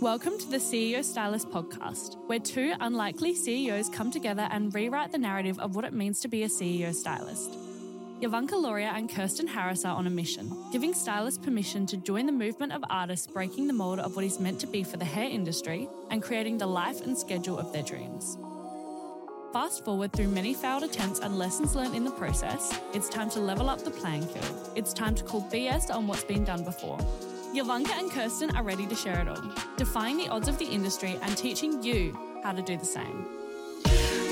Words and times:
Welcome 0.00 0.38
to 0.38 0.50
the 0.50 0.56
CEO 0.56 1.04
Stylist 1.04 1.50
podcast, 1.50 2.16
where 2.26 2.38
two 2.38 2.72
unlikely 2.80 3.34
CEOs 3.34 3.90
come 3.90 4.10
together 4.10 4.48
and 4.50 4.74
rewrite 4.74 5.12
the 5.12 5.18
narrative 5.18 5.58
of 5.58 5.76
what 5.76 5.84
it 5.84 5.92
means 5.92 6.20
to 6.20 6.28
be 6.28 6.42
a 6.42 6.48
CEO 6.48 6.94
stylist. 6.94 7.52
Yovanka 8.22 8.52
Loria 8.52 8.92
and 8.94 9.10
Kirsten 9.10 9.46
Harris 9.46 9.84
are 9.84 9.94
on 9.94 10.06
a 10.06 10.10
mission, 10.10 10.50
giving 10.72 10.94
stylists 10.94 11.44
permission 11.44 11.84
to 11.84 11.98
join 11.98 12.24
the 12.24 12.32
movement 12.32 12.72
of 12.72 12.82
artists 12.88 13.26
breaking 13.26 13.66
the 13.66 13.74
mold 13.74 13.98
of 13.98 14.16
what 14.16 14.24
is 14.24 14.40
meant 14.40 14.58
to 14.60 14.66
be 14.66 14.82
for 14.82 14.96
the 14.96 15.04
hair 15.04 15.28
industry 15.28 15.86
and 16.10 16.22
creating 16.22 16.56
the 16.56 16.66
life 16.66 17.02
and 17.02 17.18
schedule 17.18 17.58
of 17.58 17.70
their 17.70 17.82
dreams. 17.82 18.38
Fast 19.52 19.84
forward 19.84 20.14
through 20.14 20.28
many 20.28 20.54
failed 20.54 20.82
attempts 20.82 21.20
and 21.20 21.38
lessons 21.38 21.74
learned 21.74 21.94
in 21.94 22.04
the 22.04 22.10
process, 22.12 22.80
it's 22.94 23.10
time 23.10 23.28
to 23.28 23.38
level 23.38 23.68
up 23.68 23.84
the 23.84 23.90
playing 23.90 24.26
field. 24.26 24.70
It's 24.74 24.94
time 24.94 25.14
to 25.16 25.24
call 25.24 25.42
BS 25.50 25.94
on 25.94 26.06
what's 26.06 26.24
been 26.24 26.44
done 26.44 26.64
before. 26.64 26.98
Yovanka 27.54 27.98
and 27.98 28.08
Kirsten 28.12 28.54
are 28.54 28.62
ready 28.62 28.86
to 28.86 28.94
share 28.94 29.18
it 29.18 29.26
all, 29.26 29.42
defying 29.76 30.16
the 30.16 30.28
odds 30.28 30.46
of 30.46 30.56
the 30.58 30.64
industry 30.64 31.18
and 31.20 31.36
teaching 31.36 31.82
you 31.82 32.16
how 32.44 32.52
to 32.52 32.62
do 32.62 32.76
the 32.76 32.84
same. 32.84 33.26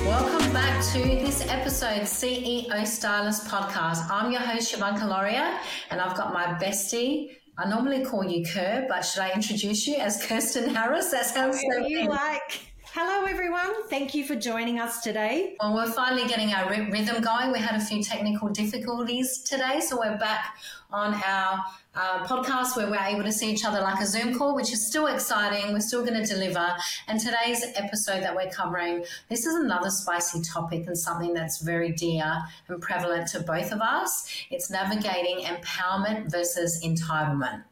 Welcome 0.05 0.53
back 0.53 0.81
to 0.93 0.99
this 0.99 1.45
episode, 1.49 2.03
CEO 2.03 2.87
Stylist 2.87 3.45
Podcast. 3.45 4.09
I'm 4.09 4.31
your 4.31 4.39
host, 4.39 4.73
Yovanka 4.73 5.05
Loria, 5.05 5.59
and 5.91 5.99
I've 5.99 6.15
got 6.15 6.33
my 6.33 6.45
bestie. 6.63 7.31
I 7.57 7.67
normally 7.69 8.05
call 8.05 8.23
you 8.23 8.45
Kerr, 8.45 8.85
but 8.87 9.01
should 9.01 9.21
I 9.21 9.33
introduce 9.33 9.85
you 9.85 9.97
as 9.97 10.25
Kirsten 10.25 10.73
Harris? 10.73 11.11
That 11.11 11.25
sounds 11.25 11.59
so 11.59 11.85
you 11.85 12.07
like. 12.07 12.67
Hello, 12.93 13.25
everyone. 13.25 13.87
Thank 13.89 14.15
you 14.15 14.23
for 14.23 14.35
joining 14.35 14.79
us 14.79 15.01
today. 15.01 15.57
Well, 15.59 15.75
we're 15.75 15.91
finally 15.91 16.27
getting 16.27 16.53
our 16.53 16.69
rhythm 16.69 17.21
going. 17.21 17.51
We 17.51 17.59
had 17.59 17.79
a 17.79 17.83
few 17.83 18.01
technical 18.01 18.47
difficulties 18.47 19.39
today, 19.39 19.81
so 19.81 19.99
we're 19.99 20.17
back 20.17 20.55
on 20.91 21.13
our 21.13 21.63
uh, 21.95 22.25
podcast 22.25 22.75
where 22.75 22.89
we're 22.89 22.99
able 22.99 23.23
to 23.23 23.31
see 23.31 23.51
each 23.51 23.65
other 23.65 23.81
like 23.81 23.99
a 24.01 24.05
Zoom 24.05 24.37
call, 24.37 24.55
which 24.55 24.71
is 24.71 24.87
still 24.87 25.07
exciting. 25.07 25.73
We're 25.73 25.79
still 25.79 26.05
going 26.05 26.23
to 26.23 26.25
deliver. 26.25 26.75
And 27.07 27.19
today's 27.19 27.65
episode 27.75 28.21
that 28.21 28.35
we're 28.35 28.49
covering, 28.49 29.05
this 29.29 29.45
is 29.45 29.55
another 29.55 29.89
spicy 29.89 30.41
topic 30.41 30.87
and 30.87 30.97
something 30.97 31.33
that's 31.33 31.61
very 31.61 31.91
dear 31.91 32.41
and 32.67 32.81
prevalent 32.81 33.27
to 33.29 33.41
both 33.41 33.71
of 33.71 33.81
us. 33.81 34.45
It's 34.49 34.69
navigating 34.69 35.45
empowerment 35.45 36.31
versus 36.31 36.83
entitlement. 36.83 37.63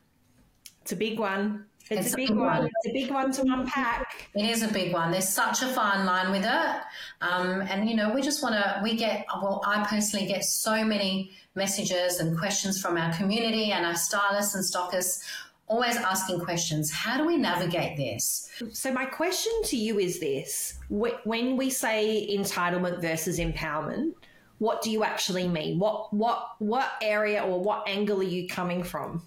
It's 0.81 0.92
a 0.92 0.96
big 0.96 1.20
one. 1.20 1.67
It's, 1.90 2.08
it's 2.08 2.14
a 2.14 2.18
big, 2.18 2.30
one. 2.32 2.40
one. 2.40 2.66
It's 2.66 2.88
a 2.88 2.94
big 2.94 3.12
one 3.12 3.32
to 3.32 3.42
unpack. 3.42 4.30
It 4.36 4.50
is 4.50 4.64
a 4.64 4.68
big 4.68 4.94
one. 4.94 5.12
There's 5.12 5.30
such 5.30 5.62
a 5.62 5.68
fine 5.68 6.06
line 6.06 6.32
with 6.32 6.44
it. 6.44 6.82
Um, 7.22 7.62
and, 7.62 7.90
you 7.90 7.96
know, 7.96 8.14
we 8.14 8.22
just 8.22 8.44
want 8.44 8.56
to, 8.56 8.80
we 8.84 8.96
get, 8.96 9.26
well, 9.42 9.62
I 9.66 9.86
personally 9.88 10.26
get 10.26 10.44
so 10.44 10.84
many 10.84 11.32
messages 11.56 12.20
and 12.20 12.38
questions 12.38 12.82
from 12.82 12.98
our 12.98 13.14
community 13.14 13.72
and 13.72 13.86
our 13.86 13.96
stylists 13.96 14.56
and 14.56 14.64
stockists 14.64 15.24
always 15.68 15.98
asking 15.98 16.40
questions. 16.40 16.92
How 16.92 17.18
do 17.18 17.26
we 17.26 17.38
navigate 17.38 17.98
this? 17.98 18.50
So, 18.72 18.92
my 18.92 19.06
question 19.06 19.52
to 19.66 19.78
you 19.78 20.00
is 20.00 20.20
this 20.20 20.80
when 20.90 21.58
we 21.58 21.70
say 21.70 22.28
entitlement 22.32 23.02
versus 23.02 23.40
empowerment, 23.40 24.14
what 24.59 24.81
do 24.81 24.89
you 24.89 25.03
actually 25.03 25.47
mean? 25.47 25.80
What 25.80 26.13
what 26.13 26.55
what 26.59 26.91
area 27.02 27.44
or 27.44 27.59
what 27.59 27.88
angle 27.88 28.19
are 28.19 28.23
you 28.23 28.47
coming 28.47 28.83
from? 28.83 29.22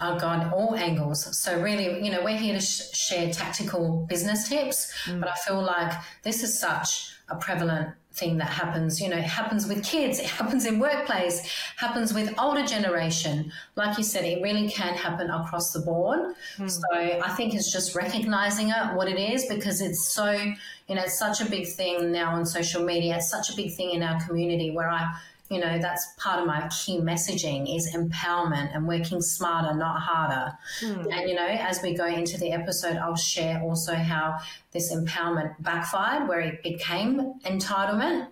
Oh 0.00 0.18
God, 0.18 0.52
all 0.52 0.76
angles. 0.76 1.36
So 1.38 1.60
really, 1.60 2.04
you 2.04 2.12
know, 2.12 2.22
we're 2.22 2.36
here 2.36 2.54
to 2.54 2.60
sh- 2.60 2.92
share 2.92 3.32
tactical 3.32 4.06
business 4.08 4.48
tips, 4.48 4.92
mm. 5.06 5.20
but 5.20 5.28
I 5.28 5.34
feel 5.34 5.62
like 5.62 5.92
this 6.22 6.42
is 6.42 6.58
such 6.58 7.12
a 7.28 7.36
prevalent 7.36 7.94
thing 8.12 8.38
that 8.38 8.48
happens. 8.48 9.00
You 9.00 9.08
know, 9.08 9.16
it 9.16 9.24
happens 9.24 9.66
with 9.68 9.84
kids, 9.84 10.18
it 10.18 10.26
happens 10.26 10.66
in 10.66 10.78
workplace, 10.78 11.48
happens 11.76 12.12
with 12.12 12.34
older 12.38 12.64
generation. 12.64 13.52
Like 13.76 13.96
you 13.98 14.04
said, 14.04 14.24
it 14.24 14.42
really 14.42 14.68
can 14.68 14.94
happen 14.94 15.30
across 15.30 15.72
the 15.72 15.80
board. 15.80 16.34
Mm. 16.56 16.70
So 16.70 16.82
I 16.92 17.28
think 17.36 17.54
it's 17.54 17.70
just 17.70 17.94
recognizing 17.94 18.70
it, 18.70 18.94
what 18.94 19.08
it 19.08 19.18
is, 19.18 19.46
because 19.46 19.80
it's 19.80 20.08
so, 20.08 20.30
you 20.32 20.94
know, 20.94 21.02
it's 21.02 21.18
such 21.18 21.40
a 21.40 21.46
big 21.48 21.68
thing 21.68 22.10
now 22.10 22.34
on 22.34 22.44
social 22.46 22.82
media. 22.82 23.16
It's 23.16 23.30
such 23.30 23.50
a 23.50 23.56
big 23.56 23.74
thing 23.74 23.90
in 23.90 24.02
our 24.02 24.20
community 24.26 24.70
where 24.70 24.88
I 24.88 25.06
you 25.50 25.58
know 25.60 25.78
that's 25.78 26.12
part 26.18 26.40
of 26.40 26.46
my 26.46 26.68
key 26.68 26.98
messaging 26.98 27.74
is 27.74 27.94
empowerment 27.94 28.74
and 28.74 28.86
working 28.86 29.20
smarter 29.20 29.74
not 29.74 30.00
harder 30.00 30.52
mm. 30.82 31.12
and 31.12 31.28
you 31.28 31.34
know 31.34 31.46
as 31.46 31.80
we 31.82 31.94
go 31.94 32.06
into 32.06 32.36
the 32.38 32.52
episode 32.52 32.96
i'll 32.96 33.16
share 33.16 33.62
also 33.62 33.94
how 33.94 34.38
this 34.72 34.94
empowerment 34.94 35.54
backfired 35.60 36.28
where 36.28 36.40
it 36.40 36.62
became 36.62 37.34
entitlement 37.44 38.28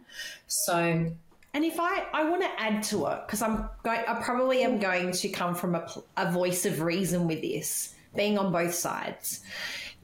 so 0.46 1.10
and 1.56 1.64
if 1.64 1.80
I, 1.80 2.04
I 2.12 2.28
want 2.28 2.42
to 2.42 2.50
add 2.60 2.82
to 2.82 3.06
it, 3.06 3.20
because 3.24 3.41
I'm 3.41 3.70
going, 3.82 4.00
I 4.06 4.20
probably 4.22 4.62
am 4.62 4.78
going 4.78 5.10
to 5.10 5.28
come 5.30 5.54
from 5.54 5.74
a, 5.74 5.91
a 6.18 6.30
voice 6.30 6.66
of 6.66 6.82
reason 6.82 7.26
with 7.26 7.41
this, 7.41 7.94
being 8.14 8.36
on 8.36 8.52
both 8.52 8.74
sides. 8.74 9.41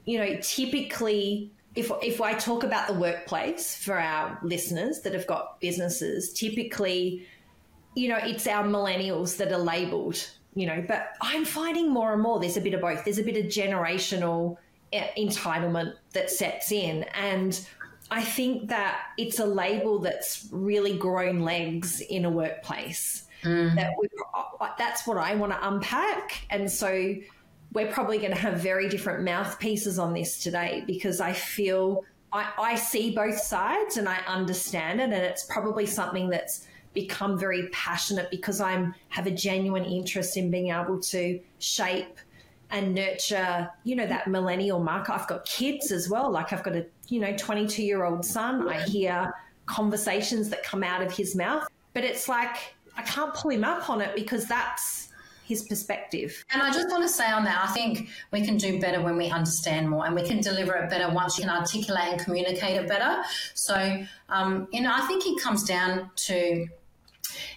You 0.05 0.17
know, 0.17 0.39
typically 0.41 1.51
if 1.75 1.91
if 2.01 2.21
I 2.21 2.33
talk 2.33 2.63
about 2.63 2.87
the 2.87 2.93
workplace 2.93 3.75
for 3.75 3.97
our 3.97 4.37
listeners 4.43 5.01
that 5.01 5.13
have 5.13 5.25
got 5.25 5.59
businesses, 5.59 6.31
typically, 6.33 7.25
you 7.95 8.09
know, 8.09 8.19
it's 8.21 8.47
our 8.47 8.63
millennials 8.63 9.37
that 9.37 9.51
are 9.51 9.57
labelled, 9.57 10.29
you 10.55 10.67
know. 10.67 10.83
But 10.87 11.13
I'm 11.21 11.45
finding 11.45 11.91
more 11.91 12.13
and 12.13 12.21
more 12.21 12.39
there's 12.39 12.57
a 12.57 12.61
bit 12.61 12.73
of 12.73 12.81
both. 12.81 13.03
There's 13.03 13.17
a 13.17 13.23
bit 13.23 13.37
of 13.37 13.45
generational 13.45 14.57
eh, 14.91 15.07
entitlement 15.17 15.93
that 16.13 16.29
sets 16.29 16.71
in, 16.71 17.03
and 17.15 17.65
I 18.11 18.23
think 18.23 18.69
that 18.69 19.01
it's 19.17 19.39
a 19.39 19.45
label 19.45 19.97
that's 19.97 20.47
really 20.51 20.97
grown 20.97 21.39
legs 21.39 22.01
in 22.01 22.25
a 22.25 22.29
workplace. 22.29 23.23
Mm. 23.41 23.75
That 23.75 23.93
we, 23.99 24.07
that's 24.77 25.05
what 25.07 25.17
I 25.17 25.35
want 25.35 25.51
to 25.51 25.67
unpack, 25.67 26.45
and 26.51 26.71
so 26.71 27.15
we're 27.73 27.91
probably 27.91 28.17
going 28.19 28.31
to 28.31 28.37
have 28.37 28.59
very 28.59 28.87
different 28.87 29.23
mouthpieces 29.23 29.99
on 29.99 30.13
this 30.13 30.37
today 30.41 30.83
because 30.85 31.19
I 31.19 31.33
feel 31.33 32.05
I, 32.31 32.51
I 32.57 32.75
see 32.75 33.11
both 33.11 33.39
sides 33.39 33.97
and 33.97 34.07
I 34.07 34.17
understand 34.27 34.99
it, 34.99 35.05
and 35.05 35.13
it's 35.13 35.45
probably 35.45 35.85
something 35.85 36.29
that's 36.29 36.67
become 36.93 37.37
very 37.37 37.69
passionate 37.69 38.29
because 38.29 38.61
I'm 38.61 38.93
have 39.09 39.27
a 39.27 39.31
genuine 39.31 39.85
interest 39.85 40.37
in 40.37 40.51
being 40.51 40.69
able 40.69 40.99
to 40.99 41.39
shape 41.59 42.17
and 42.69 42.93
nurture, 42.95 43.69
you 43.83 43.95
know, 43.95 44.07
that 44.07 44.27
millennial 44.27 44.79
market. 44.79 45.13
I've 45.13 45.27
got 45.27 45.45
kids 45.45 45.91
as 45.91 46.09
well. 46.09 46.31
Like 46.31 46.53
I've 46.53 46.63
got 46.63 46.75
a, 46.75 46.85
you 47.07 47.19
know, 47.19 47.35
22 47.37 47.83
year 47.83 48.03
old 48.03 48.25
son. 48.25 48.67
I 48.67 48.81
hear 48.81 49.33
conversations 49.65 50.49
that 50.49 50.63
come 50.63 50.83
out 50.83 51.01
of 51.01 51.11
his 51.11 51.35
mouth, 51.35 51.67
but 51.93 52.03
it's 52.03 52.27
like 52.27 52.75
I 52.97 53.03
can't 53.03 53.33
pull 53.33 53.51
him 53.51 53.63
up 53.63 53.89
on 53.89 54.01
it 54.01 54.15
because 54.15 54.45
that's 54.45 55.09
his 55.45 55.63
perspective. 55.63 56.43
And 56.51 56.61
I 56.61 56.71
just 56.71 56.89
want 56.89 57.03
to 57.03 57.09
say 57.09 57.29
on 57.29 57.43
that, 57.45 57.67
I 57.67 57.71
think 57.71 58.09
we 58.31 58.45
can 58.45 58.57
do 58.57 58.79
better 58.79 59.01
when 59.01 59.17
we 59.17 59.29
understand 59.29 59.89
more 59.89 60.05
and 60.05 60.15
we 60.15 60.23
can 60.23 60.39
deliver 60.39 60.73
it 60.75 60.89
better 60.89 61.13
once 61.13 61.37
you 61.37 61.43
can 61.45 61.55
articulate 61.55 62.07
and 62.11 62.21
communicate 62.21 62.77
it 62.77 62.87
better. 62.87 63.21
So, 63.53 64.05
um, 64.29 64.67
you 64.71 64.81
know, 64.81 64.91
I 64.93 65.01
think 65.07 65.25
it 65.25 65.41
comes 65.41 65.63
down 65.63 66.11
to 66.27 66.67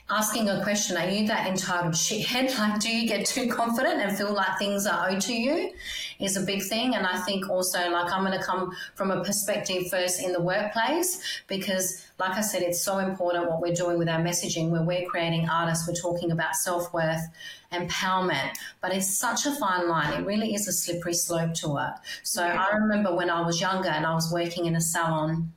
asking 0.09 0.49
a 0.49 0.63
question 0.63 0.97
are 0.97 1.09
you 1.09 1.27
that 1.27 1.47
entitled 1.49 1.93
shithead 1.93 2.57
like 2.59 2.81
do 2.81 2.89
you 2.89 3.09
get 3.09 3.27
too 3.27 3.49
confident 3.49 4.01
and 4.01 4.17
feel 4.17 4.33
like 4.33 4.57
things 4.59 4.87
are 4.87 5.11
owed 5.11 5.21
to 5.21 5.35
you 5.35 5.73
is 6.21 6.37
a 6.37 6.41
big 6.41 6.63
thing. 6.63 6.95
And 6.95 7.07
i 7.07 7.19
think 7.21 7.49
also 7.51 7.91
like 7.91 8.13
i'm 8.13 8.25
going 8.25 8.39
to 8.39 8.45
come 8.45 8.73
from 8.95 9.11
a 9.11 9.23
perspective 9.23 9.89
first 9.91 10.23
in 10.23 10.33
the 10.33 10.41
workplace 10.41 11.43
because 11.47 12.07
like 12.19 12.37
i 12.37 12.41
said 12.41 12.63
it's 12.63 12.83
so 12.83 12.99
important 12.99 13.49
what 13.49 13.61
we're 13.61 13.75
doing 13.75 13.99
with 13.99 14.09
our 14.09 14.21
messaging. 14.21 14.71
Where 14.71 14.83
we're 14.83 15.07
creating 15.07 15.49
artists 15.49 15.87
we're 15.87 15.95
talking 15.95 16.31
about 16.31 16.55
self-worth 16.57 17.23
empowerment. 17.73 18.53
But 18.81 18.95
it's 18.95 19.09
such 19.09 19.45
a 19.45 19.53
fine 19.53 19.89
line. 19.89 20.13
It 20.21 20.25
really 20.25 20.55
is 20.55 20.69
a 20.69 20.73
slippery 20.73 21.15
slope 21.15 21.55
to 21.55 21.77
it. 21.79 21.95
So 22.23 22.45
i 22.45 22.75
remember 22.75 23.15
when 23.15 23.31
i 23.31 23.41
was 23.41 23.61
younger 23.61 23.89
and 23.89 24.07
i 24.07 24.15
was 24.15 24.33
working 24.33 24.67
in 24.67 24.77
a 24.77 24.81
salon 24.81 25.53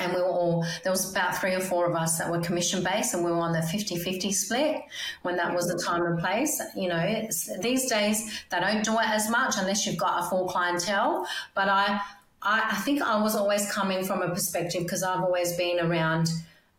and 0.00 0.12
we 0.12 0.20
were 0.20 0.26
all 0.26 0.64
there 0.82 0.92
was 0.92 1.10
about 1.10 1.36
three 1.36 1.54
or 1.54 1.60
four 1.60 1.86
of 1.86 1.94
us 1.94 2.18
that 2.18 2.30
were 2.30 2.40
commission 2.40 2.82
based 2.82 3.14
and 3.14 3.24
we 3.24 3.30
were 3.30 3.38
on 3.38 3.52
the 3.52 3.60
50-50 3.60 4.32
split 4.32 4.80
when 5.22 5.36
that 5.36 5.54
was 5.54 5.68
the 5.68 5.78
time 5.78 6.04
and 6.04 6.18
place 6.18 6.60
you 6.76 6.88
know 6.88 7.28
these 7.60 7.88
days 7.88 8.42
they 8.50 8.60
don't 8.60 8.84
do 8.84 8.92
it 8.94 9.08
as 9.08 9.30
much 9.30 9.54
unless 9.58 9.86
you've 9.86 9.96
got 9.96 10.24
a 10.24 10.28
full 10.28 10.46
clientele 10.46 11.26
but 11.54 11.68
i 11.68 12.00
i, 12.42 12.70
I 12.72 12.76
think 12.76 13.02
i 13.02 13.20
was 13.20 13.34
always 13.36 13.70
coming 13.70 14.04
from 14.04 14.22
a 14.22 14.28
perspective 14.28 14.82
because 14.82 15.02
i've 15.02 15.22
always 15.22 15.56
been 15.56 15.80
around 15.80 16.28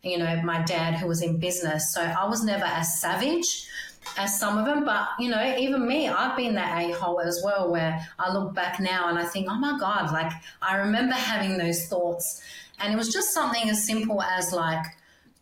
you 0.02 0.18
know 0.18 0.42
my 0.42 0.62
dad 0.62 0.94
who 0.94 1.06
was 1.06 1.22
in 1.22 1.38
business 1.38 1.92
so 1.94 2.02
i 2.02 2.26
was 2.26 2.44
never 2.44 2.64
as 2.64 3.00
savage 3.00 3.68
as 4.16 4.38
some 4.38 4.58
of 4.58 4.64
them. 4.64 4.84
But, 4.84 5.08
you 5.18 5.30
know, 5.30 5.56
even 5.58 5.86
me, 5.86 6.08
I've 6.08 6.36
been 6.36 6.54
that 6.54 6.78
a 6.78 6.92
hole 6.92 7.20
as 7.20 7.42
well, 7.44 7.70
where 7.70 8.06
I 8.18 8.32
look 8.32 8.54
back 8.54 8.78
now 8.78 9.08
and 9.08 9.18
I 9.18 9.24
think, 9.24 9.48
oh 9.50 9.56
my 9.56 9.78
God, 9.78 10.12
like 10.12 10.32
I 10.62 10.76
remember 10.76 11.14
having 11.14 11.58
those 11.58 11.86
thoughts 11.86 12.40
and 12.78 12.92
it 12.92 12.96
was 12.96 13.12
just 13.12 13.32
something 13.32 13.68
as 13.68 13.86
simple 13.86 14.22
as 14.22 14.52
like 14.52 14.84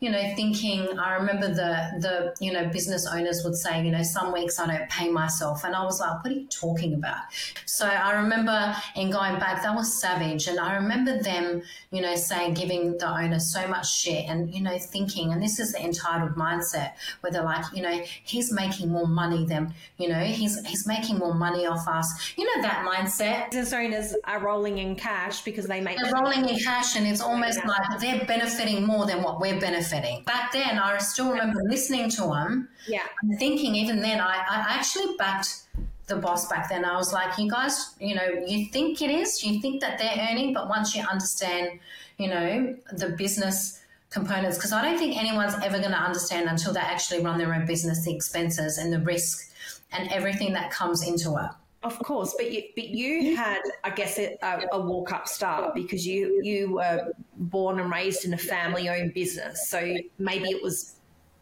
you 0.01 0.11
know, 0.11 0.21
thinking, 0.35 0.99
I 0.99 1.15
remember 1.15 1.49
the, 1.49 1.99
the, 2.01 2.35
you 2.41 2.53
know, 2.53 2.69
business 2.69 3.07
owners 3.07 3.43
would 3.45 3.55
say, 3.55 3.85
you 3.85 3.93
know, 3.93 4.03
some 4.03 4.33
weeks 4.33 4.59
I 4.59 4.67
don't 4.67 4.91
pay 4.91 5.09
myself. 5.09 5.65
And 5.65 5.75
I 5.75 5.85
was 5.85 6.01
like, 6.01 6.23
what 6.23 6.33
are 6.33 6.37
you 6.37 6.47
talking 6.49 6.95
about? 6.95 7.23
So 7.65 7.87
I 7.87 8.13
remember 8.13 8.75
in 8.97 9.11
going 9.11 9.39
back, 9.39 9.63
that 9.63 9.75
was 9.75 10.01
savage. 10.01 10.49
And 10.49 10.59
I 10.59 10.75
remember 10.75 11.23
them, 11.23 11.63
you 11.91 12.03
know, 12.03 12.17
saying, 12.17 12.55
giving 12.55 12.99
the 12.99 13.09
owner 13.09 13.39
so 13.39 13.67
much 13.69 13.91
shit 13.91 14.29
and, 14.29 14.53
you 14.53 14.61
know, 14.61 14.77
thinking, 14.79 15.33
and 15.33 15.43
this 15.43 15.59
is 15.61 15.73
the 15.73 15.83
entitled 15.83 16.35
mindset 16.35 16.95
where 17.21 17.33
they're 17.33 17.45
like, 17.45 17.65
you 17.73 17.83
know, 17.83 18.03
he's 18.25 18.53
making 18.53 18.91
more 18.91 19.07
money 19.07 19.47
than, 19.47 19.73
you 19.97 20.09
know, 20.09 20.21
he's, 20.21 20.65
he's 20.67 20.87
making 20.87 21.19
more 21.19 21.35
money 21.35 21.67
off 21.67 21.87
us. 21.87 22.35
You 22.37 22.45
know, 22.45 22.63
that 22.63 22.85
mindset. 22.85 23.53
Business 23.53 23.73
owners 23.73 24.15
are 24.25 24.41
rolling 24.41 24.79
in 24.79 24.97
cash 24.97 25.43
because 25.43 25.67
they 25.67 25.81
make. 25.81 25.99
They're 25.99 26.13
rolling 26.13 26.49
in 26.49 26.59
cash 26.59 26.97
and 26.97 27.07
it's 27.07 27.21
almost 27.21 27.65
like 27.65 28.01
they're 28.01 28.25
benefiting 28.27 28.85
more 28.85 29.07
than 29.07 29.23
what 29.23 29.41
we're 29.41 29.59
benefiting 29.59 29.84
benefiting. 29.91 30.25
Back 30.25 30.53
then, 30.53 30.79
I 30.79 30.99
still 30.99 31.31
remember 31.31 31.63
listening 31.65 32.11
to 32.11 32.33
him 32.33 32.69
yeah. 32.87 33.01
and 33.23 33.39
thinking, 33.39 33.75
even 33.75 34.01
then, 34.01 34.21
I, 34.21 34.37
I 34.37 34.65
actually 34.69 35.17
backed 35.17 35.63
the 36.07 36.17
boss 36.17 36.49
back 36.49 36.69
then. 36.69 36.85
I 36.85 36.97
was 36.97 37.13
like, 37.13 37.39
you 37.39 37.51
guys, 37.51 37.95
you 38.01 38.15
know, 38.15 38.27
you 38.47 38.67
think 38.67 39.01
it 39.01 39.11
is, 39.11 39.43
you 39.43 39.61
think 39.61 39.81
that 39.81 39.99
they're 39.99 40.29
earning, 40.31 40.53
but 40.53 40.69
once 40.69 40.95
you 40.95 41.03
understand, 41.03 41.81
you 42.19 42.29
know, 42.29 42.77
the 42.93 43.11
business 43.11 43.81
components, 44.11 44.57
because 44.57 44.73
I 44.73 44.83
don't 44.83 44.99
think 44.99 45.17
anyone's 45.17 45.55
ever 45.55 45.79
going 45.79 45.91
to 45.91 45.99
understand 45.99 46.49
until 46.49 46.73
they 46.73 46.81
actually 46.81 47.23
run 47.23 47.39
their 47.39 47.55
own 47.55 47.67
business, 47.67 48.05
the 48.05 48.15
expenses 48.15 48.79
and 48.79 48.93
the 48.93 49.01
risk 49.01 49.51
and 49.93 50.11
everything 50.13 50.53
that 50.53 50.71
comes 50.71 51.07
into 51.07 51.37
it. 51.37 51.51
Of 51.85 51.99
course, 51.99 52.35
but 52.39 52.51
you 52.51 52.63
but 52.75 52.89
you 52.89 53.37
had, 53.37 53.61
I 53.85 53.91
guess, 53.91 54.19
a, 54.19 54.39
a 54.73 54.81
walk 54.81 55.13
up 55.13 55.29
start 55.29 55.75
because 55.75 56.07
you 56.07 56.41
you 56.43 56.73
were 56.73 57.13
born 57.37 57.79
and 57.79 57.91
raised 57.91 58.25
in 58.25 58.33
a 58.33 58.39
family 58.39 58.89
owned 58.89 59.13
business, 59.13 59.69
so 59.69 59.95
maybe 60.19 60.49
it 60.49 60.63
was 60.63 60.97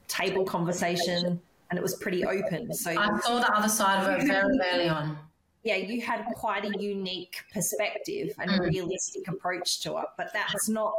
table 0.08 0.44
conversation 0.44 1.40
and 1.70 1.78
it 1.78 1.82
was 1.82 1.94
pretty 1.94 2.24
open. 2.24 2.74
So 2.74 2.90
I 2.90 3.18
saw 3.20 3.38
the 3.38 3.52
other 3.52 3.68
side 3.68 4.04
of 4.04 4.20
it 4.20 4.26
very 4.26 4.58
early 4.72 4.88
on. 4.88 5.16
Yeah, 5.62 5.76
you 5.76 6.02
had 6.02 6.26
quite 6.34 6.64
a 6.64 6.76
unique 6.78 7.36
perspective 7.52 8.34
and 8.38 8.50
mm. 8.50 8.68
realistic 8.68 9.28
approach 9.28 9.80
to 9.82 9.98
it, 9.98 10.06
but 10.18 10.32
that's 10.32 10.68
not 10.68 10.92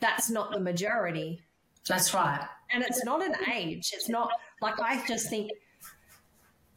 that's 0.00 0.28
not 0.28 0.52
the 0.52 0.60
majority. 0.60 1.40
That's 1.88 2.12
right. 2.12 2.46
And 2.70 2.84
it's 2.84 3.02
not 3.04 3.24
an 3.24 3.34
age. 3.50 3.92
It's 3.94 4.10
not 4.10 4.30
like 4.60 4.78
I 4.78 5.04
just 5.06 5.30
think 5.30 5.50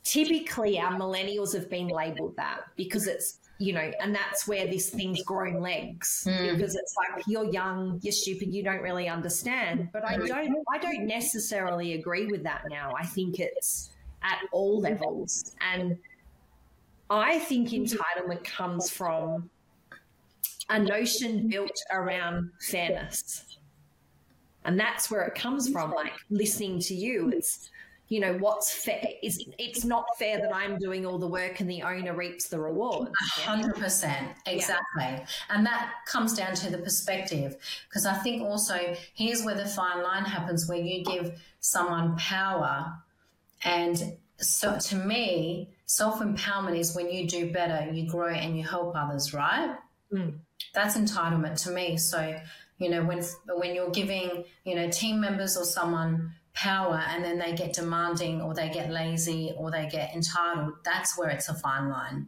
typically 0.07 0.79
our 0.79 0.93
millennials 0.93 1.53
have 1.53 1.69
been 1.69 1.89
labeled 1.89 2.33
that 2.37 2.61
because 2.77 3.07
it's 3.07 3.39
you 3.59 3.73
know 3.73 3.91
and 3.99 4.15
that's 4.15 4.47
where 4.47 4.65
this 4.65 4.89
thing's 4.89 5.21
grown 5.23 5.59
legs 5.59 6.25
mm. 6.25 6.55
because 6.55 6.75
it's 6.75 6.95
like 6.95 7.25
you're 7.27 7.51
young 7.51 7.99
you're 8.01 8.13
stupid 8.13 8.53
you 8.53 8.63
don't 8.63 8.81
really 8.81 9.09
understand. 9.09 9.89
But 9.91 10.05
i 10.05 10.15
don't 10.15 10.65
i 10.73 10.77
don't 10.77 11.05
necessarily 11.05 11.93
agree 11.93 12.27
with 12.27 12.43
that 12.43 12.63
now. 12.69 12.93
I 12.97 13.05
think 13.05 13.39
it's 13.39 13.89
at 14.23 14.39
all 14.53 14.79
levels. 14.79 15.55
And 15.73 15.97
i 17.09 17.39
think 17.39 17.69
entitlement 17.69 18.43
comes 18.45 18.89
from 18.89 19.49
a 20.69 20.79
notion 20.79 21.49
built 21.49 21.77
around 21.91 22.49
fairness. 22.61 23.57
And 24.63 24.79
that's 24.79 25.09
where 25.09 25.23
it 25.23 25.35
comes 25.35 25.69
from 25.69 25.91
like 25.91 26.13
listening 26.29 26.79
to 26.81 26.93
you. 26.93 27.29
It's 27.33 27.69
you 28.09 28.19
know 28.19 28.33
what's 28.37 28.71
fair 28.71 29.01
is 29.21 29.43
it's 29.59 29.83
not 29.83 30.05
fair 30.17 30.39
that 30.39 30.53
i'm 30.55 30.77
doing 30.77 31.05
all 31.05 31.17
the 31.17 31.27
work 31.27 31.59
and 31.59 31.69
the 31.69 31.81
owner 31.81 32.13
reaps 32.13 32.47
the 32.47 32.59
reward. 32.59 33.09
100% 33.39 34.35
exactly 34.45 34.77
yeah. 34.97 35.25
and 35.49 35.65
that 35.65 35.91
comes 36.05 36.33
down 36.33 36.53
to 36.55 36.69
the 36.69 36.77
perspective. 36.77 37.57
Because 37.89 38.05
i 38.05 38.13
think 38.13 38.41
also 38.41 38.95
here's 39.13 39.43
where 39.43 39.55
the 39.55 39.65
fine 39.65 40.03
line 40.03 40.25
happens 40.25 40.67
where 40.67 40.79
you 40.79 41.03
give 41.03 41.39
someone 41.59 42.15
power. 42.17 42.93
And 43.63 44.17
so 44.37 44.77
to 44.77 44.95
me 44.95 45.69
self-empowerment 45.85 46.77
is 46.77 46.95
when 46.95 47.09
you 47.09 47.27
do 47.27 47.51
better 47.51 47.91
you 47.91 48.07
grow 48.09 48.29
and 48.29 48.57
you 48.57 48.63
help 48.63 48.95
others 48.95 49.33
right? 49.33 49.75
Mm. 50.13 50.39
that's 50.73 50.97
entitlement 50.97 51.61
to 51.63 51.71
me. 51.71 51.97
So 51.97 52.39
you 52.77 52.89
know 52.89 53.03
when 53.03 53.21
when 53.49 53.75
you're 53.75 53.89
giving 53.89 54.45
you 54.63 54.75
know 54.75 54.89
team 54.89 55.19
members 55.19 55.57
or 55.57 55.65
someone 55.65 56.31
power 56.57 57.03
and 57.09 57.23
then 57.23 57.37
they 57.37 57.53
get 57.53 57.73
demanding 57.73 58.41
or 58.41 58.53
they 58.53 58.69
get 58.69 58.89
lazy 58.89 59.53
or 59.57 59.69
they 59.69 59.87
get 59.87 60.13
entitled, 60.15 60.73
that's 60.83 61.17
where 61.17 61.29
it's 61.29 61.49
a 61.49 61.53
fine 61.53 61.89
line. 61.89 62.27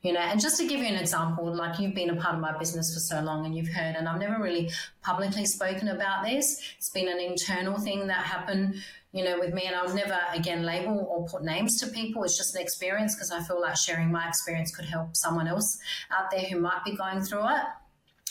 You 0.00 0.12
know, 0.12 0.20
and 0.20 0.40
just 0.40 0.56
to 0.58 0.66
give 0.66 0.80
you 0.80 0.86
an 0.86 0.94
example, 0.94 1.52
like 1.52 1.78
you've 1.78 1.94
been 1.94 2.10
a 2.10 2.16
part 2.16 2.36
of 2.36 2.40
my 2.40 2.56
business 2.56 2.94
for 2.94 3.00
so 3.00 3.20
long 3.20 3.44
and 3.44 3.54
you've 3.54 3.68
heard, 3.68 3.96
and 3.96 4.08
I've 4.08 4.20
never 4.20 4.42
really 4.42 4.70
publicly 5.02 5.44
spoken 5.44 5.88
about 5.88 6.24
this. 6.24 6.62
It's 6.78 6.88
been 6.88 7.08
an 7.08 7.18
internal 7.18 7.78
thing 7.78 8.06
that 8.06 8.24
happened, 8.24 8.76
you 9.12 9.24
know, 9.24 9.38
with 9.40 9.52
me, 9.52 9.64
and 9.66 9.74
I'll 9.74 9.92
never 9.92 10.18
again 10.32 10.62
label 10.62 11.06
or 11.10 11.26
put 11.26 11.42
names 11.42 11.80
to 11.80 11.88
people. 11.88 12.22
It's 12.22 12.38
just 12.38 12.54
an 12.54 12.62
experience 12.62 13.16
because 13.16 13.32
I 13.32 13.42
feel 13.42 13.60
like 13.60 13.76
sharing 13.76 14.12
my 14.12 14.28
experience 14.28 14.74
could 14.74 14.86
help 14.86 15.16
someone 15.16 15.48
else 15.48 15.78
out 16.16 16.30
there 16.30 16.42
who 16.42 16.60
might 16.60 16.84
be 16.84 16.96
going 16.96 17.22
through 17.22 17.48
it. 17.48 17.66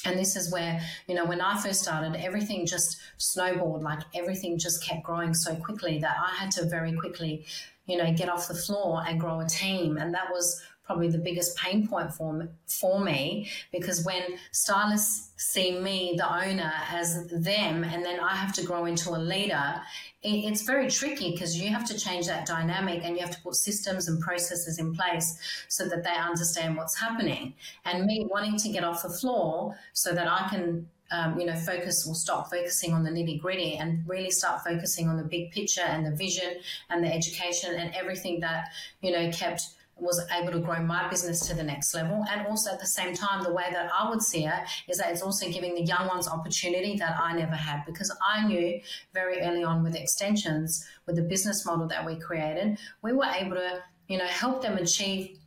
And 0.05 0.17
this 0.17 0.35
is 0.35 0.51
where, 0.51 0.79
you 1.07 1.15
know, 1.15 1.25
when 1.25 1.41
I 1.41 1.59
first 1.59 1.81
started, 1.81 2.15
everything 2.15 2.65
just 2.65 2.97
snowballed, 3.17 3.83
like 3.83 4.01
everything 4.13 4.57
just 4.57 4.83
kept 4.83 5.03
growing 5.03 5.33
so 5.33 5.55
quickly 5.55 5.99
that 5.99 6.15
I 6.19 6.35
had 6.35 6.51
to 6.51 6.65
very 6.65 6.93
quickly, 6.93 7.45
you 7.85 7.97
know, 7.97 8.13
get 8.13 8.29
off 8.29 8.47
the 8.47 8.55
floor 8.55 9.03
and 9.07 9.19
grow 9.19 9.39
a 9.39 9.47
team. 9.47 9.97
And 9.97 10.13
that 10.13 10.29
was 10.31 10.61
probably 10.85 11.09
the 11.09 11.17
biggest 11.17 11.57
pain 11.57 11.87
point 11.87 12.13
for 12.13 12.33
me, 12.33 12.45
for 12.67 12.99
me 12.99 13.49
because 13.71 14.05
when 14.05 14.21
stylists 14.51 15.31
see 15.37 15.79
me, 15.79 16.13
the 16.17 16.27
owner, 16.27 16.71
as 16.91 17.27
them, 17.27 17.83
and 17.83 18.05
then 18.05 18.19
I 18.19 18.35
have 18.35 18.53
to 18.53 18.63
grow 18.63 18.85
into 18.85 19.09
a 19.09 19.17
leader, 19.17 19.81
it's 20.23 20.61
very 20.61 20.89
tricky 20.89 21.31
because 21.31 21.59
you 21.59 21.69
have 21.69 21.85
to 21.85 21.97
change 21.97 22.27
that 22.27 22.45
dynamic 22.45 23.01
and 23.03 23.15
you 23.15 23.21
have 23.21 23.35
to 23.35 23.41
put 23.41 23.55
systems 23.55 24.07
and 24.07 24.19
processes 24.19 24.79
in 24.79 24.93
place 24.93 25.37
so 25.67 25.87
that 25.87 26.03
they 26.03 26.15
understand 26.15 26.77
what's 26.77 26.97
happening. 26.97 27.53
And 27.83 28.05
me 28.05 28.25
wanting 28.29 28.57
to 28.57 28.69
get 28.69 28.83
off 28.83 29.03
the 29.03 29.09
floor 29.09 29.75
so 29.93 30.13
that 30.13 30.27
I 30.27 30.47
can 30.49 30.87
um, 31.11 31.39
you 31.39 31.45
know, 31.45 31.55
focus 31.55 32.07
or 32.07 32.15
stop 32.15 32.49
focusing 32.49 32.93
on 32.93 33.03
the 33.03 33.11
nitty 33.11 33.39
gritty 33.39 33.75
and 33.75 34.03
really 34.07 34.31
start 34.31 34.63
focusing 34.63 35.07
on 35.07 35.17
the 35.17 35.23
big 35.23 35.51
picture 35.51 35.81
and 35.81 36.05
the 36.05 36.11
vision 36.11 36.55
and 36.89 37.03
the 37.03 37.13
education 37.13 37.75
and 37.75 37.93
everything 37.93 38.39
that, 38.39 38.69
you 39.01 39.11
know, 39.11 39.31
kept 39.31 39.74
was 39.97 40.21
able 40.31 40.51
to 40.51 40.59
grow 40.59 40.81
my 40.81 41.07
business 41.09 41.47
to 41.47 41.53
the 41.53 41.63
next 41.63 41.93
level. 41.93 42.25
And 42.29 42.45
also 42.47 42.71
at 42.71 42.79
the 42.79 42.85
same 42.85 43.13
time, 43.13 43.43
the 43.43 43.53
way 43.53 43.65
that 43.71 43.89
I 43.97 44.09
would 44.09 44.21
see 44.21 44.45
it 44.45 44.53
is 44.87 44.97
that 44.97 45.11
it's 45.11 45.21
also 45.21 45.49
giving 45.49 45.73
the 45.73 45.83
young 45.83 46.07
ones 46.07 46.27
opportunity 46.27 46.97
that 46.97 47.17
I 47.19 47.33
never 47.33 47.55
had 47.55 47.85
because 47.85 48.15
I 48.25 48.45
knew 48.45 48.81
very 49.13 49.41
early 49.41 49.63
on 49.63 49.83
with 49.83 49.95
extensions, 49.95 50.85
with 51.05 51.15
the 51.15 51.21
business 51.21 51.65
model 51.65 51.87
that 51.87 52.05
we 52.05 52.17
created, 52.17 52.77
we 53.01 53.13
were 53.13 53.25
able 53.25 53.55
to, 53.55 53.83
you 54.07 54.17
know, 54.17 54.27
help 54.27 54.61
them 54.61 54.77
achieve 54.77 55.39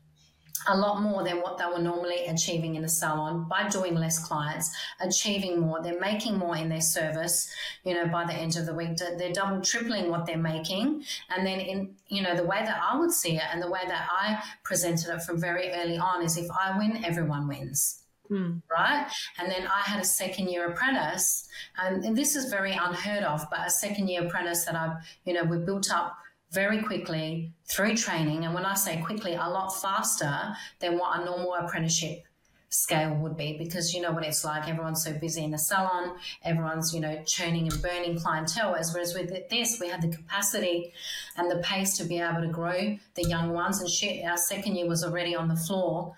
a 0.67 0.77
lot 0.77 1.03
more 1.03 1.23
than 1.23 1.41
what 1.41 1.59
they 1.59 1.65
were 1.65 1.79
normally 1.79 2.27
achieving 2.27 2.75
in 2.75 2.85
a 2.85 2.89
salon 2.89 3.47
by 3.49 3.69
doing 3.69 3.95
less 3.95 4.19
clients, 4.19 4.75
achieving 5.01 5.61
more. 5.61 5.83
They're 5.83 6.01
making 6.01 6.39
more 6.39 6.57
in 6.57 6.69
their 6.69 6.81
service, 6.81 7.51
you 7.85 7.95
know, 7.95 8.07
by 8.07 8.25
the 8.25 8.35
end 8.35 8.57
of 8.57 8.67
the 8.67 8.75
week. 8.75 8.97
They're 8.97 9.33
double, 9.33 9.61
tripling 9.61 10.11
what 10.11 10.27
they're 10.27 10.37
making. 10.37 11.05
And 11.31 11.47
then 11.47 11.61
in, 11.61 11.95
you 12.09 12.23
know, 12.23 12.35
the 12.35 12.45
way 12.45 12.61
that 12.65 12.81
I 12.83 12.99
would 12.99 13.13
see 13.13 13.37
it 13.37 13.45
and 13.53 13.63
the 13.63 13.71
way 13.71 13.81
that 13.87 14.09
I 14.11 14.43
presented 14.65 15.15
it 15.15 15.23
from 15.23 15.41
very 15.41 15.71
early 15.73 15.99
on 15.99 16.23
is 16.23 16.37
if 16.37 16.51
I 16.51 16.77
win, 16.77 17.05
everyone 17.05 17.49
wins. 17.49 18.03
Mm. 18.31 18.61
Right. 18.71 19.11
And 19.39 19.51
then 19.51 19.67
I 19.67 19.81
had 19.89 20.01
a 20.01 20.05
second 20.05 20.49
year 20.49 20.69
apprentice, 20.69 21.49
and, 21.79 22.05
and 22.05 22.15
this 22.15 22.37
is 22.37 22.51
very 22.51 22.73
unheard 22.73 23.25
of, 23.25 23.47
but 23.51 23.67
a 23.67 23.71
second 23.71 24.09
year 24.09 24.27
apprentice 24.27 24.67
that 24.67 24.75
I've, 24.75 24.97
you 25.25 25.33
know, 25.33 25.45
we 25.45 25.57
built 25.59 25.91
up 25.91 26.19
very 26.51 26.83
quickly 26.83 27.53
through 27.67 27.97
training. 27.97 28.45
And 28.45 28.55
when 28.55 28.65
I 28.65 28.75
say 28.75 29.01
quickly, 29.03 29.35
a 29.35 29.49
lot 29.49 29.71
faster 29.71 30.55
than 30.81 30.99
what 30.99 31.21
a 31.21 31.25
normal 31.25 31.55
apprenticeship 31.55 32.25
scale 32.71 33.15
would 33.15 33.37
be. 33.37 33.57
Because 33.59 33.95
you 33.95 34.01
know 34.01 34.13
what 34.13 34.25
it's 34.25 34.45
like 34.45 34.69
everyone's 34.69 35.03
so 35.03 35.13
busy 35.15 35.45
in 35.45 35.51
the 35.51 35.59
salon 35.59 36.17
everyone's 36.45 36.95
you 36.95 37.01
know 37.01 37.23
churning 37.27 37.71
and 37.71 37.83
burning 37.83 38.19
clientele 38.19 38.75
as 38.75 38.93
whereas 38.93 39.15
with 39.15 39.33
this 39.49 39.81
we 39.81 39.89
had 39.89 40.03
the 40.03 40.09
capacity 40.09 40.93
and 41.37 41.51
the 41.51 41.57
pace 41.59 41.97
to 41.97 42.05
be 42.05 42.19
able 42.19 42.43
to 42.43 42.49
grow 42.49 42.99
the 43.15 43.29
young 43.29 43.53
ones. 43.53 43.81
And 43.81 43.89
shit 43.89 44.25
our 44.25 44.37
second 44.37 44.77
year 44.77 44.87
was 44.87 45.03
already 45.05 45.35
on 45.35 45.49
the 45.49 45.57
floor 45.57 46.15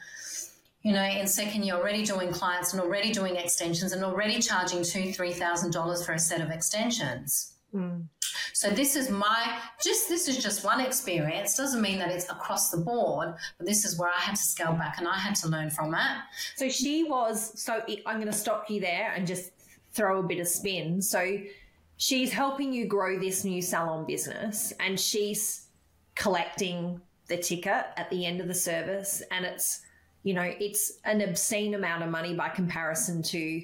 you 0.82 0.92
know 0.92 1.04
in 1.04 1.26
second 1.26 1.62
year 1.62 1.74
already 1.74 2.04
doing 2.04 2.32
clients 2.32 2.72
and 2.72 2.82
already 2.82 3.12
doing 3.12 3.36
extensions 3.36 3.92
and 3.92 4.02
already 4.02 4.40
charging 4.40 4.82
two 4.82 5.12
three 5.12 5.32
thousand 5.32 5.72
dollars 5.72 6.04
for 6.04 6.12
a 6.12 6.18
set 6.18 6.40
of 6.40 6.50
extensions 6.50 7.54
mm. 7.74 8.02
So 8.60 8.68
this 8.68 8.94
is 8.94 9.08
my 9.08 9.58
just 9.82 10.08
this 10.08 10.28
is 10.28 10.42
just 10.42 10.64
one 10.64 10.80
experience. 10.80 11.56
Doesn't 11.56 11.80
mean 11.80 11.98
that 11.98 12.10
it's 12.10 12.28
across 12.28 12.70
the 12.70 12.76
board, 12.76 13.34
but 13.56 13.66
this 13.66 13.86
is 13.86 13.98
where 13.98 14.10
I 14.10 14.20
had 14.20 14.36
to 14.36 14.42
scale 14.42 14.74
back 14.74 14.98
and 14.98 15.08
I 15.08 15.16
had 15.16 15.34
to 15.36 15.48
learn 15.48 15.70
from 15.70 15.94
it. 15.94 16.18
So 16.56 16.68
she 16.68 17.04
was. 17.04 17.58
So 17.58 17.80
I'm 18.04 18.16
going 18.16 18.26
to 18.26 18.36
stop 18.36 18.68
you 18.68 18.80
there 18.80 19.14
and 19.16 19.26
just 19.26 19.52
throw 19.92 20.20
a 20.20 20.22
bit 20.22 20.40
of 20.40 20.46
spin. 20.46 21.00
So 21.00 21.38
she's 21.96 22.32
helping 22.32 22.72
you 22.72 22.86
grow 22.86 23.18
this 23.18 23.44
new 23.44 23.62
salon 23.62 24.04
business, 24.04 24.74
and 24.78 25.00
she's 25.00 25.66
collecting 26.14 27.00
the 27.28 27.38
ticket 27.38 27.86
at 27.96 28.10
the 28.10 28.26
end 28.26 28.42
of 28.42 28.48
the 28.48 28.54
service, 28.54 29.22
and 29.30 29.46
it's 29.46 29.80
you 30.22 30.34
know 30.34 30.52
it's 30.60 30.98
an 31.04 31.22
obscene 31.22 31.74
amount 31.74 32.02
of 32.02 32.10
money 32.10 32.34
by 32.34 32.50
comparison 32.50 33.22
to 33.22 33.62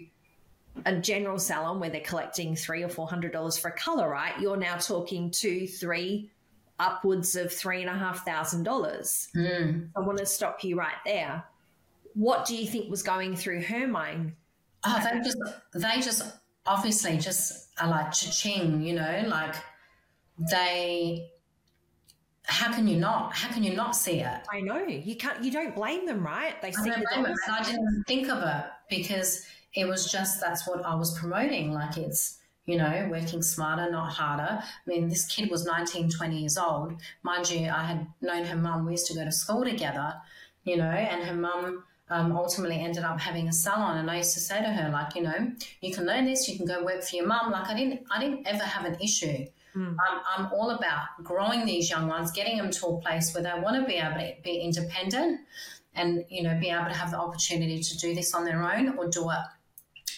a 0.84 0.96
general 0.96 1.38
salon 1.38 1.80
where 1.80 1.90
they're 1.90 2.00
collecting 2.00 2.54
three 2.54 2.82
or 2.82 2.88
four 2.88 3.06
hundred 3.06 3.32
dollars 3.32 3.56
for 3.56 3.68
a 3.68 3.72
color, 3.72 4.08
right? 4.08 4.38
You're 4.40 4.56
now 4.56 4.76
talking 4.76 5.30
two, 5.30 5.66
three, 5.66 6.30
upwards 6.78 7.34
of 7.36 7.52
three 7.52 7.80
and 7.80 7.90
a 7.90 7.94
half 7.94 8.24
thousand 8.24 8.64
dollars. 8.64 9.28
Mm. 9.36 9.88
I 9.96 10.00
want 10.00 10.18
to 10.18 10.26
stop 10.26 10.62
you 10.62 10.76
right 10.76 10.96
there. 11.04 11.44
What 12.14 12.46
do 12.46 12.56
you 12.56 12.66
think 12.66 12.90
was 12.90 13.02
going 13.02 13.36
through 13.36 13.62
her 13.62 13.86
mind? 13.86 14.32
Oh, 14.84 15.02
they 15.02 15.18
just 15.20 15.38
they 15.74 16.00
just 16.00 16.22
obviously 16.66 17.18
just 17.18 17.68
are 17.80 17.88
like 17.88 18.12
cha-ching, 18.12 18.82
you 18.82 18.94
know, 18.94 19.24
like 19.26 19.54
they 20.50 21.30
how 22.46 22.72
can 22.72 22.86
you 22.86 22.98
not? 22.98 23.34
How 23.34 23.52
can 23.52 23.64
you 23.64 23.74
not 23.74 23.96
see 23.96 24.20
it? 24.20 24.40
I 24.52 24.60
know 24.60 24.78
you 24.78 25.16
can't. 25.16 25.42
You 25.42 25.50
don't 25.50 25.74
blame 25.74 26.06
them, 26.06 26.24
right? 26.24 26.60
They 26.62 26.68
I 26.68 26.70
see 26.70 26.90
don't 26.90 27.00
the 27.00 27.06
blame 27.14 27.26
it, 27.26 27.36
I 27.50 27.62
didn't 27.64 28.04
think 28.06 28.28
of 28.28 28.42
it 28.42 28.64
because 28.88 29.44
it 29.76 29.86
was 29.86 30.10
just 30.10 30.40
that's 30.40 30.66
what 30.66 30.84
I 30.84 30.94
was 30.94 31.16
promoting. 31.18 31.72
Like 31.72 31.98
it's, 31.98 32.38
you 32.64 32.78
know, 32.78 33.08
working 33.10 33.42
smarter, 33.42 33.88
not 33.90 34.10
harder. 34.10 34.58
I 34.60 34.64
mean, 34.86 35.08
this 35.08 35.26
kid 35.26 35.50
was 35.50 35.66
19, 35.66 36.10
20 36.10 36.38
years 36.38 36.56
old. 36.56 36.94
Mind 37.22 37.48
you, 37.50 37.68
I 37.68 37.84
had 37.84 38.06
known 38.22 38.44
her 38.44 38.56
mum. 38.56 38.86
We 38.86 38.92
used 38.92 39.06
to 39.08 39.14
go 39.14 39.24
to 39.24 39.30
school 39.30 39.64
together, 39.64 40.14
you 40.64 40.78
know, 40.78 40.84
and 40.84 41.22
her 41.24 41.34
mum 41.34 41.84
um, 42.08 42.32
ultimately 42.32 42.80
ended 42.80 43.04
up 43.04 43.20
having 43.20 43.48
a 43.48 43.52
salon. 43.52 43.98
And 43.98 44.10
I 44.10 44.16
used 44.16 44.32
to 44.34 44.40
say 44.40 44.60
to 44.62 44.68
her, 44.68 44.90
like, 44.90 45.14
you 45.14 45.22
know, 45.22 45.52
you 45.82 45.92
can 45.92 46.06
learn 46.06 46.24
this, 46.24 46.48
you 46.48 46.56
can 46.56 46.66
go 46.66 46.82
work 46.82 47.02
for 47.02 47.14
your 47.14 47.26
mum. 47.26 47.52
Like 47.52 47.68
I 47.68 47.74
didn't, 47.74 48.00
I 48.10 48.18
didn't 48.18 48.48
ever 48.48 48.64
have 48.64 48.86
an 48.86 48.96
issue. 49.00 49.44
Mm. 49.76 49.94
I'm, 50.08 50.20
I'm 50.36 50.52
all 50.54 50.70
about 50.70 51.22
growing 51.22 51.66
these 51.66 51.90
young 51.90 52.08
ones, 52.08 52.32
getting 52.32 52.56
them 52.56 52.70
to 52.70 52.86
a 52.86 53.00
place 53.02 53.34
where 53.34 53.42
they 53.42 53.60
want 53.60 53.78
to 53.78 53.86
be 53.86 53.98
able 53.98 54.14
to 54.14 54.32
be 54.42 54.56
independent 54.56 55.40
and 55.96 56.24
you 56.28 56.42
know 56.42 56.58
be 56.60 56.68
able 56.68 56.84
to 56.84 56.94
have 56.94 57.10
the 57.10 57.18
opportunity 57.18 57.82
to 57.82 57.96
do 57.96 58.14
this 58.14 58.34
on 58.34 58.44
their 58.44 58.62
own 58.62 58.98
or 58.98 59.08
do 59.08 59.30
it 59.30 59.38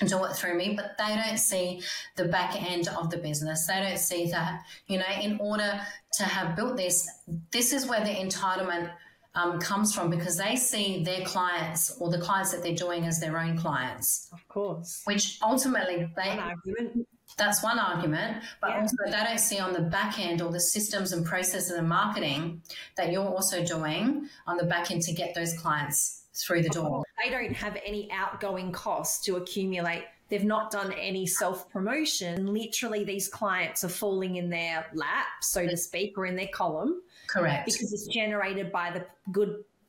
do 0.06 0.24
it 0.24 0.32
through 0.34 0.54
me 0.56 0.74
but 0.74 0.96
they 0.98 1.14
don't 1.16 1.38
see 1.38 1.82
the 2.16 2.24
back 2.26 2.54
end 2.70 2.88
of 2.88 3.10
the 3.10 3.16
business 3.18 3.66
they 3.66 3.80
don't 3.80 3.98
see 3.98 4.30
that 4.30 4.62
you 4.86 4.98
know 4.98 5.04
in 5.20 5.38
order 5.40 5.80
to 6.12 6.24
have 6.24 6.54
built 6.56 6.76
this 6.76 7.08
this 7.50 7.72
is 7.72 7.86
where 7.86 8.00
the 8.04 8.10
entitlement 8.10 8.90
um, 9.34 9.60
comes 9.60 9.94
from 9.94 10.10
because 10.10 10.36
they 10.36 10.56
see 10.56 11.04
their 11.04 11.24
clients 11.24 11.96
or 12.00 12.10
the 12.10 12.18
clients 12.18 12.50
that 12.52 12.62
they're 12.62 12.74
doing 12.74 13.04
as 13.04 13.20
their 13.20 13.38
own 13.38 13.56
clients 13.58 14.28
Of 14.32 14.46
course. 14.48 15.02
which 15.04 15.38
ultimately 15.42 16.10
they 16.16 16.28
One 16.30 16.38
argument. 16.38 17.08
that's 17.36 17.62
one 17.62 17.78
argument, 17.78 18.42
but 18.60 18.70
Yeah. 18.70 18.80
also 18.80 18.96
they 19.04 19.10
don't 19.12 19.38
see 19.38 19.60
on 19.60 19.74
the 19.74 19.82
back 19.82 20.18
end 20.18 20.40
all 20.42 20.50
the 20.50 20.58
systems 20.60 21.12
and 21.12 21.24
processes 21.26 21.70
and 21.70 21.88
marketing 21.88 22.62
that 22.96 23.12
you're 23.12 23.28
also 23.28 23.62
doing 23.64 24.28
on 24.46 24.56
the 24.56 24.64
back 24.64 24.90
end 24.90 25.02
to 25.02 25.12
get 25.12 25.34
those 25.34 25.52
clients 25.58 26.17
through 26.42 26.62
the 26.62 26.68
door. 26.68 27.04
They 27.22 27.30
don't 27.30 27.52
have 27.52 27.76
any 27.84 28.10
outgoing 28.12 28.72
costs 28.72 29.24
to 29.26 29.36
accumulate. 29.36 30.04
They've 30.28 30.44
not 30.44 30.70
done 30.70 30.92
any 30.92 31.26
self 31.26 31.70
promotion. 31.70 32.52
Literally, 32.52 33.04
these 33.04 33.28
clients 33.28 33.82
are 33.84 33.88
falling 33.88 34.36
in 34.36 34.50
their 34.50 34.86
lap, 34.92 35.26
so 35.40 35.66
to 35.66 35.76
speak, 35.76 36.18
or 36.18 36.26
in 36.26 36.36
their 36.36 36.48
column 36.52 37.00
Correct. 37.26 37.66
because 37.66 37.92
it's 37.92 38.06
generated 38.06 38.70
by 38.70 38.90
the 38.90 39.06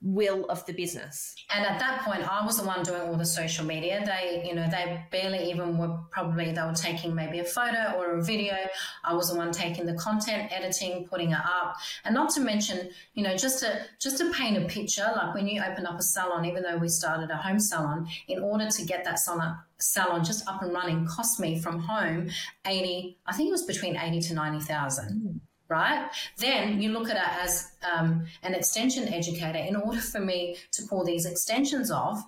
goodwill 0.01 0.45
of 0.45 0.65
the 0.65 0.73
business. 0.73 1.35
And 1.53 1.65
at 1.65 1.79
that 1.79 2.01
point, 2.03 2.29
I 2.29 2.45
was 2.45 2.57
the 2.57 2.65
one 2.65 2.83
doing 2.83 3.01
all 3.01 3.15
the 3.15 3.25
social 3.25 3.65
media. 3.65 4.03
They, 4.05 4.43
you 4.47 4.55
know, 4.55 4.67
they 4.69 5.03
barely 5.11 5.49
even 5.51 5.77
were 5.77 5.97
probably, 6.11 6.51
they 6.51 6.61
were 6.61 6.73
taking 6.73 7.13
maybe 7.13 7.39
a 7.39 7.43
photo 7.43 7.95
or 7.97 8.17
a 8.17 8.23
video. 8.23 8.55
I 9.03 9.13
was 9.13 9.31
the 9.31 9.37
one 9.37 9.51
taking 9.51 9.85
the 9.85 9.95
content, 9.95 10.51
editing, 10.51 11.07
putting 11.07 11.31
it 11.31 11.39
up. 11.39 11.75
And 12.05 12.13
not 12.15 12.29
to 12.31 12.41
mention, 12.41 12.89
you 13.13 13.23
know, 13.23 13.35
just 13.35 13.59
to, 13.59 13.81
just 13.99 14.17
to 14.19 14.31
paint 14.31 14.57
a 14.57 14.65
picture, 14.67 15.09
like 15.15 15.33
when 15.33 15.47
you 15.47 15.61
open 15.61 15.85
up 15.85 15.99
a 15.99 16.03
salon, 16.03 16.45
even 16.45 16.63
though 16.63 16.77
we 16.77 16.87
started 16.87 17.29
a 17.29 17.37
home 17.37 17.59
salon, 17.59 18.07
in 18.27 18.41
order 18.41 18.69
to 18.69 18.85
get 18.85 19.03
that 19.05 19.19
salon, 19.19 19.57
salon 19.79 20.23
just 20.23 20.47
up 20.47 20.61
and 20.61 20.73
running 20.73 21.05
cost 21.05 21.39
me 21.39 21.59
from 21.59 21.79
home 21.79 22.29
80, 22.65 23.17
I 23.25 23.33
think 23.33 23.49
it 23.49 23.51
was 23.51 23.63
between 23.63 23.97
80 23.97 24.21
to 24.21 24.33
90,000 24.33 25.09
mm. 25.09 25.39
Right? 25.69 26.09
Then 26.37 26.81
you 26.81 26.91
look 26.91 27.09
at 27.09 27.15
it 27.15 27.43
as 27.43 27.71
um, 27.89 28.25
an 28.43 28.53
extension 28.53 29.07
educator. 29.13 29.59
In 29.59 29.75
order 29.75 30.01
for 30.01 30.19
me 30.19 30.57
to 30.71 30.83
pull 30.87 31.05
these 31.05 31.25
extensions 31.25 31.91
off, 31.91 32.23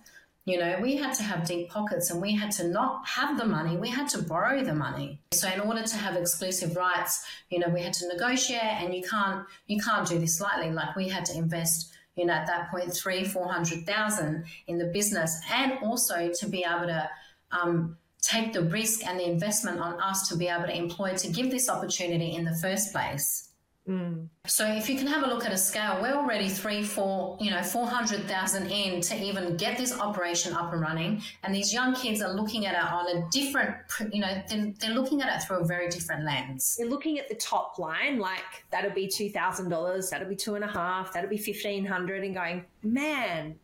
you 0.46 0.58
know, 0.58 0.80
we 0.82 0.96
had 0.96 1.14
to 1.16 1.24
have 1.24 1.46
deep 1.46 1.70
pockets 1.70 2.10
and 2.10 2.22
we 2.22 2.36
had 2.36 2.52
to 2.52 2.68
not 2.68 3.08
have 3.08 3.38
the 3.38 3.46
money, 3.46 3.78
we 3.78 3.90
had 3.90 4.10
to 4.10 4.22
borrow 4.22 4.64
the 4.64 4.74
money. 4.74 5.20
So 5.34 5.48
in 5.50 5.60
order 5.60 5.84
to 5.84 5.98
have 5.98 6.16
exclusive 6.16 6.76
rights, 6.76 7.24
you 7.50 7.60
know, 7.60 7.70
we 7.70 7.82
had 7.82 7.94
to 7.94 8.08
negotiate 8.08 8.62
and 8.62 8.94
you 8.94 9.04
can't 9.04 9.46
you 9.68 9.80
can't 9.80 10.08
do 10.08 10.18
this 10.18 10.42
lightly. 10.42 10.72
Like 10.72 10.96
we 10.96 11.10
had 11.10 11.26
to 11.26 11.38
invest 11.38 11.92
you 12.16 12.26
know, 12.26 12.34
at 12.34 12.48
that 12.48 12.70
point, 12.70 12.94
three, 12.94 13.24
four 13.24 13.48
hundred 13.48 13.86
thousand 13.86 14.46
in 14.68 14.78
the 14.78 14.86
business, 14.86 15.40
and 15.52 15.80
also 15.82 16.32
to 16.40 16.48
be 16.48 16.66
able 16.66 16.88
to 16.88 17.10
um, 17.52 17.98
take 18.22 18.54
the 18.54 18.62
risk 18.62 19.06
and 19.06 19.20
the 19.20 19.26
investment 19.26 19.80
on 19.80 20.00
us 20.02 20.28
to 20.30 20.36
be 20.36 20.48
able 20.48 20.68
to 20.68 20.76
employ 20.76 21.16
to 21.16 21.28
give 21.28 21.50
this 21.52 21.70
opportunity 21.70 22.36
in 22.36 22.46
the 22.46 22.56
first 22.56 22.92
place. 22.92 23.50
Mm. 23.90 24.28
So 24.46 24.68
if 24.68 24.88
you 24.88 24.96
can 24.96 25.08
have 25.08 25.24
a 25.24 25.28
look 25.28 25.44
at 25.44 25.52
a 25.52 25.58
scale, 25.58 25.98
we're 26.00 26.14
already 26.14 26.50
three, 26.50 26.84
four, 26.84 27.36
you 27.42 27.50
know, 27.50 27.64
four 27.64 27.88
hundred 27.88 28.22
thousand 28.26 28.70
in 28.70 29.02
to 29.02 29.16
even 29.20 29.58
get 29.58 29.76
this 29.76 30.00
operation 30.00 30.54
up 30.54 30.72
and 30.72 30.80
running, 30.80 31.24
and 31.42 31.54
these 31.54 31.74
young 31.74 31.96
kids 31.96 32.22
are 32.22 32.32
looking 32.32 32.68
at 32.68 32.76
it 32.76 32.92
on 32.94 33.18
a 33.18 33.28
different, 33.32 33.76
you 34.14 34.22
know, 34.22 34.40
they're, 34.48 34.72
they're 34.80 34.94
looking 34.94 35.24
at 35.24 35.36
it 35.36 35.44
through 35.48 35.62
a 35.62 35.66
very 35.66 35.90
different 35.90 36.24
lens. 36.26 36.76
They're 36.78 36.88
looking 36.88 37.18
at 37.18 37.28
the 37.28 37.36
top 37.36 37.80
line, 37.80 38.20
like 38.20 38.66
that'll 38.70 38.92
be 38.92 39.08
two 39.08 39.32
thousand 39.32 39.70
dollars, 39.70 40.12
that'll 40.12 40.30
be 40.30 40.36
two 40.36 40.54
and 40.54 40.64
a 40.64 40.68
half, 40.68 41.12
that'll 41.12 41.30
be 41.30 41.40
fifteen 41.40 41.84
hundred, 41.84 42.24
and 42.24 42.36
going, 42.36 42.66
man, 42.84 43.56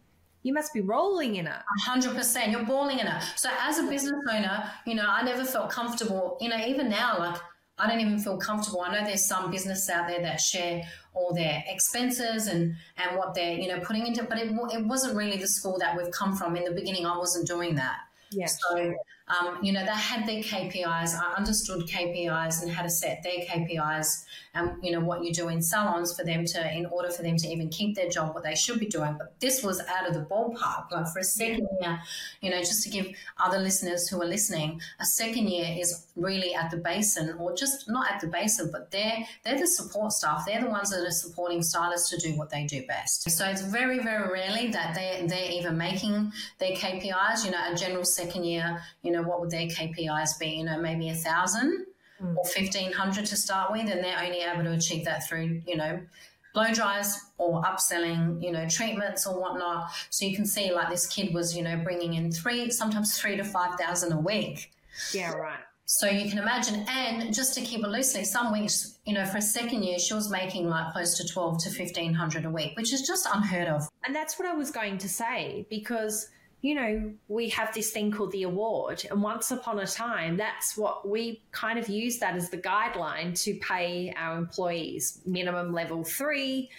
you 0.43 0.53
must 0.53 0.73
be 0.73 0.81
rolling 0.81 1.35
in 1.35 1.47
it. 1.47 1.61
hundred 1.85 2.15
percent. 2.15 2.51
You're 2.51 2.65
balling 2.65 2.99
in 2.99 3.07
it. 3.07 3.23
So 3.35 3.49
as 3.59 3.79
a 3.79 3.83
business 3.83 4.19
owner, 4.29 4.71
you 4.85 4.95
know, 4.95 5.05
I 5.07 5.21
never 5.23 5.43
felt 5.43 5.69
comfortable. 5.69 6.37
You 6.39 6.49
know, 6.49 6.57
even 6.57 6.89
now, 6.89 7.19
like 7.19 7.37
I 7.79 7.87
don't 7.87 7.99
even 7.99 8.19
feel 8.19 8.37
comfortable. 8.37 8.81
I 8.81 8.91
know 8.91 9.05
there's 9.05 9.25
some 9.25 9.51
business 9.51 9.89
out 9.89 10.07
there 10.07 10.21
that 10.21 10.39
share 10.39 10.83
all 11.13 11.33
their 11.33 11.63
expenses 11.67 12.47
and 12.47 12.75
and 12.97 13.17
what 13.17 13.33
they're 13.33 13.57
you 13.57 13.67
know 13.67 13.79
putting 13.79 14.07
into, 14.07 14.23
but 14.23 14.37
it 14.37 14.51
it 14.73 14.85
wasn't 14.85 15.15
really 15.15 15.37
the 15.37 15.47
school 15.47 15.77
that 15.79 15.95
we've 15.95 16.11
come 16.11 16.35
from. 16.35 16.55
In 16.55 16.63
the 16.63 16.71
beginning, 16.71 17.05
I 17.05 17.17
wasn't 17.17 17.47
doing 17.47 17.75
that. 17.75 17.97
Yeah. 18.31 18.47
So, 18.47 18.93
um, 19.27 19.57
you 19.61 19.73
know, 19.73 19.81
they 19.81 19.91
had 19.91 20.25
their 20.25 20.41
KPIs. 20.41 21.13
I 21.13 21.33
understood 21.35 21.85
KPIs 21.85 22.61
and 22.61 22.71
how 22.71 22.83
to 22.83 22.89
set 22.89 23.23
their 23.23 23.39
KPIs 23.45 24.23
and, 24.53 24.71
you 24.81 24.91
know, 24.91 25.01
what 25.01 25.23
you 25.23 25.33
do 25.33 25.49
in 25.49 25.61
salons 25.61 26.15
for 26.15 26.23
them 26.23 26.45
to, 26.45 26.73
in 26.73 26.85
order 26.85 27.09
for 27.09 27.23
them 27.23 27.35
to 27.37 27.47
even 27.47 27.67
keep 27.69 27.95
their 27.95 28.09
job, 28.09 28.33
what 28.33 28.43
they 28.43 28.55
should 28.55 28.79
be 28.79 28.87
doing. 28.87 29.15
But 29.17 29.37
this 29.39 29.63
was 29.63 29.81
out 29.81 30.07
of 30.07 30.13
the 30.13 30.21
ballpark. 30.21 30.91
Like 30.91 31.07
for 31.07 31.19
a 31.19 31.23
second 31.23 31.67
year, 31.81 31.99
you 32.41 32.49
know, 32.49 32.59
just 32.59 32.83
to 32.83 32.89
give 32.89 33.07
other 33.37 33.59
listeners 33.59 34.07
who 34.07 34.21
are 34.21 34.25
listening, 34.25 34.79
a 34.99 35.05
second 35.05 35.49
year 35.49 35.75
is 35.77 36.07
really 36.15 36.55
at 36.55 36.71
the 36.71 36.77
basin 36.77 37.35
or 37.37 37.53
just 37.53 37.89
not 37.89 38.09
at 38.09 38.21
the 38.21 38.27
basin, 38.27 38.69
but 38.71 38.91
they're, 38.91 39.25
they're 39.43 39.59
the 39.59 39.67
support 39.67 40.13
staff. 40.13 40.45
They're 40.45 40.61
the 40.61 40.69
ones 40.69 40.89
that 40.91 41.05
are 41.05 41.11
supporting 41.11 41.61
stylists 41.61 42.09
to 42.11 42.17
do 42.17 42.37
what 42.37 42.49
they 42.49 42.65
do 42.65 42.85
best. 42.87 43.29
So 43.29 43.45
it's 43.45 43.61
very, 43.61 43.99
very 43.99 44.31
rarely 44.31 44.67
that 44.69 44.95
they, 44.95 45.25
they're 45.27 45.51
even 45.51 45.77
making 45.77 46.31
their 46.59 46.71
KPIs, 46.71 47.45
you 47.45 47.51
know, 47.51 47.61
a 47.71 47.75
general 47.75 48.05
second 48.05 48.45
year, 48.45 48.81
you 49.03 49.11
know, 49.11 49.16
what 49.23 49.39
would 49.41 49.49
their 49.49 49.67
KPIs 49.67 50.39
be? 50.39 50.47
You 50.47 50.65
know, 50.65 50.79
maybe 50.79 51.09
a 51.09 51.15
thousand 51.15 51.85
hmm. 52.19 52.37
or 52.37 52.45
fifteen 52.45 52.91
hundred 52.91 53.25
to 53.27 53.35
start 53.35 53.71
with, 53.71 53.89
and 53.89 54.03
they're 54.03 54.19
only 54.19 54.41
able 54.41 54.63
to 54.63 54.71
achieve 54.71 55.05
that 55.05 55.27
through, 55.27 55.61
you 55.65 55.77
know, 55.77 55.99
blow 56.53 56.73
dries 56.73 57.19
or 57.37 57.61
upselling, 57.63 58.41
you 58.43 58.51
know, 58.51 58.67
treatments 58.67 59.27
or 59.27 59.39
whatnot. 59.39 59.91
So 60.09 60.25
you 60.25 60.35
can 60.35 60.45
see 60.45 60.71
like 60.71 60.89
this 60.89 61.05
kid 61.05 61.33
was, 61.33 61.55
you 61.55 61.63
know, 61.63 61.77
bringing 61.77 62.15
in 62.15 62.31
three, 62.31 62.71
sometimes 62.71 63.17
three 63.17 63.37
to 63.37 63.43
five 63.43 63.79
thousand 63.79 64.11
a 64.13 64.19
week. 64.19 64.71
Yeah, 65.13 65.33
right. 65.33 65.59
So 65.89 66.07
you 66.07 66.29
can 66.29 66.37
imagine, 66.37 66.85
and 66.89 67.33
just 67.33 67.53
to 67.55 67.61
keep 67.61 67.81
it 67.81 67.87
loosely, 67.87 68.25
some 68.25 68.51
weeks, 68.51 68.99
you 69.05 69.13
know, 69.13 69.25
for 69.25 69.37
a 69.37 69.41
second 69.41 69.83
year, 69.83 69.97
she 69.99 70.13
was 70.13 70.29
making 70.29 70.67
like 70.67 70.91
close 70.91 71.15
to 71.17 71.25
twelve 71.25 71.63
to 71.63 71.69
fifteen 71.69 72.13
hundred 72.13 72.43
a 72.43 72.49
week, 72.49 72.75
which 72.75 72.91
is 72.91 73.07
just 73.07 73.25
unheard 73.33 73.69
of. 73.69 73.87
And 74.05 74.13
that's 74.13 74.37
what 74.37 74.47
I 74.47 74.53
was 74.53 74.69
going 74.69 74.97
to 74.97 75.07
say 75.07 75.65
because, 75.69 76.29
you 76.61 76.73
know, 76.73 77.11
we 77.27 77.49
have 77.49 77.73
this 77.73 77.91
thing 77.91 78.11
called 78.11 78.31
the 78.31 78.43
award. 78.43 79.05
And 79.11 79.21
once 79.21 79.51
upon 79.51 79.79
a 79.79 79.85
time, 79.85 80.37
that's 80.37 80.75
what 80.75 81.07
we 81.07 81.43
kind 81.51 81.77
of 81.77 81.87
use 81.87 82.17
that 82.19 82.35
as 82.35 82.49
the 82.49 82.57
guideline 82.57 83.39
to 83.43 83.53
pay 83.55 84.13
our 84.17 84.37
employees 84.37 85.21
minimum 85.25 85.71
level 85.71 86.03
three, 86.03 86.69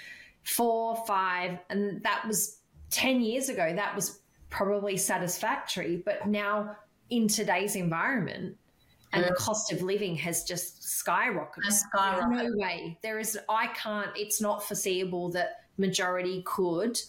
four, 0.43 0.97
five. 1.07 1.59
And 1.71 2.03
that 2.03 2.27
was 2.27 2.59
10 2.91 3.21
years 3.21 3.49
ago, 3.49 3.73
that 3.75 3.95
was 3.95 4.21
probably 4.51 4.97
satisfactory. 4.97 6.03
But 6.05 6.27
now 6.27 6.77
in 7.11 7.29
today's 7.29 7.77
environment, 7.77 8.57
and 9.13 9.25
the 9.25 9.35
cost 9.35 9.73
of 9.73 9.81
living 9.81 10.15
has 10.17 10.45
just 10.45 10.83
skyrocketed. 10.83 11.65
Has 11.65 11.83
skyrocketed. 11.95 12.31
no 12.31 12.51
way. 12.57 12.99
There 13.03 13.19
is, 13.19 13.39
I 13.49 13.69
can't, 13.69 14.11
it's 14.15 14.39
not 14.39 14.63
foreseeable 14.63 15.31
that 15.31 15.65
majority 15.79 16.43
could 16.45 17.01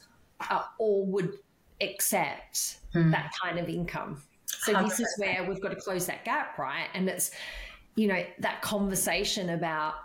uh, 0.49 0.63
or 0.77 1.05
would 1.07 1.33
accept 1.81 2.77
hmm. 2.93 3.11
that 3.11 3.31
kind 3.41 3.59
of 3.59 3.69
income. 3.69 4.21
So 4.45 4.73
this 4.81 4.99
is 4.99 5.07
where 5.17 5.45
we've 5.47 5.61
got 5.61 5.69
to 5.69 5.75
close 5.75 6.05
that 6.07 6.25
gap, 6.25 6.57
right? 6.57 6.87
And 6.93 7.07
it's, 7.07 7.31
you 7.95 8.07
know, 8.07 8.23
that 8.39 8.61
conversation 8.61 9.51
about 9.51 9.95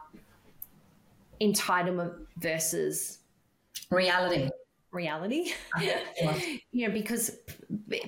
entitlement 1.40 2.14
versus 2.38 3.18
Reality. 3.90 4.50
reality. 4.92 5.52
you 6.72 6.86
know, 6.86 6.94
because 6.94 7.38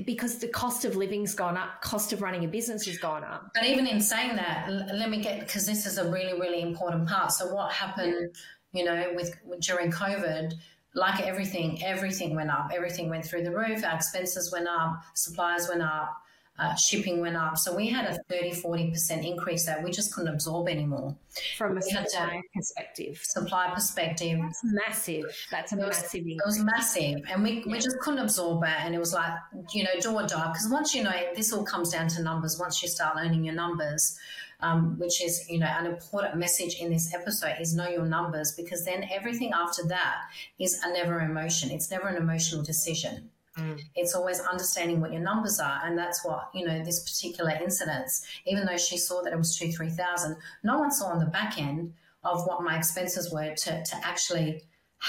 because 0.04 0.38
the 0.38 0.48
cost 0.48 0.84
of 0.84 0.96
living's 0.96 1.34
gone 1.34 1.56
up, 1.56 1.82
cost 1.82 2.12
of 2.12 2.22
running 2.22 2.44
a 2.44 2.48
business 2.48 2.86
has 2.86 2.98
gone 2.98 3.24
up. 3.24 3.50
But 3.54 3.64
even 3.64 3.86
in 3.86 4.00
saying 4.00 4.36
that, 4.36 4.68
let 4.70 5.10
me 5.10 5.20
get 5.20 5.40
because 5.40 5.66
this 5.66 5.86
is 5.86 5.98
a 5.98 6.10
really 6.10 6.38
really 6.40 6.62
important 6.62 7.08
part. 7.08 7.32
So 7.32 7.52
what 7.54 7.72
happened, 7.72 8.34
you 8.72 8.84
know, 8.84 9.12
with 9.14 9.34
during 9.60 9.90
COVID? 9.90 10.54
Like 10.96 11.20
everything, 11.20 11.84
everything 11.84 12.34
went 12.34 12.50
up. 12.50 12.70
Everything 12.74 13.08
went 13.08 13.24
through 13.24 13.44
the 13.44 13.52
roof. 13.52 13.84
Our 13.84 13.94
expenses 13.94 14.50
went 14.50 14.66
up. 14.66 15.02
Supplies 15.14 15.68
went 15.68 15.82
up 15.82 16.16
uh, 16.58 16.74
shipping 16.74 17.20
went 17.20 17.36
up. 17.36 17.58
So 17.58 17.74
we 17.74 17.88
had 17.88 18.06
a 18.06 18.18
30, 18.30 18.62
40% 18.62 19.26
increase 19.26 19.66
that 19.66 19.82
we 19.82 19.90
just 19.90 20.14
couldn't 20.14 20.32
absorb 20.32 20.68
anymore. 20.68 21.14
From 21.58 21.76
a 21.76 21.82
supply 21.82 22.40
perspective. 22.54 23.20
Supply 23.22 23.70
perspective. 23.74 24.38
That's 24.40 24.64
massive. 24.64 25.24
That's 25.50 25.72
a 25.72 25.76
it 25.76 25.86
was, 25.86 26.00
massive 26.00 26.20
increase. 26.20 26.40
It 26.40 26.46
was 26.46 26.58
massive. 26.60 27.20
And 27.30 27.42
we, 27.42 27.50
yeah. 27.58 27.72
we 27.72 27.78
just 27.78 27.98
couldn't 28.00 28.20
absorb 28.20 28.64
it. 28.64 28.70
And 28.78 28.94
it 28.94 28.98
was 28.98 29.12
like, 29.12 29.32
you 29.74 29.84
know, 29.84 29.90
do 30.00 30.14
or 30.14 30.26
die. 30.26 30.48
Because 30.52 30.68
once 30.70 30.94
you 30.94 31.02
know, 31.02 31.12
this 31.34 31.52
all 31.52 31.64
comes 31.64 31.90
down 31.90 32.08
to 32.08 32.22
numbers. 32.22 32.58
Once 32.58 32.82
you 32.82 32.88
start 32.88 33.16
learning 33.16 33.44
your 33.44 33.54
numbers, 33.54 34.18
um, 34.60 34.98
which 34.98 35.22
is, 35.22 35.48
you 35.48 35.58
know, 35.58 35.66
an 35.66 35.86
important 35.86 36.36
message 36.36 36.76
in 36.80 36.90
this 36.90 37.12
episode 37.14 37.56
is 37.60 37.74
know 37.74 37.88
your 37.88 38.06
numbers 38.06 38.52
because 38.52 38.84
then 38.84 39.08
everything 39.12 39.52
after 39.52 39.86
that 39.88 40.16
is 40.58 40.80
a 40.84 40.92
never 40.92 41.20
emotion. 41.20 41.70
It's 41.70 41.90
never 41.90 42.08
an 42.08 42.16
emotional 42.16 42.62
decision. 42.62 43.30
Mm. 43.58 43.80
It's 43.94 44.14
always 44.14 44.40
understanding 44.40 45.00
what 45.00 45.12
your 45.12 45.22
numbers 45.22 45.60
are. 45.60 45.80
And 45.84 45.96
that's 45.98 46.24
what, 46.24 46.50
you 46.54 46.66
know, 46.66 46.82
this 46.84 47.00
particular 47.00 47.52
incidence, 47.62 48.26
even 48.46 48.66
though 48.66 48.76
she 48.76 48.98
saw 48.98 49.22
that 49.22 49.32
it 49.32 49.36
was 49.36 49.56
two, 49.56 49.72
3,000, 49.72 50.36
no 50.62 50.78
one 50.78 50.90
saw 50.90 51.06
on 51.06 51.18
the 51.18 51.26
back 51.26 51.58
end 51.58 51.94
of 52.24 52.46
what 52.46 52.62
my 52.62 52.76
expenses 52.76 53.32
were 53.32 53.54
to, 53.54 53.84
to 53.84 53.96
actually 54.02 54.62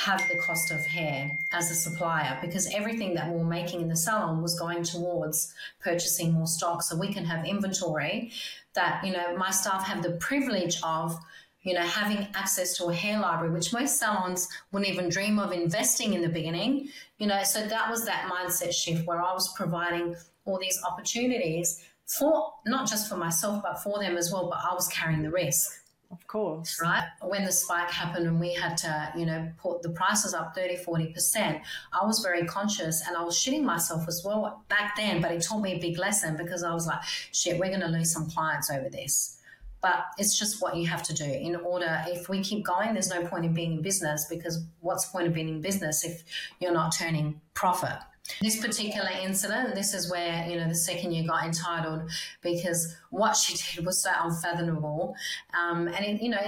have 0.05 0.27
the 0.29 0.37
cost 0.37 0.69
of 0.71 0.85
hair 0.85 1.31
as 1.51 1.71
a 1.71 1.75
supplier 1.75 2.37
because 2.41 2.71
everything 2.73 3.15
that 3.15 3.29
we 3.29 3.37
were 3.37 3.43
making 3.43 3.81
in 3.81 3.89
the 3.89 3.95
salon 3.95 4.41
was 4.41 4.57
going 4.59 4.83
towards 4.83 5.53
purchasing 5.81 6.31
more 6.31 6.45
stock 6.45 6.83
so 6.83 6.95
we 6.95 7.11
can 7.11 7.25
have 7.25 7.45
inventory 7.45 8.31
that, 8.73 9.03
you 9.03 9.11
know, 9.11 9.35
my 9.35 9.49
staff 9.49 9.83
have 9.85 10.03
the 10.03 10.11
privilege 10.11 10.79
of 10.83 11.19
you 11.63 11.73
know, 11.73 11.81
having 11.81 12.25
access 12.33 12.77
to 12.77 12.85
a 12.85 12.93
hair 12.93 13.19
library, 13.19 13.51
which 13.51 13.73
most 13.73 13.99
salons 13.99 14.47
wouldn't 14.71 14.89
even 14.89 15.09
dream 15.09 15.37
of 15.37 15.51
investing 15.51 16.13
in 16.13 16.21
the 16.21 16.29
beginning, 16.29 16.87
you 17.17 17.27
know, 17.27 17.43
so 17.43 17.67
that 17.67 17.89
was 17.89 18.05
that 18.05 18.31
mindset 18.31 18.71
shift 18.71 19.05
where 19.05 19.21
I 19.21 19.33
was 19.33 19.51
providing 19.53 20.15
all 20.45 20.57
these 20.59 20.79
opportunities 20.89 21.83
for 22.05 22.53
not 22.65 22.87
just 22.87 23.09
for 23.09 23.17
myself, 23.17 23.61
but 23.63 23.79
for 23.83 23.99
them 23.99 24.15
as 24.15 24.31
well, 24.31 24.47
but 24.49 24.59
I 24.63 24.73
was 24.73 24.87
carrying 24.87 25.23
the 25.23 25.29
risk. 25.29 25.81
Of 26.09 26.25
course. 26.27 26.79
Right. 26.81 27.03
When 27.21 27.43
the 27.43 27.51
spike 27.51 27.91
happened 27.91 28.27
and 28.27 28.39
we 28.39 28.53
had 28.53 28.77
to, 28.77 29.11
you 29.15 29.25
know, 29.25 29.51
put 29.57 29.81
the 29.81 29.89
prices 29.89 30.33
up 30.33 30.55
30, 30.55 30.77
40%, 30.77 31.61
I 31.91 32.05
was 32.05 32.19
very 32.19 32.45
conscious 32.45 33.05
and 33.07 33.17
I 33.17 33.23
was 33.23 33.35
shitting 33.35 33.63
myself 33.63 34.07
as 34.07 34.23
well 34.23 34.63
back 34.69 34.95
then, 34.95 35.21
but 35.21 35.31
it 35.31 35.41
taught 35.41 35.61
me 35.61 35.73
a 35.73 35.79
big 35.79 35.97
lesson 35.97 36.37
because 36.37 36.63
I 36.63 36.73
was 36.73 36.87
like, 36.87 37.03
shit, 37.03 37.59
we're 37.59 37.69
going 37.69 37.81
to 37.81 37.87
lose 37.87 38.11
some 38.11 38.29
clients 38.29 38.71
over 38.71 38.89
this 38.89 39.37
but 39.81 40.05
it's 40.17 40.37
just 40.37 40.61
what 40.61 40.75
you 40.75 40.87
have 40.87 41.03
to 41.03 41.13
do 41.13 41.23
in 41.23 41.55
order 41.55 42.03
if 42.07 42.29
we 42.29 42.41
keep 42.41 42.65
going 42.65 42.93
there's 42.93 43.09
no 43.09 43.25
point 43.25 43.45
in 43.45 43.53
being 43.53 43.73
in 43.73 43.81
business 43.81 44.25
because 44.29 44.63
what's 44.79 45.05
the 45.05 45.11
point 45.11 45.27
of 45.27 45.33
being 45.33 45.49
in 45.49 45.61
business 45.61 46.03
if 46.03 46.23
you're 46.59 46.73
not 46.73 46.93
turning 46.93 47.39
profit 47.53 47.97
this 48.41 48.59
particular 48.59 49.09
incident 49.21 49.75
this 49.75 49.93
is 49.93 50.11
where 50.11 50.47
you 50.47 50.57
know 50.57 50.67
the 50.67 50.75
second 50.75 51.11
year 51.11 51.25
got 51.27 51.45
entitled 51.45 52.01
because 52.41 52.95
what 53.09 53.35
she 53.35 53.55
did 53.75 53.85
was 53.85 54.01
so 54.01 54.11
unfathomable 54.21 55.15
um, 55.57 55.87
and 55.87 56.05
it, 56.05 56.21
you 56.21 56.29
know 56.29 56.39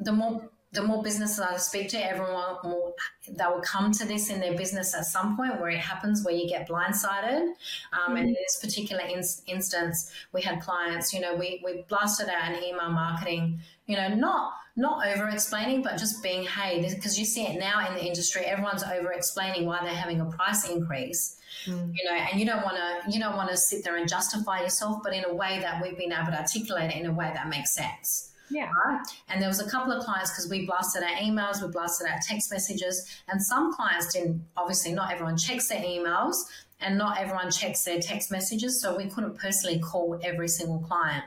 the 0.00 0.12
more 0.12 0.48
the 0.74 0.82
more 0.82 1.02
businesses 1.02 1.38
I 1.38 1.56
speak 1.56 1.88
to, 1.90 2.04
everyone 2.04 2.56
will 2.64 2.94
they 3.28 3.44
will 3.46 3.62
come 3.62 3.92
to 3.92 4.04
this 4.04 4.28
in 4.28 4.40
their 4.40 4.56
business 4.56 4.94
at 4.94 5.06
some 5.06 5.36
point 5.36 5.60
where 5.60 5.70
it 5.70 5.78
happens 5.78 6.24
where 6.24 6.34
you 6.34 6.48
get 6.48 6.68
blindsided. 6.68 7.42
Um, 7.42 7.54
mm-hmm. 7.54 8.16
And 8.16 8.28
in 8.28 8.34
this 8.34 8.58
particular 8.60 9.02
in- 9.04 9.22
instance, 9.46 10.10
we 10.32 10.42
had 10.42 10.60
clients. 10.60 11.14
You 11.14 11.20
know, 11.20 11.34
we 11.34 11.62
we 11.64 11.84
blasted 11.88 12.28
out 12.28 12.52
an 12.52 12.62
email 12.62 12.90
marketing. 12.90 13.60
You 13.86 13.96
know, 13.96 14.08
not 14.14 14.52
not 14.76 15.06
over 15.06 15.28
explaining, 15.28 15.82
but 15.82 15.98
just 15.98 16.22
being 16.22 16.44
hey, 16.44 16.84
because 16.94 17.18
you 17.18 17.24
see 17.24 17.44
it 17.44 17.58
now 17.58 17.86
in 17.86 17.94
the 17.94 18.04
industry, 18.04 18.42
everyone's 18.44 18.82
over 18.82 19.12
explaining 19.12 19.66
why 19.66 19.80
they're 19.82 19.94
having 19.94 20.20
a 20.20 20.24
price 20.24 20.68
increase. 20.68 21.36
Mm. 21.66 21.92
You 21.94 22.04
know, 22.04 22.16
and 22.16 22.40
you 22.40 22.46
don't 22.46 22.64
want 22.64 22.76
to 22.76 23.10
you 23.10 23.20
don't 23.20 23.36
want 23.36 23.50
to 23.50 23.56
sit 23.56 23.84
there 23.84 23.96
and 23.96 24.08
justify 24.08 24.62
yourself, 24.62 25.00
but 25.04 25.14
in 25.14 25.24
a 25.24 25.34
way 25.34 25.60
that 25.60 25.82
we've 25.82 25.96
been 25.96 26.12
able 26.12 26.32
to 26.32 26.38
articulate 26.38 26.90
it 26.90 26.96
in 26.96 27.06
a 27.06 27.12
way 27.12 27.30
that 27.32 27.48
makes 27.48 27.74
sense. 27.74 28.32
Yeah. 28.50 28.70
Right. 28.84 29.00
And 29.28 29.40
there 29.40 29.48
was 29.48 29.60
a 29.60 29.70
couple 29.70 29.92
of 29.92 30.04
clients 30.04 30.30
because 30.30 30.50
we 30.50 30.66
blasted 30.66 31.02
our 31.02 31.16
emails, 31.16 31.62
we 31.62 31.68
blasted 31.68 32.06
our 32.08 32.18
text 32.26 32.50
messages, 32.50 33.06
and 33.28 33.42
some 33.42 33.72
clients 33.72 34.12
didn't. 34.12 34.44
Obviously, 34.56 34.92
not 34.92 35.12
everyone 35.12 35.36
checks 35.36 35.68
their 35.68 35.80
emails, 35.80 36.36
and 36.80 36.98
not 36.98 37.18
everyone 37.18 37.50
checks 37.50 37.84
their 37.84 38.00
text 38.00 38.30
messages, 38.30 38.80
so 38.80 38.96
we 38.96 39.06
couldn't 39.06 39.38
personally 39.38 39.78
call 39.78 40.18
every 40.22 40.48
single 40.48 40.80
client. 40.80 41.24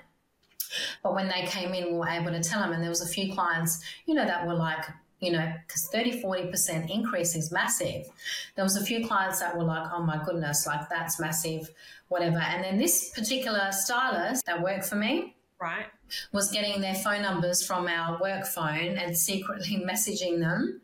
But 1.03 1.15
when 1.15 1.27
they 1.27 1.45
came 1.45 1.73
in, 1.73 1.85
we 1.85 1.97
were 1.97 2.07
able 2.07 2.31
to 2.31 2.41
tell 2.41 2.61
them, 2.61 2.73
and 2.73 2.81
there 2.81 2.89
was 2.89 3.01
a 3.01 3.07
few 3.07 3.33
clients, 3.33 3.83
you 4.05 4.13
know, 4.13 4.25
that 4.25 4.47
were 4.47 4.55
like, 4.55 4.85
you 5.19 5.31
know, 5.31 5.51
because 5.65 5.87
30, 5.87 6.21
40% 6.21 6.89
increase 6.89 7.35
is 7.35 7.51
massive. 7.51 8.05
There 8.55 8.63
was 8.63 8.75
a 8.75 8.85
few 8.85 9.07
clients 9.07 9.39
that 9.39 9.57
were 9.57 9.63
like, 9.63 9.91
oh 9.91 10.03
my 10.03 10.23
goodness, 10.23 10.67
like 10.67 10.89
that's 10.89 11.19
massive, 11.19 11.69
whatever. 12.09 12.37
And 12.37 12.63
then 12.63 12.77
this 12.77 13.09
particular 13.09 13.71
stylist 13.71 14.45
that 14.45 14.61
worked 14.61 14.85
for 14.85 14.95
me, 14.95 15.35
right 15.59 15.87
was 16.31 16.51
getting 16.51 16.81
their 16.81 16.95
phone 16.95 17.21
numbers 17.21 17.65
from 17.65 17.87
our 17.87 18.19
work 18.19 18.45
phone 18.45 18.97
and 18.97 19.17
secretly 19.17 19.83
messaging 19.89 20.39
them 20.39 20.81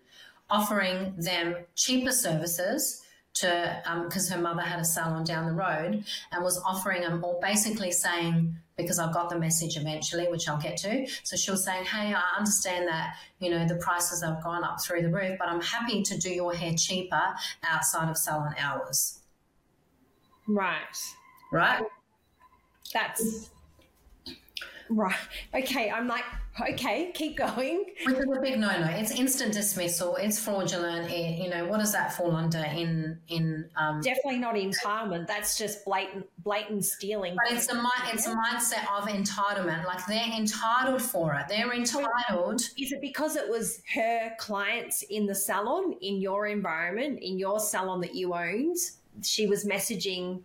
offering 0.49 1.13
them 1.17 1.55
cheaper 1.75 2.11
services 2.11 3.02
to 3.35 3.81
because 4.03 4.31
um, 4.31 4.37
her 4.37 4.43
mother 4.43 4.61
had 4.61 4.79
a 4.79 4.85
salon 4.85 5.23
down 5.23 5.47
the 5.47 5.53
road 5.53 6.03
and 6.31 6.43
was 6.43 6.61
offering 6.63 7.01
them 7.01 7.23
or 7.23 7.39
basically 7.41 7.91
saying 7.91 8.55
because 8.77 8.99
I 8.99 9.11
got 9.11 9.29
the 9.29 9.37
message 9.37 9.77
eventually, 9.77 10.27
which 10.27 10.47
I'll 10.47 10.61
get 10.61 10.77
to. 10.77 11.07
So 11.23 11.35
she 11.35 11.51
was 11.51 11.63
saying, 11.63 11.85
Hey, 11.85 12.13
I 12.13 12.37
understand 12.37 12.87
that, 12.87 13.15
you 13.39 13.49
know, 13.49 13.67
the 13.67 13.75
prices 13.75 14.23
have 14.23 14.43
gone 14.43 14.63
up 14.63 14.81
through 14.83 15.03
the 15.03 15.09
roof, 15.09 15.37
but 15.39 15.47
I'm 15.47 15.61
happy 15.61 16.01
to 16.03 16.17
do 16.17 16.29
your 16.29 16.53
hair 16.53 16.73
cheaper 16.75 17.21
outside 17.63 18.09
of 18.09 18.17
salon 18.17 18.55
hours. 18.57 19.19
Right. 20.47 20.97
Right. 21.51 21.83
That's 22.93 23.51
Right. 24.95 25.15
Okay. 25.55 25.89
I'm 25.89 26.07
like, 26.07 26.23
okay, 26.61 27.11
keep 27.13 27.37
going. 27.37 27.85
Which 28.05 28.15
is 28.15 28.25
a 28.25 28.41
big 28.41 28.59
no-no. 28.59 28.87
It's 28.91 29.11
instant 29.11 29.53
dismissal. 29.53 30.15
It's 30.17 30.39
fraudulent. 30.39 31.11
It, 31.11 31.41
you 31.41 31.49
know, 31.49 31.65
what 31.65 31.79
does 31.79 31.91
that 31.93 32.13
fall 32.13 32.35
under 32.35 32.59
in 32.59 33.19
in? 33.27 33.69
Um, 33.75 34.01
Definitely 34.01 34.39
not 34.39 34.55
entitlement. 34.55 35.27
That's 35.27 35.57
just 35.57 35.83
blatant 35.83 36.27
blatant 36.43 36.85
stealing. 36.85 37.35
But 37.35 37.57
it's 37.57 37.71
a 37.71 37.81
it's 38.11 38.27
a 38.27 38.35
mindset 38.35 38.85
of 38.95 39.07
entitlement. 39.07 39.85
Like 39.85 40.05
they're 40.05 40.37
entitled 40.37 41.01
for 41.01 41.33
it. 41.33 41.47
They're 41.49 41.73
entitled. 41.73 42.61
Is 42.77 42.91
it 42.91 43.01
because 43.01 43.35
it 43.35 43.49
was 43.49 43.81
her 43.95 44.31
clients 44.37 45.01
in 45.03 45.25
the 45.25 45.35
salon 45.35 45.93
in 46.01 46.21
your 46.21 46.45
environment 46.47 47.19
in 47.21 47.39
your 47.39 47.59
salon 47.59 48.01
that 48.01 48.13
you 48.13 48.33
owned? 48.33 48.77
She 49.21 49.47
was 49.47 49.65
messaging 49.65 50.41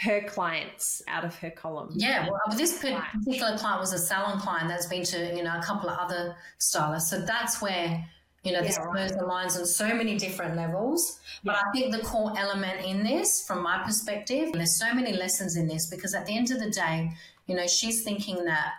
her 0.00 0.22
clients 0.22 1.02
out 1.08 1.24
of 1.24 1.36
her 1.36 1.50
column. 1.50 1.90
Yeah, 1.94 2.26
well, 2.26 2.56
this 2.56 2.78
particular 2.78 3.58
client 3.58 3.80
was 3.80 3.92
a 3.92 3.98
salon 3.98 4.40
client 4.40 4.68
that's 4.68 4.86
been 4.86 5.04
to 5.04 5.36
you 5.36 5.42
know 5.42 5.58
a 5.58 5.62
couple 5.62 5.90
of 5.90 5.98
other 5.98 6.36
stylists. 6.58 7.10
So 7.10 7.20
that's 7.20 7.60
where 7.60 8.02
you 8.42 8.52
know 8.52 8.62
this 8.62 8.78
yeah, 8.78 8.90
blurs 8.90 9.12
the 9.12 9.26
lines 9.26 9.58
on 9.58 9.66
so 9.66 9.94
many 9.94 10.16
different 10.16 10.56
levels. 10.56 11.20
Yeah. 11.42 11.52
But 11.52 11.56
I 11.56 11.70
think 11.72 11.92
the 11.92 12.02
core 12.02 12.32
element 12.38 12.86
in 12.86 13.02
this, 13.02 13.44
from 13.46 13.62
my 13.62 13.82
perspective, 13.84 14.52
there's 14.54 14.78
so 14.78 14.94
many 14.94 15.12
lessons 15.12 15.56
in 15.56 15.68
this 15.68 15.86
because 15.88 16.14
at 16.14 16.24
the 16.24 16.34
end 16.34 16.50
of 16.50 16.60
the 16.60 16.70
day, 16.70 17.10
you 17.46 17.54
know, 17.54 17.66
she's 17.66 18.02
thinking 18.02 18.42
that 18.46 18.72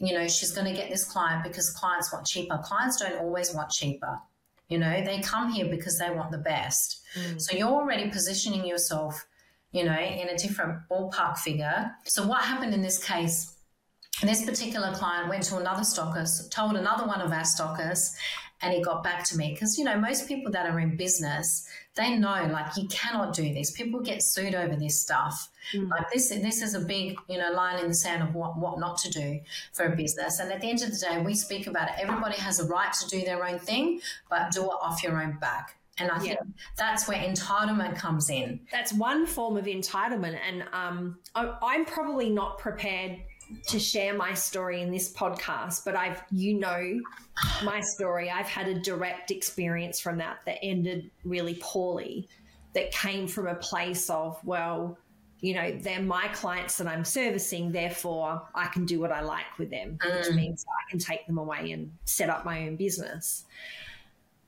you 0.00 0.12
know 0.12 0.28
she's 0.28 0.52
going 0.52 0.66
to 0.66 0.78
get 0.78 0.90
this 0.90 1.04
client 1.04 1.44
because 1.44 1.70
clients 1.70 2.12
want 2.12 2.26
cheaper. 2.26 2.58
Clients 2.62 3.00
don't 3.00 3.18
always 3.20 3.54
want 3.54 3.70
cheaper. 3.70 4.18
You 4.68 4.76
know, 4.76 5.02
they 5.02 5.20
come 5.22 5.50
here 5.50 5.70
because 5.70 5.98
they 5.98 6.10
want 6.10 6.30
the 6.30 6.36
best. 6.36 7.00
Mm. 7.18 7.40
So 7.40 7.56
you're 7.56 7.68
already 7.68 8.10
positioning 8.10 8.66
yourself 8.66 9.24
you 9.72 9.84
know, 9.84 9.98
in 9.98 10.28
a 10.28 10.36
different 10.36 10.80
ballpark 10.90 11.38
figure. 11.38 11.90
So 12.04 12.26
what 12.26 12.42
happened 12.42 12.74
in 12.74 12.82
this 12.82 13.02
case? 13.02 13.54
This 14.22 14.44
particular 14.44 14.92
client 14.94 15.28
went 15.28 15.44
to 15.44 15.58
another 15.58 15.82
stockist, 15.82 16.50
told 16.50 16.74
another 16.74 17.06
one 17.06 17.20
of 17.20 17.30
our 17.30 17.42
stockists, 17.42 18.16
and 18.60 18.74
he 18.74 18.82
got 18.82 19.04
back 19.04 19.24
to 19.24 19.36
me 19.36 19.52
because 19.52 19.78
you 19.78 19.84
know 19.84 19.96
most 19.98 20.26
people 20.26 20.50
that 20.50 20.66
are 20.66 20.78
in 20.80 20.96
business 20.96 21.68
they 21.94 22.16
know 22.16 22.48
like 22.52 22.76
you 22.76 22.86
cannot 22.88 23.32
do 23.32 23.52
this 23.54 23.70
people 23.70 24.00
get 24.00 24.22
sued 24.22 24.54
over 24.54 24.74
this 24.76 25.00
stuff 25.00 25.48
mm. 25.72 25.88
like 25.88 26.10
this 26.12 26.28
this 26.28 26.62
is 26.62 26.74
a 26.74 26.80
big 26.80 27.16
you 27.28 27.38
know 27.38 27.50
line 27.52 27.78
in 27.78 27.88
the 27.88 27.94
sand 27.94 28.22
of 28.22 28.34
what 28.34 28.58
what 28.58 28.78
not 28.78 28.98
to 28.98 29.10
do 29.10 29.40
for 29.72 29.86
a 29.86 29.96
business 29.96 30.40
and 30.40 30.52
at 30.52 30.60
the 30.60 30.68
end 30.68 30.82
of 30.82 30.90
the 30.90 30.96
day 30.96 31.20
we 31.22 31.34
speak 31.34 31.66
about 31.66 31.88
it 31.88 31.94
everybody 31.98 32.36
has 32.36 32.58
a 32.60 32.66
right 32.66 32.92
to 32.92 33.06
do 33.08 33.24
their 33.24 33.44
own 33.44 33.58
thing 33.58 34.00
but 34.28 34.50
do 34.50 34.64
it 34.64 34.76
off 34.80 35.02
your 35.02 35.20
own 35.22 35.38
back 35.40 35.76
and 35.98 36.10
I 36.10 36.18
think 36.18 36.34
yeah. 36.34 36.46
that's 36.76 37.08
where 37.08 37.18
entitlement 37.18 37.96
comes 37.96 38.30
in. 38.30 38.60
That's 38.70 38.92
one 38.92 39.26
form 39.26 39.56
of 39.56 39.64
entitlement. 39.64 40.38
And 40.46 40.64
um, 40.72 41.18
I, 41.34 41.54
I'm 41.62 41.84
probably 41.84 42.30
not 42.30 42.58
prepared 42.58 43.18
to 43.68 43.78
share 43.78 44.14
my 44.14 44.34
story 44.34 44.82
in 44.82 44.90
this 44.90 45.12
podcast, 45.12 45.84
but 45.84 45.96
I've, 45.96 46.22
you 46.30 46.58
know, 46.58 47.00
my 47.64 47.80
story. 47.80 48.30
I've 48.30 48.46
had 48.46 48.68
a 48.68 48.78
direct 48.78 49.30
experience 49.30 49.98
from 50.00 50.18
that 50.18 50.38
that 50.46 50.58
ended 50.62 51.10
really 51.24 51.58
poorly, 51.60 52.28
that 52.74 52.92
came 52.92 53.26
from 53.26 53.46
a 53.46 53.54
place 53.54 54.10
of, 54.10 54.38
well, 54.44 54.98
you 55.40 55.54
know, 55.54 55.78
they're 55.80 56.02
my 56.02 56.28
clients 56.28 56.76
that 56.78 56.88
I'm 56.88 57.04
servicing, 57.04 57.70
therefore 57.70 58.42
I 58.54 58.66
can 58.66 58.84
do 58.84 59.00
what 59.00 59.12
I 59.12 59.20
like 59.20 59.58
with 59.58 59.70
them, 59.70 59.98
mm. 60.02 60.16
which 60.16 60.34
means 60.34 60.64
I 60.68 60.90
can 60.90 60.98
take 60.98 61.26
them 61.26 61.38
away 61.38 61.70
and 61.72 61.92
set 62.04 62.28
up 62.28 62.44
my 62.44 62.66
own 62.66 62.76
business. 62.76 63.44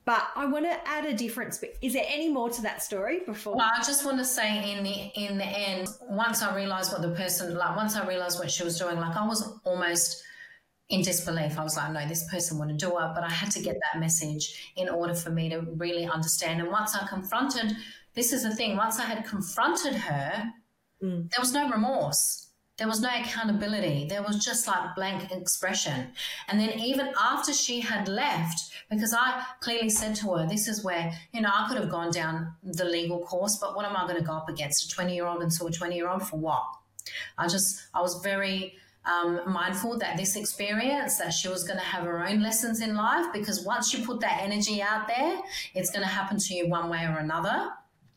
But 0.04 0.28
I 0.34 0.46
want 0.46 0.64
to 0.64 0.88
add 0.88 1.04
a 1.04 1.12
difference. 1.12 1.62
Is 1.82 1.92
there 1.92 2.06
any 2.08 2.30
more 2.30 2.48
to 2.50 2.62
that 2.62 2.82
story 2.82 3.20
before? 3.26 3.56
Well, 3.56 3.70
I 3.72 3.82
just 3.82 4.04
want 4.04 4.18
to 4.18 4.24
say 4.24 4.72
in 4.72 4.82
the 4.82 5.10
in 5.14 5.38
the 5.38 5.44
end, 5.44 5.88
once 6.08 6.42
I 6.42 6.54
realized 6.56 6.90
what 6.90 7.02
the 7.02 7.10
person 7.10 7.54
like, 7.54 7.76
once 7.76 7.96
I 7.96 8.06
realized 8.06 8.38
what 8.38 8.50
she 8.50 8.64
was 8.64 8.78
doing, 8.78 8.96
like 8.96 9.16
I 9.16 9.26
was 9.26 9.60
almost 9.64 10.24
in 10.90 11.02
disbelief. 11.02 11.58
I 11.58 11.62
was 11.62 11.76
like, 11.76 11.92
no, 11.92 12.06
this 12.06 12.28
person 12.30 12.58
wouldn't 12.58 12.80
do 12.80 12.88
it. 12.88 13.10
But 13.14 13.24
I 13.24 13.30
had 13.30 13.50
to 13.52 13.62
get 13.62 13.76
that 13.92 14.00
message 14.00 14.72
in 14.76 14.88
order 14.88 15.14
for 15.14 15.30
me 15.30 15.48
to 15.50 15.60
really 15.76 16.06
understand. 16.06 16.60
And 16.60 16.70
once 16.70 16.96
I 16.96 17.06
confronted, 17.06 17.76
this 18.14 18.32
is 18.32 18.42
the 18.42 18.54
thing. 18.54 18.76
Once 18.76 18.98
I 18.98 19.04
had 19.04 19.24
confronted 19.24 19.94
her, 19.94 20.52
mm. 21.02 21.30
there 21.30 21.40
was 21.40 21.52
no 21.52 21.70
remorse. 21.70 22.48
There 22.80 22.88
was 22.88 23.02
no 23.02 23.10
accountability. 23.10 24.06
There 24.08 24.22
was 24.22 24.42
just 24.42 24.66
like 24.66 24.94
blank 24.94 25.30
expression. 25.30 26.12
And 26.48 26.58
then 26.58 26.70
even 26.78 27.12
after 27.20 27.52
she 27.52 27.78
had 27.80 28.08
left, 28.08 28.72
because 28.88 29.12
I 29.12 29.44
clearly 29.60 29.90
said 29.90 30.14
to 30.16 30.32
her, 30.32 30.46
this 30.48 30.66
is 30.66 30.82
where, 30.82 31.12
you 31.34 31.42
know, 31.42 31.50
I 31.52 31.68
could 31.68 31.76
have 31.76 31.90
gone 31.90 32.10
down 32.10 32.54
the 32.64 32.86
legal 32.86 33.18
course, 33.18 33.58
but 33.60 33.76
what 33.76 33.84
am 33.84 33.94
I 33.98 34.04
going 34.04 34.16
to 34.16 34.24
go 34.24 34.32
up 34.32 34.48
against? 34.48 34.90
A 34.90 34.94
20 34.94 35.14
year 35.14 35.26
old 35.26 35.42
and 35.42 35.52
so 35.52 35.66
a 35.66 35.70
20 35.70 35.94
year 35.94 36.08
old 36.08 36.26
for 36.26 36.38
what? 36.38 36.64
I 37.36 37.48
just, 37.48 37.82
I 37.92 38.00
was 38.00 38.22
very, 38.22 38.76
um, 39.04 39.42
mindful 39.46 39.98
that 39.98 40.16
this 40.16 40.34
experience 40.36 41.18
that 41.18 41.34
she 41.34 41.48
was 41.48 41.64
going 41.64 41.78
to 41.78 41.84
have 41.84 42.04
her 42.04 42.26
own 42.26 42.42
lessons 42.42 42.80
in 42.80 42.94
life 42.94 43.26
because 43.32 43.62
once 43.62 43.92
you 43.92 44.04
put 44.06 44.20
that 44.20 44.40
energy 44.42 44.82
out 44.82 45.08
there 45.08 45.40
it's 45.74 45.90
going 45.90 46.02
to 46.02 46.08
happen 46.08 46.36
to 46.36 46.52
you 46.52 46.68
one 46.68 46.90
way 46.90 47.04
or 47.06 47.16
another 47.16 47.70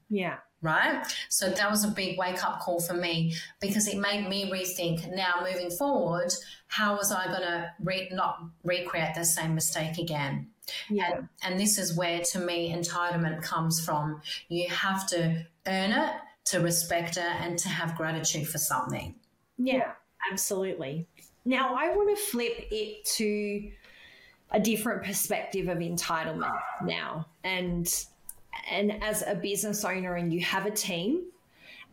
yeah 0.10 0.40
right? 0.64 1.06
So 1.30 1.50
that 1.50 1.70
was 1.70 1.84
a 1.84 1.90
big 1.90 2.18
wake 2.18 2.44
up 2.44 2.62
call 2.62 2.80
for 2.80 2.94
me 2.94 3.36
because 3.62 3.88
it 3.88 3.98
made 3.98 4.28
me 4.28 4.50
rethink 4.50 5.14
now 5.14 5.44
moving 5.44 5.70
forward, 5.70 6.34
how 6.68 6.98
was 6.98 7.12
I 7.12 7.28
going 7.28 7.42
to 7.42 7.72
re- 7.84 8.10
not 8.12 8.40
recreate 8.64 9.14
the 9.14 9.26
same 9.26 9.54
mistake 9.54 10.00
again? 10.00 10.48
Yeah. 10.90 11.12
And, 11.12 11.30
and 11.44 11.60
this 11.60 11.78
is 11.78 11.96
where, 11.96 12.22
to 12.32 12.40
me, 12.40 12.74
entitlement 12.74 13.44
comes 13.44 13.84
from. 13.86 14.22
You 14.48 14.70
have 14.70 15.06
to 15.10 15.46
earn 15.68 15.92
it 15.92 16.14
to 16.46 16.60
respect 16.60 17.18
it 17.18 17.24
and 17.42 17.60
to 17.60 17.70
have 17.70 17.96
gratitude 17.96 18.48
for 18.48 18.58
something. 18.58 19.16
Yeah, 19.58 19.92
absolutely. 20.32 21.08
Now, 21.46 21.76
I 21.76 21.94
want 21.96 22.18
to 22.18 22.24
flip 22.24 22.68
it 22.72 23.06
to 23.18 23.72
a 24.52 24.60
different 24.60 25.04
perspective 25.04 25.68
of 25.68 25.80
entitlement 25.80 26.60
now. 26.84 27.28
And 27.44 27.88
and 28.70 29.04
as 29.04 29.24
a 29.26 29.36
business 29.36 29.84
owner 29.84 30.16
and 30.16 30.34
you 30.34 30.40
have 30.42 30.66
a 30.66 30.72
team 30.72 31.24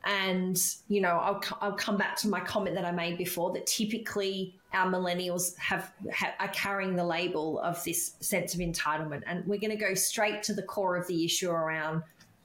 and 0.04 0.62
you 0.88 1.00
know 1.00 1.18
I'll, 1.18 1.42
I'll 1.60 1.72
come 1.72 1.96
back 1.96 2.16
to 2.18 2.28
my 2.28 2.40
comment 2.40 2.74
that 2.76 2.86
i 2.86 2.90
made 2.90 3.18
before 3.18 3.52
that 3.52 3.66
typically 3.66 4.54
our 4.72 4.90
millennials 4.90 5.56
have, 5.58 5.92
have 6.12 6.34
are 6.38 6.48
carrying 6.48 6.94
the 6.94 7.04
label 7.04 7.58
of 7.60 7.82
this 7.84 8.14
sense 8.20 8.54
of 8.54 8.60
entitlement. 8.60 9.22
And 9.26 9.44
we're 9.46 9.58
going 9.58 9.76
to 9.76 9.76
go 9.76 9.94
straight 9.94 10.42
to 10.44 10.54
the 10.54 10.62
core 10.62 10.96
of 10.96 11.06
the 11.06 11.24
issue 11.24 11.50
around 11.50 12.02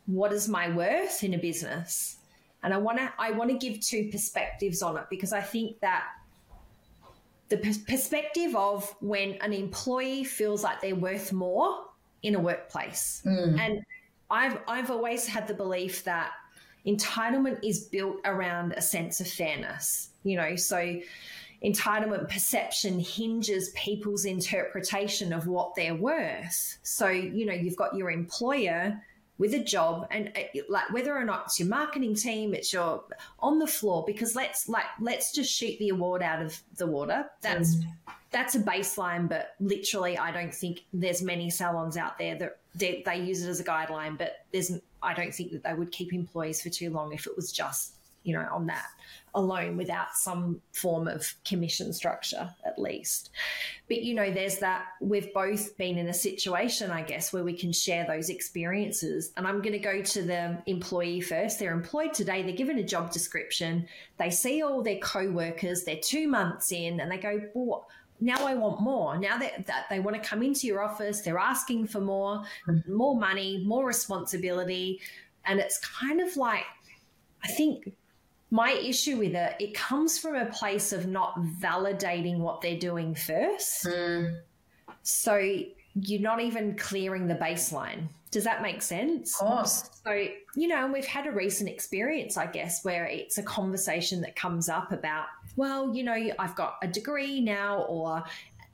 what 0.07 0.33
is 0.33 0.47
my 0.47 0.69
worth 0.69 1.23
in 1.23 1.33
a 1.33 1.37
business? 1.37 2.17
And 2.63 2.73
i 2.73 2.77
want 2.77 2.97
to 2.97 3.13
i 3.19 3.29
want 3.29 3.51
to 3.51 3.57
give 3.57 3.79
two 3.79 4.09
perspectives 4.11 4.81
on 4.81 4.97
it 4.97 5.03
because 5.11 5.33
i 5.33 5.39
think 5.39 5.79
that 5.81 6.05
the 7.49 7.57
perspective 7.57 8.55
of 8.55 8.91
when 9.01 9.33
an 9.33 9.53
employee 9.53 10.23
feels 10.23 10.63
like 10.63 10.81
they're 10.81 10.95
worth 10.95 11.31
more 11.31 11.85
in 12.23 12.33
a 12.33 12.39
workplace. 12.39 13.21
Mm. 13.23 13.59
and 13.59 13.85
I've 14.35 14.59
I've 14.67 14.91
always 14.91 15.25
had 15.25 15.47
the 15.47 15.53
belief 15.53 16.03
that 16.03 16.31
entitlement 16.85 17.59
is 17.63 17.85
built 17.85 18.17
around 18.25 18.73
a 18.73 18.81
sense 18.81 19.21
of 19.21 19.27
fairness. 19.27 20.09
You 20.23 20.35
know, 20.35 20.55
so 20.57 20.99
entitlement 21.63 22.29
perception 22.29 22.99
hinges 22.99 23.69
people's 23.69 24.25
interpretation 24.25 25.31
of 25.31 25.47
what 25.47 25.73
they're 25.75 25.95
worth. 25.95 26.77
So, 26.83 27.07
you 27.07 27.45
know, 27.45 27.53
you've 27.53 27.77
got 27.77 27.95
your 27.95 28.11
employer 28.11 29.01
with 29.37 29.53
a 29.53 29.59
job 29.59 30.07
and 30.11 30.31
uh, 30.35 30.61
like 30.69 30.91
whether 30.91 31.15
or 31.15 31.25
not 31.25 31.43
it's 31.45 31.59
your 31.59 31.67
marketing 31.67 32.15
team 32.15 32.53
it's 32.53 32.71
your 32.71 33.03
on 33.39 33.59
the 33.59 33.67
floor 33.67 34.03
because 34.05 34.35
let's 34.35 34.69
like 34.69 34.85
let's 34.99 35.33
just 35.33 35.51
shoot 35.51 35.77
the 35.79 35.89
award 35.89 36.21
out 36.21 36.41
of 36.41 36.59
the 36.77 36.87
water 36.87 37.25
that's 37.41 37.75
mm. 37.75 37.83
that's 38.31 38.55
a 38.55 38.59
baseline 38.59 39.27
but 39.27 39.55
literally 39.59 40.17
i 40.17 40.31
don't 40.31 40.53
think 40.53 40.85
there's 40.93 41.21
many 41.21 41.49
salons 41.49 41.97
out 41.97 42.17
there 42.17 42.35
that 42.37 42.59
they, 42.75 43.01
they 43.05 43.17
use 43.17 43.43
it 43.43 43.49
as 43.49 43.59
a 43.59 43.63
guideline, 43.63 44.17
but 44.17 44.45
there's 44.51 44.71
I 45.01 45.13
don't 45.13 45.33
think 45.33 45.51
that 45.51 45.63
they 45.63 45.73
would 45.73 45.91
keep 45.91 46.13
employees 46.13 46.61
for 46.61 46.69
too 46.69 46.89
long 46.89 47.13
if 47.13 47.27
it 47.27 47.35
was 47.35 47.51
just 47.51 47.94
you 48.25 48.33
know 48.33 48.47
on 48.51 48.65
that 48.67 48.87
alone 49.35 49.77
without 49.77 50.15
some 50.15 50.61
form 50.71 51.07
of 51.07 51.33
commission 51.43 51.93
structure 51.93 52.49
at 52.65 52.79
least. 52.79 53.29
But 53.87 54.01
you 54.01 54.15
know, 54.15 54.31
there's 54.31 54.59
that 54.59 54.85
we've 55.01 55.31
both 55.33 55.77
been 55.77 55.97
in 55.97 56.07
a 56.07 56.13
situation, 56.13 56.89
I 56.89 57.03
guess, 57.03 57.31
where 57.31 57.43
we 57.43 57.53
can 57.53 57.71
share 57.71 58.05
those 58.07 58.29
experiences. 58.29 59.31
And 59.37 59.45
I'm 59.45 59.61
going 59.61 59.73
to 59.73 59.79
go 59.79 60.01
to 60.01 60.21
the 60.23 60.57
employee 60.65 61.21
first. 61.21 61.59
They're 61.59 61.73
employed 61.73 62.13
today, 62.13 62.41
they're 62.41 62.55
given 62.55 62.79
a 62.79 62.83
job 62.83 63.11
description, 63.11 63.87
they 64.17 64.31
see 64.31 64.63
all 64.63 64.81
their 64.81 64.99
co 64.99 65.29
workers, 65.29 65.83
they're 65.83 65.99
two 66.01 66.27
months 66.27 66.71
in, 66.71 66.99
and 66.99 67.11
they 67.11 67.17
go, 67.17 67.41
well, 67.53 67.87
now 68.21 68.47
I 68.47 68.53
want 68.55 68.79
more. 68.79 69.17
Now 69.17 69.37
that, 69.37 69.67
that 69.67 69.87
they 69.89 69.99
want 69.99 70.21
to 70.21 70.27
come 70.27 70.41
into 70.41 70.67
your 70.67 70.81
office, 70.81 71.21
they're 71.21 71.37
asking 71.37 71.87
for 71.87 71.99
more, 71.99 72.43
more 72.87 73.19
money, 73.19 73.61
more 73.65 73.85
responsibility. 73.85 75.01
And 75.45 75.59
it's 75.59 75.79
kind 75.79 76.21
of 76.21 76.37
like, 76.37 76.63
I 77.43 77.49
think 77.49 77.93
my 78.51 78.71
issue 78.71 79.17
with 79.17 79.35
it, 79.35 79.55
it 79.59 79.73
comes 79.73 80.17
from 80.17 80.35
a 80.35 80.45
place 80.45 80.93
of 80.93 81.07
not 81.07 81.35
validating 81.61 82.37
what 82.37 82.61
they're 82.61 82.79
doing 82.79 83.15
first. 83.15 83.85
Mm. 83.85 84.39
So 85.03 85.35
you're 85.95 86.21
not 86.21 86.41
even 86.41 86.75
clearing 86.75 87.27
the 87.27 87.35
baseline. 87.35 88.07
Does 88.31 88.43
that 88.43 88.61
make 88.61 88.81
sense? 88.81 89.39
Of 89.39 89.47
course. 89.47 89.89
So, 90.03 90.27
you 90.55 90.67
know, 90.67 90.91
we've 90.91 91.05
had 91.05 91.25
a 91.25 91.31
recent 91.31 91.69
experience, 91.69 92.35
I 92.35 92.47
guess, 92.47 92.83
where 92.83 93.05
it's 93.05 93.37
a 93.37 93.43
conversation 93.43 94.19
that 94.21 94.35
comes 94.35 94.67
up 94.67 94.91
about, 94.91 95.27
well, 95.55 95.95
you 95.95 96.03
know, 96.03 96.17
I've 96.37 96.55
got 96.55 96.75
a 96.81 96.87
degree 96.87 97.39
now, 97.39 97.83
or 97.83 98.23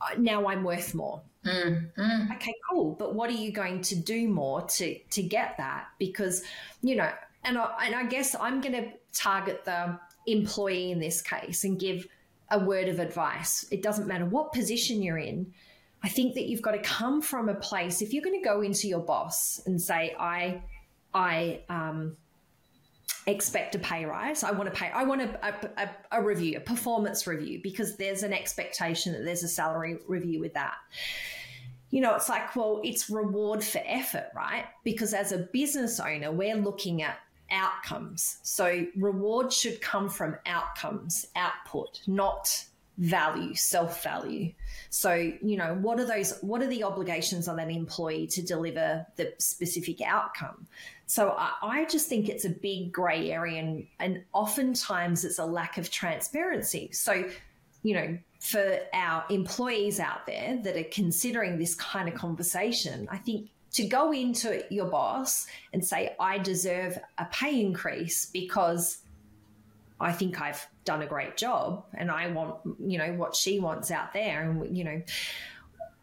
uh, 0.02 0.16
now 0.18 0.48
I'm 0.48 0.64
worth 0.64 0.96
more. 0.96 1.22
Mm, 1.46 1.92
mm. 1.96 2.36
Okay, 2.36 2.56
cool. 2.72 2.96
But 2.98 3.14
what 3.14 3.30
are 3.30 3.34
you 3.34 3.52
going 3.52 3.82
to 3.84 3.96
do 3.96 4.28
more 4.28 4.62
to 4.64 4.98
to 4.98 5.22
get 5.22 5.58
that? 5.58 5.90
Because, 6.00 6.44
you 6.82 6.96
know, 6.96 7.12
and 7.44 7.58
I, 7.58 7.86
and 7.86 7.96
I 7.96 8.06
guess 8.06 8.36
I'm 8.40 8.62
going 8.62 8.74
to 8.74 8.92
target 9.14 9.66
the 9.66 10.00
employee 10.28 10.92
in 10.92 11.00
this 11.00 11.22
case 11.22 11.64
and 11.64 11.80
give 11.80 12.08
a 12.50 12.60
word 12.60 12.88
of 12.88 13.00
advice. 13.00 13.66
It 13.72 13.82
doesn't 13.82 14.08
matter 14.08 14.26
what 14.26 14.52
position 14.52 15.02
you're 15.02 15.18
in 15.18 15.54
I 16.04 16.10
think 16.10 16.34
that 16.36 16.48
you've 16.48 16.62
got 16.62 16.72
to 16.72 16.80
come 16.80 17.22
from 17.22 17.50
a 17.50 17.56
place. 17.56 18.02
If 18.02 18.14
you're 18.14 18.24
going 18.24 18.40
to 18.40 18.44
go 18.44 18.62
into 18.62 18.88
your 18.88 19.02
boss 19.02 19.62
and 19.66 19.80
say, 19.80 20.16
"I, 20.20 20.64
I 21.14 21.62
um, 21.70 22.18
expect 23.28 23.76
a 23.76 23.80
pay 23.80 24.06
rise. 24.06 24.44
I 24.44 24.52
want 24.52 24.74
to 24.74 24.80
pay. 24.80 24.90
I 24.90 25.04
want 25.04 25.22
a, 25.22 25.56
a, 25.78 25.90
a, 26.12 26.24
review, 26.24 26.58
a 26.58 26.62
performance 26.62 27.28
review, 27.28 27.60
because 27.62 27.98
there's 27.98 28.24
an 28.24 28.34
expectation 28.34 29.14
that 29.14 29.24
there's 29.24 29.44
a 29.44 29.48
salary 29.48 30.00
review 30.08 30.40
with 30.40 30.54
that." 30.56 30.76
You 31.92 32.00
know, 32.00 32.16
it's 32.16 32.30
like, 32.30 32.56
well, 32.56 32.80
it's 32.86 33.10
reward 33.10 33.62
for 33.62 33.82
effort, 33.86 34.28
right? 34.34 34.64
Because 34.86 35.14
as 35.14 35.34
a 35.34 35.40
business 35.40 36.00
owner, 36.00 36.32
we're 36.32 36.56
looking 36.56 37.02
at 37.02 37.18
outcomes. 37.52 38.38
So 38.44 38.86
reward 38.96 39.52
should 39.52 39.82
come 39.82 40.10
from 40.10 40.38
outcomes, 40.46 41.28
output, 41.36 42.02
not 42.08 42.66
value, 42.98 43.56
self 43.56 44.04
value. 44.04 44.54
So, 44.90 45.14
you 45.14 45.58
know, 45.58 45.76
what 45.76 46.00
are 46.00 46.06
those, 46.06 46.38
what 46.42 46.62
are 46.62 46.68
the 46.68 46.84
obligations 46.84 47.48
on 47.48 47.58
that 47.58 47.70
employee 47.70 48.28
to 48.28 48.42
deliver 48.42 49.06
the 49.16 49.34
specific 49.38 50.02
outcome? 50.02 50.68
So 51.08 51.36
I, 51.38 51.52
I 51.62 51.86
just 51.86 52.08
think 52.08 52.30
it's 52.30 52.46
a 52.46 52.50
big 52.50 52.92
grey 52.92 53.32
area 53.32 53.60
and, 53.60 53.86
and 54.00 54.24
oftentimes 54.34 55.26
it's 55.26 55.40
a 55.40 55.46
lack 55.46 55.78
of 55.78 55.90
transparency. 55.90 56.90
So, 56.94 57.30
you 57.84 57.94
know, 57.96 58.18
for 58.40 58.80
our 58.94 59.26
employees 59.30 60.00
out 60.00 60.26
there 60.26 60.60
that 60.64 60.78
are 60.78 60.90
considering 60.92 61.58
this 61.58 61.76
kind 61.76 62.08
of 62.08 62.16
conversation, 62.16 63.08
I 63.12 63.18
think 63.18 63.50
to 63.74 63.86
go 63.86 64.12
into 64.12 64.64
your 64.74 64.86
boss 64.86 65.48
and 65.74 65.86
say, 65.86 66.16
I 66.20 66.38
deserve 66.38 66.98
a 67.18 67.26
pay 67.26 67.62
increase 67.62 68.26
because 68.26 69.00
I 70.00 70.12
think 70.12 70.42
I've 70.42 70.66
done 70.84 71.02
a 71.04 71.08
great 71.08 71.38
job 71.38 71.86
and 71.94 72.12
I 72.12 72.28
want, 72.32 72.56
you 72.80 72.98
know, 72.98 73.14
what 73.14 73.36
she 73.36 73.60
wants 73.60 73.92
out 73.92 74.14
there. 74.14 74.42
And, 74.42 74.76
you 74.76 74.84
know, 74.84 75.02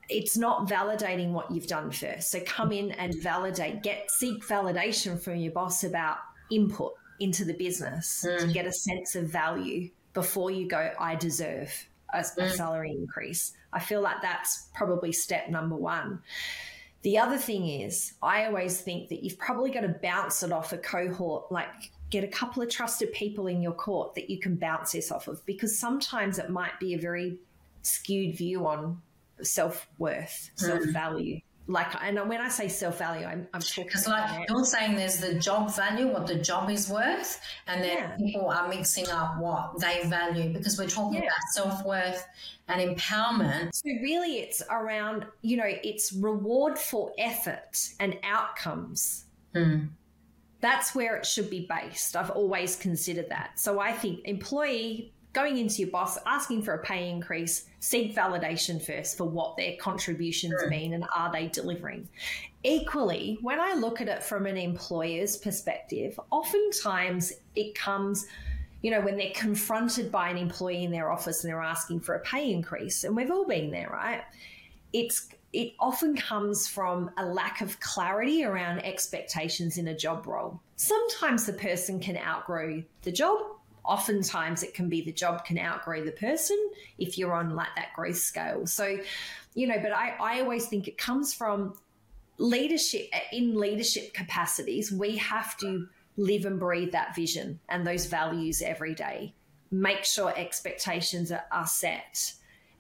it's 0.09 0.37
not 0.37 0.69
validating 0.69 1.33
what 1.33 1.51
you've 1.51 1.67
done 1.67 1.91
first. 1.91 2.31
So 2.31 2.41
come 2.47 2.73
in 2.73 2.93
and 2.93 3.15
validate, 3.23 3.83
get, 3.83 4.11
seek 4.11 4.43
validation 4.47 5.21
from 5.21 5.37
your 5.37 5.53
boss 5.53 5.85
about 5.85 6.19
input 6.51 6.95
into 7.21 7.45
the 7.45 7.53
business 7.53 8.25
mm. 8.27 8.39
to 8.39 8.47
get 8.53 8.67
a 8.67 8.73
sense 8.73 9.15
of 9.17 9.25
value 9.25 9.91
before 10.15 10.51
you 10.51 10.67
go, 10.67 10.93
I 10.99 11.15
deserve 11.15 11.87
a, 12.15 12.21
Mm. 12.21 12.51
salary 12.53 12.93
increase. 12.93 13.53
I 13.73 13.81
feel 13.81 14.01
like 14.01 14.23
that's 14.23 14.69
probably 14.75 15.13
step 15.13 15.51
number 15.51 15.77
one. 15.77 16.21
The 17.03 17.19
other 17.19 17.39
thing 17.39 17.69
is, 17.69 18.15
I 18.23 18.47
always 18.47 18.81
think 18.81 19.09
that 19.11 19.23
you've 19.23 19.39
probably 19.39 19.71
got 19.71 19.83
to 19.83 19.97
bounce 20.03 20.43
it 20.43 20.51
off 20.51 20.73
a 20.73 20.79
cohort, 20.79 21.51
like 21.53 21.69
get 22.11 22.25
a 22.25 22.29
couple 22.29 22.63
of 22.63 22.71
trusted 22.71 23.13
people 23.13 23.47
in 23.47 23.63
your 23.63 23.73
court 23.73 24.15
that 24.15 24.29
you 24.29 24.39
can 24.39 24.57
bounce 24.57 24.93
this 24.93 25.13
off 25.13 25.29
of, 25.29 25.45
because 25.47 25.79
sometimes 25.79 26.39
it 26.39 26.51
might 26.51 26.79
be 26.81 26.95
a 26.95 26.99
very 26.99 27.39
skewed 27.83 28.37
view 28.37 28.67
on 28.67 29.01
self 29.43 29.89
worth, 29.99 30.51
hmm. 30.59 30.67
self 30.67 30.85
value. 30.87 31.41
Like, 31.71 31.89
and 32.03 32.17
when 32.31 32.41
I 32.41 32.49
say 32.49 32.67
self 32.69 32.99
value, 32.99 33.27
I'm, 33.27 33.47
I'm 33.53 33.61
talking 33.61 33.85
Because, 33.85 34.09
like 34.09 34.49
you're 34.49 34.65
saying, 34.65 34.97
there's 34.97 35.19
the 35.19 35.35
job 35.35 35.75
value, 35.77 36.09
what 36.09 36.27
the 36.27 36.37
job 36.37 36.71
is 36.71 36.89
worth, 36.89 37.41
and 37.67 37.85
then 37.85 37.99
Yeah. 37.99 38.17
people 38.17 38.49
are 38.51 38.69
mixing 38.69 39.07
up 39.11 39.39
what 39.39 39.79
they 39.79 40.03
value 40.07 40.51
because 40.53 40.79
we're 40.79 40.89
talking 40.89 41.23
Yeah. 41.23 41.29
about 41.29 41.53
self 41.53 41.85
worth 41.85 42.27
and 42.69 42.81
empowerment. 42.97 43.75
So 43.75 43.91
really, 44.03 44.39
it's 44.39 44.63
around 44.71 45.27
you 45.43 45.59
know 45.59 45.67
it's 45.67 46.11
reward 46.15 46.79
for 46.79 47.13
effort 47.19 47.79
and 48.01 48.17
outcomes. 48.23 49.27
Hmm. 49.55 49.89
That's 50.61 50.95
where 50.95 51.17
it 51.17 51.27
should 51.27 51.51
be 51.51 51.69
based. 51.69 52.17
I've 52.17 52.31
always 52.31 52.77
considered 52.77 53.29
that. 53.29 53.61
So 53.61 53.79
I 53.79 53.93
think 53.93 54.21
employee 54.25 55.13
going 55.38 55.59
into 55.59 55.83
your 55.83 55.90
boss 55.90 56.18
asking 56.27 56.62
for 56.62 56.74
a 56.74 56.83
pay 56.83 57.09
increase, 57.09 57.66
seek 57.79 58.12
validation 58.12 58.85
first 58.85 59.16
for 59.16 59.24
what 59.24 59.57
their 59.57 59.77
contributions 59.77 60.55
mean 60.68 60.94
and 60.94 61.05
are 61.14 61.31
they 61.31 61.46
delivering. 61.46 62.09
Equally, 62.64 63.38
when 63.40 63.61
I 63.61 63.74
look 63.74 64.01
at 64.01 64.09
it 64.09 64.24
from 64.24 64.46
an 64.46 64.57
employer's 64.57 65.37
perspective, 65.37 66.18
oftentimes 66.31 67.33
it 67.55 67.77
comes 67.77 68.27
you 68.83 68.92
know, 68.92 69.01
when 69.01 69.16
they're 69.16 69.33
confronted 69.35 70.11
by 70.12 70.29
an 70.29 70.37
employee 70.37 70.85
in 70.85 70.92
their 70.92 71.11
office 71.11 71.42
and 71.42 71.53
they're 71.53 71.61
asking 71.61 71.98
for 71.98 72.14
a 72.14 72.20
pay 72.20 72.53
increase, 72.53 73.03
and 73.03 73.14
we've 73.16 73.31
all 73.31 73.44
been 73.44 73.72
there, 73.72 73.90
right? 73.90 74.22
It's 74.92 75.29
it 75.53 75.72
often 75.81 76.14
comes 76.14 76.68
from 76.68 77.11
a 77.16 77.24
lack 77.24 77.61
of 77.61 77.81
clarity 77.81 78.44
around 78.44 78.79
expectations 78.81 79.79
in 79.79 79.88
a 79.88 79.96
job 79.96 80.27
role. 80.27 80.61
Sometimes 80.77 81.44
the 81.44 81.55
person 81.55 81.98
can 81.98 82.16
outgrow 82.18 82.85
the 83.03 83.11
job. 83.11 83.58
Oftentimes 83.88 84.62
it 84.62 84.74
can 84.74 84.90
be 84.90 85.01
the 85.01 85.12
job 85.12 85.46
can 85.46 85.59
outgrow 85.59 86.05
the 86.05 86.12
person 86.12 86.59
if 86.98 87.16
you're 87.16 87.33
on 87.33 87.57
like 87.57 87.74
that 87.74 87.94
growth 87.96 88.18
scale. 88.18 88.66
So, 88.66 88.98
you 89.55 89.66
know, 89.66 89.79
but 89.81 89.92
I, 89.92 90.14
I 90.20 90.40
always 90.40 90.66
think 90.66 90.87
it 90.87 90.98
comes 90.98 91.33
from 91.33 91.74
leadership 92.37 93.11
in 93.33 93.59
leadership 93.59 94.12
capacities. 94.12 94.92
We 94.92 95.16
have 95.16 95.57
to 95.59 95.88
live 96.18 96.44
and 96.44 96.61
breathe 96.61 96.92
that 96.92 97.14
vision 97.14 97.61
and 97.70 97.87
those 97.87 98.05
values 98.07 98.61
every 98.61 98.94
day. 98.94 99.35
Make 99.70 100.05
sure 100.05 100.33
expectations 100.37 101.33
are, 101.33 101.44
are 101.51 101.66
set. 101.66 102.35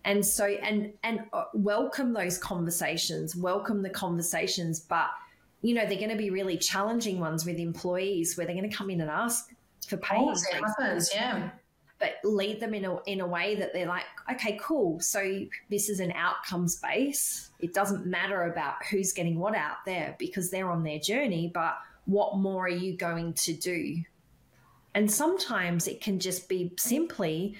And 0.04 0.24
so, 0.24 0.44
and 0.44 0.92
and 1.02 1.20
uh, 1.32 1.44
welcome 1.54 2.12
those 2.12 2.38
conversations. 2.38 3.34
Welcome 3.34 3.82
the 3.82 3.90
conversations, 3.90 4.80
but 4.80 5.08
you 5.62 5.74
know 5.74 5.86
they're 5.86 5.98
going 5.98 6.10
to 6.10 6.16
be 6.16 6.30
really 6.30 6.56
challenging 6.56 7.18
ones 7.18 7.44
with 7.44 7.58
employees 7.58 8.36
where 8.36 8.46
they're 8.46 8.56
going 8.56 8.68
to 8.68 8.76
come 8.76 8.90
in 8.90 9.00
and 9.00 9.10
ask 9.10 9.52
for. 9.88 9.96
Of 9.96 10.02
course, 10.02 10.46
it 10.46 10.54
happens, 10.54 11.10
yeah. 11.14 11.50
but 11.98 12.16
lead 12.24 12.60
them 12.60 12.74
in 12.74 12.84
a, 12.84 13.02
in 13.04 13.20
a 13.20 13.26
way 13.26 13.54
that 13.56 13.72
they're 13.72 13.86
like, 13.86 14.04
okay, 14.32 14.58
cool. 14.60 15.00
So 15.00 15.46
this 15.70 15.88
is 15.88 16.00
an 16.00 16.12
outcomes 16.12 16.76
base. 16.76 17.50
It 17.60 17.74
doesn't 17.74 18.06
matter 18.06 18.44
about 18.44 18.84
who's 18.90 19.12
getting 19.12 19.38
what 19.38 19.54
out 19.54 19.84
there 19.86 20.16
because 20.18 20.50
they're 20.50 20.70
on 20.70 20.82
their 20.82 20.98
journey, 20.98 21.50
but 21.52 21.78
what 22.04 22.38
more 22.38 22.64
are 22.64 22.68
you 22.68 22.96
going 22.96 23.34
to 23.34 23.52
do? 23.52 24.02
And 24.94 25.10
sometimes 25.10 25.86
it 25.86 26.00
can 26.00 26.18
just 26.18 26.48
be 26.48 26.72
simply 26.78 27.56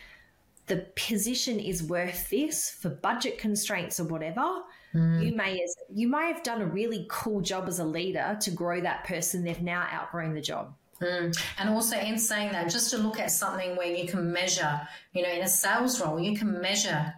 the 0.68 0.86
position 0.96 1.58
is 1.58 1.82
worth 1.82 2.28
this 2.30 2.70
for 2.70 2.90
budget 2.90 3.38
constraints 3.38 3.98
or 3.98 4.04
whatever. 4.04 4.62
Hmm. 4.92 5.20
You 5.20 5.34
may 5.34 5.60
as 5.62 5.74
you 5.92 6.08
may 6.08 6.28
have 6.28 6.42
done 6.42 6.62
a 6.62 6.66
really 6.66 7.06
cool 7.10 7.40
job 7.40 7.68
as 7.68 7.78
a 7.78 7.84
leader 7.84 8.38
to 8.40 8.50
grow 8.50 8.80
that 8.80 9.04
person. 9.04 9.44
They've 9.44 9.60
now 9.60 9.86
outgrown 9.92 10.34
the 10.34 10.40
job. 10.40 10.74
Mm. 11.00 11.36
And 11.58 11.70
also, 11.70 11.96
in 11.96 12.18
saying 12.18 12.52
that, 12.52 12.70
just 12.70 12.90
to 12.90 12.98
look 12.98 13.20
at 13.20 13.30
something 13.30 13.76
where 13.76 13.94
you 13.94 14.08
can 14.08 14.32
measure, 14.32 14.80
you 15.12 15.22
know, 15.22 15.30
in 15.30 15.42
a 15.42 15.48
sales 15.48 16.00
role, 16.00 16.18
you 16.18 16.36
can 16.36 16.60
measure 16.60 17.14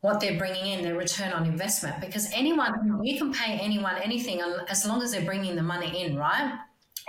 what 0.00 0.20
they're 0.20 0.38
bringing 0.38 0.66
in, 0.66 0.84
their 0.84 0.96
return 0.96 1.32
on 1.32 1.46
investment, 1.46 2.00
because 2.00 2.30
anyone, 2.32 3.00
you 3.02 3.18
can 3.18 3.32
pay 3.32 3.58
anyone 3.58 3.96
anything 3.96 4.40
as 4.68 4.86
long 4.86 5.02
as 5.02 5.12
they're 5.12 5.24
bringing 5.24 5.56
the 5.56 5.62
money 5.62 6.04
in, 6.04 6.16
right? 6.16 6.58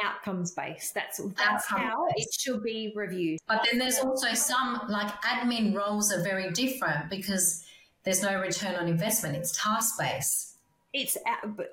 outcomes 0.03 0.51
based. 0.51 0.93
That's 0.93 1.19
that's 1.37 1.65
how 1.67 2.07
it 2.15 2.27
should 2.31 2.63
be 2.63 2.93
reviewed. 2.95 3.39
But 3.47 3.67
then 3.69 3.79
there's 3.79 3.99
also 3.99 4.33
some, 4.33 4.81
like 4.89 5.09
admin 5.21 5.73
roles 5.75 6.11
are 6.11 6.21
very 6.23 6.51
different 6.51 7.09
because 7.09 7.65
there's 8.03 8.21
no 8.21 8.39
return 8.39 8.75
on 8.75 8.87
investment, 8.87 9.35
it's 9.35 9.61
task 9.61 9.97
based. 9.99 10.56
It's 10.93 11.17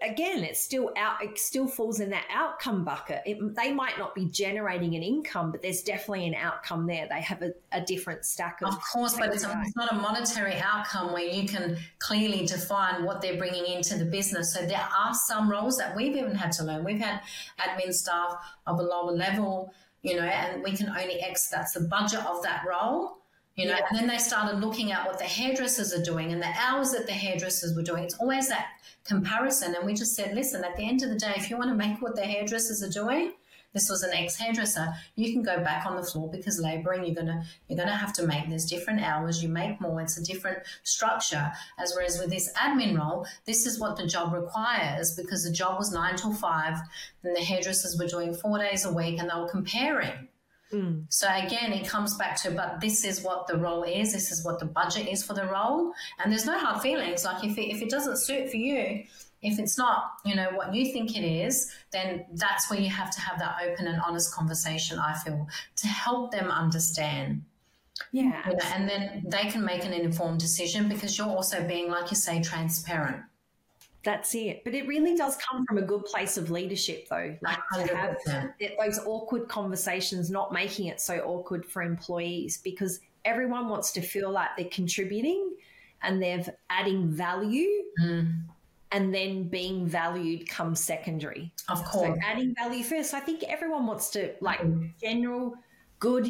again, 0.03 0.43
it's 0.43 0.61
still 0.61 0.91
out. 0.97 1.23
It 1.23 1.39
still 1.39 1.69
falls 1.69 2.01
in 2.01 2.11
that 2.11 2.25
outcome 2.31 2.85
bucket. 2.85 3.23
It, 3.25 3.55
they 3.55 3.73
might 3.73 3.97
not 3.97 4.13
be 4.15 4.27
generating 4.27 4.97
an 4.97 5.03
income, 5.03 5.53
but 5.53 5.63
there's 5.63 5.83
definitely 5.83 6.27
an 6.27 6.35
outcome 6.35 6.87
there. 6.87 7.07
They 7.09 7.21
have 7.21 7.41
a, 7.41 7.53
a 7.71 7.81
different 7.81 8.25
stack 8.25 8.61
of. 8.61 8.75
Of 8.75 8.81
course, 8.83 9.17
but 9.17 9.33
it's, 9.33 9.45
it's 9.45 9.77
not 9.77 9.93
a 9.93 9.95
monetary 9.95 10.57
outcome 10.57 11.13
where 11.13 11.25
you 11.25 11.47
can 11.47 11.79
clearly 12.01 12.45
define 12.45 13.05
what 13.05 13.23
they're 13.23 13.39
bringing 13.39 13.65
into 13.67 13.97
the 13.97 14.05
business. 14.05 14.53
So 14.53 14.67
there 14.67 14.87
are 14.99 15.15
some 15.15 15.49
roles 15.49 15.79
that 15.79 15.95
we've 15.95 16.17
even 16.17 16.35
had 16.35 16.51
to 16.53 16.65
learn. 16.65 16.85
We've 16.85 17.01
had 17.01 17.21
admin 17.61 17.95
staff 17.95 18.37
of 18.67 18.81
a 18.81 18.83
lower 18.83 19.13
level, 19.13 19.73
you 20.03 20.17
know, 20.17 20.23
and 20.25 20.63
we 20.63 20.77
can 20.77 20.89
only 20.89 21.21
X 21.21 21.49
that's 21.49 21.73
the 21.73 21.81
budget 21.83 22.27
of 22.27 22.43
that 22.43 22.65
role. 22.69 23.19
You 23.55 23.67
know, 23.67 23.77
Yeah. 23.77 23.87
and 23.89 23.99
then 24.01 24.09
they 24.09 24.19
started 24.19 24.59
looking 24.59 24.91
at 24.91 25.07
what 25.07 25.19
the 25.19 25.25
hairdressers 25.25 25.95
are 25.95 26.03
doing 26.03 26.33
and 26.33 26.43
the 26.43 26.53
hours 26.59 26.91
that 26.91 27.07
the 27.07 27.13
hairdressers 27.13 27.77
were 27.77 27.85
doing. 27.85 28.03
It's 28.03 28.15
always 28.19 28.49
that 28.49 28.67
comparison. 29.05 29.75
And 29.75 29.87
we 29.87 29.95
just 29.95 30.15
said, 30.15 30.35
listen, 30.35 30.65
at 30.65 30.77
the 30.77 30.89
end 30.89 31.03
of 31.03 31.11
the 31.11 31.17
day, 31.17 31.35
if 31.37 31.51
you 31.51 31.57
want 31.57 31.71
to 31.71 31.77
make 31.77 32.01
what 32.01 32.17
the 32.17 32.23
hairdressers 32.23 32.83
are 32.83 32.91
doing, 32.91 33.33
this 33.75 33.91
was 33.91 34.05
an 34.05 34.15
ex 34.15 34.37
hairdresser, 34.37 34.95
you 35.17 35.33
can 35.33 35.43
go 35.43 35.59
back 35.59 35.85
on 35.85 35.97
the 35.97 36.03
floor 36.03 36.31
because 36.31 36.61
laboring, 36.61 37.05
you're 37.05 37.15
gonna 37.15 37.45
you're 37.69 37.77
gonna 37.77 37.97
have 37.97 38.13
to 38.15 38.27
make 38.27 38.49
there's 38.49 38.67
different 38.67 39.03
hours, 39.03 39.43
you 39.43 39.49
make 39.49 39.81
more, 39.81 40.01
it's 40.01 40.17
a 40.17 40.23
different 40.23 40.61
structure. 40.85 41.53
As 41.77 41.93
whereas 41.93 42.19
with 42.21 42.31
this 42.31 42.53
admin 42.53 42.97
role, 42.97 43.27
this 43.47 43.67
is 43.67 43.81
what 43.81 43.97
the 43.97 44.07
job 44.07 44.33
requires 44.33 45.17
because 45.17 45.43
the 45.43 45.51
job 45.51 45.77
was 45.77 45.93
nine 45.93 46.15
till 46.15 46.33
five, 46.33 46.79
and 47.25 47.35
the 47.35 47.41
hairdressers 47.41 47.99
were 47.99 48.07
doing 48.07 48.33
four 48.33 48.59
days 48.59 48.85
a 48.85 48.93
week 48.93 49.19
and 49.19 49.29
they 49.29 49.35
were 49.35 49.49
comparing. 49.49 50.29
Mm. 50.75 51.07
So 51.09 51.29
again, 51.29 51.73
it 51.73 51.87
comes 51.87 52.17
back 52.17 52.37
to, 52.43 52.51
but 52.51 52.81
this 52.81 53.05
is 53.05 53.23
what 53.23 53.47
the 53.47 53.57
role 53.57 53.85
is. 53.85 54.13
This 54.13 54.33
is 54.33 54.45
what 54.45 54.59
the 54.59 54.67
budget 54.67 55.07
is 55.09 55.23
for 55.23 55.33
the 55.33 55.47
role, 55.47 55.93
and 56.19 56.33
there's 56.33 56.47
no 56.47 56.59
hard 56.59 56.83
feelings. 56.83 57.25
Like 57.25 57.45
if 57.45 57.57
it, 57.57 57.71
if 57.71 57.81
it 57.81 57.91
doesn't 57.91 58.19
suit 58.19 58.51
for 58.51 58.57
you, 58.57 59.05
if 59.41 59.59
it's 59.59 59.79
not, 59.79 60.15
you 60.25 60.35
know, 60.35 60.51
what 60.55 60.75
you 60.75 60.93
think 60.93 61.17
it 61.17 61.25
is, 61.25 61.71
then 61.93 62.25
that's 62.33 62.71
where 62.71 62.81
you 62.81 62.89
have 62.89 63.11
to 63.15 63.21
have 63.21 63.39
that 63.39 63.57
open 63.65 63.87
and 63.87 64.01
honest 64.01 64.35
conversation. 64.35 64.99
I 64.99 65.15
feel 65.15 65.47
to 65.77 65.87
help 65.87 66.33
them 66.33 66.51
understand, 66.51 67.45
Yeah, 68.11 68.49
you 68.49 68.57
know, 68.57 68.59
and 68.75 68.89
then 68.89 69.23
they 69.27 69.45
can 69.51 69.65
make 69.65 69.85
an 69.85 69.93
informed 69.93 70.41
decision 70.41 70.89
because 70.89 71.17
you're 71.17 71.29
also 71.29 71.63
being, 71.69 71.89
like 71.91 72.11
you 72.11 72.17
say, 72.17 72.43
transparent. 72.43 73.23
That's 74.05 74.35
it. 74.35 74.63
But 74.65 74.75
it 74.75 74.87
really 74.87 75.17
does 75.17 75.37
come 75.37 75.65
from 75.67 75.79
a 75.79 75.83
good 75.83 76.05
place 76.05 76.37
of 76.37 76.51
leadership, 76.51 77.09
though. 77.09 77.37
Like 77.41 77.59
to 77.75 77.97
have 77.97 78.17
100%. 78.27 78.55
it- 78.61 78.77
those 78.79 79.01
awkward 79.07 79.49
conversations, 79.49 80.31
not 80.31 80.53
making 80.53 80.87
it 80.87 81.01
so 81.01 81.19
awkward 81.21 81.65
for 81.65 81.83
employees 81.83 82.59
because 82.59 83.01
everyone 83.25 83.69
wants 83.69 83.93
to 83.93 84.03
feel 84.03 84.31
like 84.31 84.51
they're 84.57 84.67
contributing 84.67 85.55
and 86.03 86.23
they're 86.23 86.45
adding 86.71 87.09
value. 87.09 87.69
Mm. 88.03 88.43
And 88.93 89.13
then 89.13 89.49
being 89.49 89.89
valued 89.89 90.49
comes 90.49 90.79
secondary. 90.79 91.53
Of 91.69 91.83
course. 91.85 92.07
So 92.07 92.13
course. 92.13 92.19
adding 92.25 92.55
value 92.55 92.85
first. 92.85 93.13
I 93.13 93.19
think 93.19 93.43
everyone 93.43 93.89
wants 93.89 94.11
to, 94.11 94.35
like, 94.41 94.61
mm-hmm. 94.61 94.87
general 95.03 95.57
good 95.99 96.29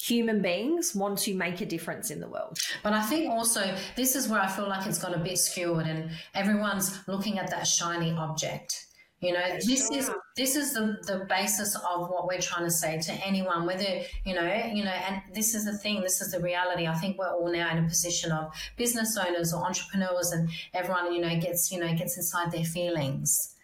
human 0.00 0.40
beings 0.40 0.94
want 0.94 1.18
to 1.18 1.34
make 1.34 1.60
a 1.60 1.66
difference 1.66 2.10
in 2.10 2.20
the 2.20 2.28
world. 2.28 2.58
But 2.82 2.92
I 2.92 3.02
think 3.02 3.30
also 3.30 3.76
this 3.96 4.14
is 4.14 4.28
where 4.28 4.40
I 4.40 4.46
feel 4.46 4.68
like 4.68 4.86
it's 4.86 4.98
got 4.98 5.14
a 5.14 5.18
bit 5.18 5.38
skewed 5.38 5.86
and 5.86 6.10
everyone's 6.34 6.98
looking 7.08 7.38
at 7.38 7.50
that 7.50 7.66
shiny 7.66 8.12
object. 8.12 8.86
You 9.20 9.32
know, 9.32 9.54
this 9.54 9.90
is 9.90 10.08
this 10.36 10.54
is 10.54 10.74
the, 10.74 10.96
the 11.02 11.26
basis 11.28 11.74
of 11.74 12.08
what 12.08 12.28
we're 12.28 12.40
trying 12.40 12.64
to 12.64 12.70
say 12.70 13.00
to 13.00 13.12
anyone, 13.26 13.66
whether, 13.66 14.02
you 14.24 14.32
know, 14.32 14.70
you 14.72 14.84
know, 14.84 14.92
and 14.92 15.20
this 15.34 15.56
is 15.56 15.64
the 15.64 15.76
thing, 15.76 16.00
this 16.00 16.20
is 16.20 16.30
the 16.30 16.38
reality. 16.38 16.86
I 16.86 16.94
think 16.94 17.18
we're 17.18 17.28
all 17.28 17.50
now 17.50 17.68
in 17.76 17.84
a 17.84 17.88
position 17.88 18.30
of 18.30 18.54
business 18.76 19.18
owners 19.18 19.52
or 19.52 19.64
entrepreneurs 19.64 20.30
and 20.30 20.48
everyone, 20.72 21.12
you 21.12 21.20
know, 21.20 21.40
gets, 21.40 21.72
you 21.72 21.80
know, 21.80 21.92
gets 21.96 22.16
inside 22.16 22.52
their 22.52 22.62
feelings. 22.62 23.56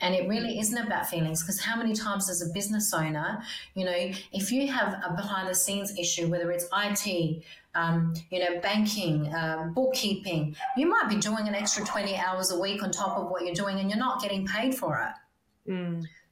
And 0.00 0.14
it 0.14 0.28
really 0.28 0.58
isn't 0.58 0.78
about 0.78 1.08
feelings 1.08 1.42
because 1.42 1.60
how 1.60 1.76
many 1.76 1.94
times 1.94 2.30
as 2.30 2.42
a 2.42 2.52
business 2.52 2.92
owner, 2.94 3.42
you 3.74 3.84
know, 3.84 4.10
if 4.32 4.50
you 4.50 4.68
have 4.68 4.94
a 5.04 5.14
behind 5.14 5.48
the 5.48 5.54
scenes 5.54 5.96
issue, 5.98 6.28
whether 6.28 6.50
it's 6.50 6.66
IT, 6.72 7.42
um, 7.74 8.14
you 8.30 8.38
know, 8.40 8.60
banking, 8.60 9.32
um, 9.34 9.74
bookkeeping, 9.74 10.56
you 10.76 10.86
might 10.88 11.08
be 11.08 11.16
doing 11.16 11.46
an 11.48 11.54
extra 11.54 11.84
20 11.84 12.16
hours 12.16 12.50
a 12.50 12.58
week 12.58 12.82
on 12.82 12.90
top 12.90 13.18
of 13.18 13.30
what 13.30 13.44
you're 13.44 13.54
doing 13.54 13.78
and 13.78 13.90
you're 13.90 13.98
not 13.98 14.22
getting 14.22 14.46
paid 14.46 14.74
for 14.74 14.98
it. 14.98 15.70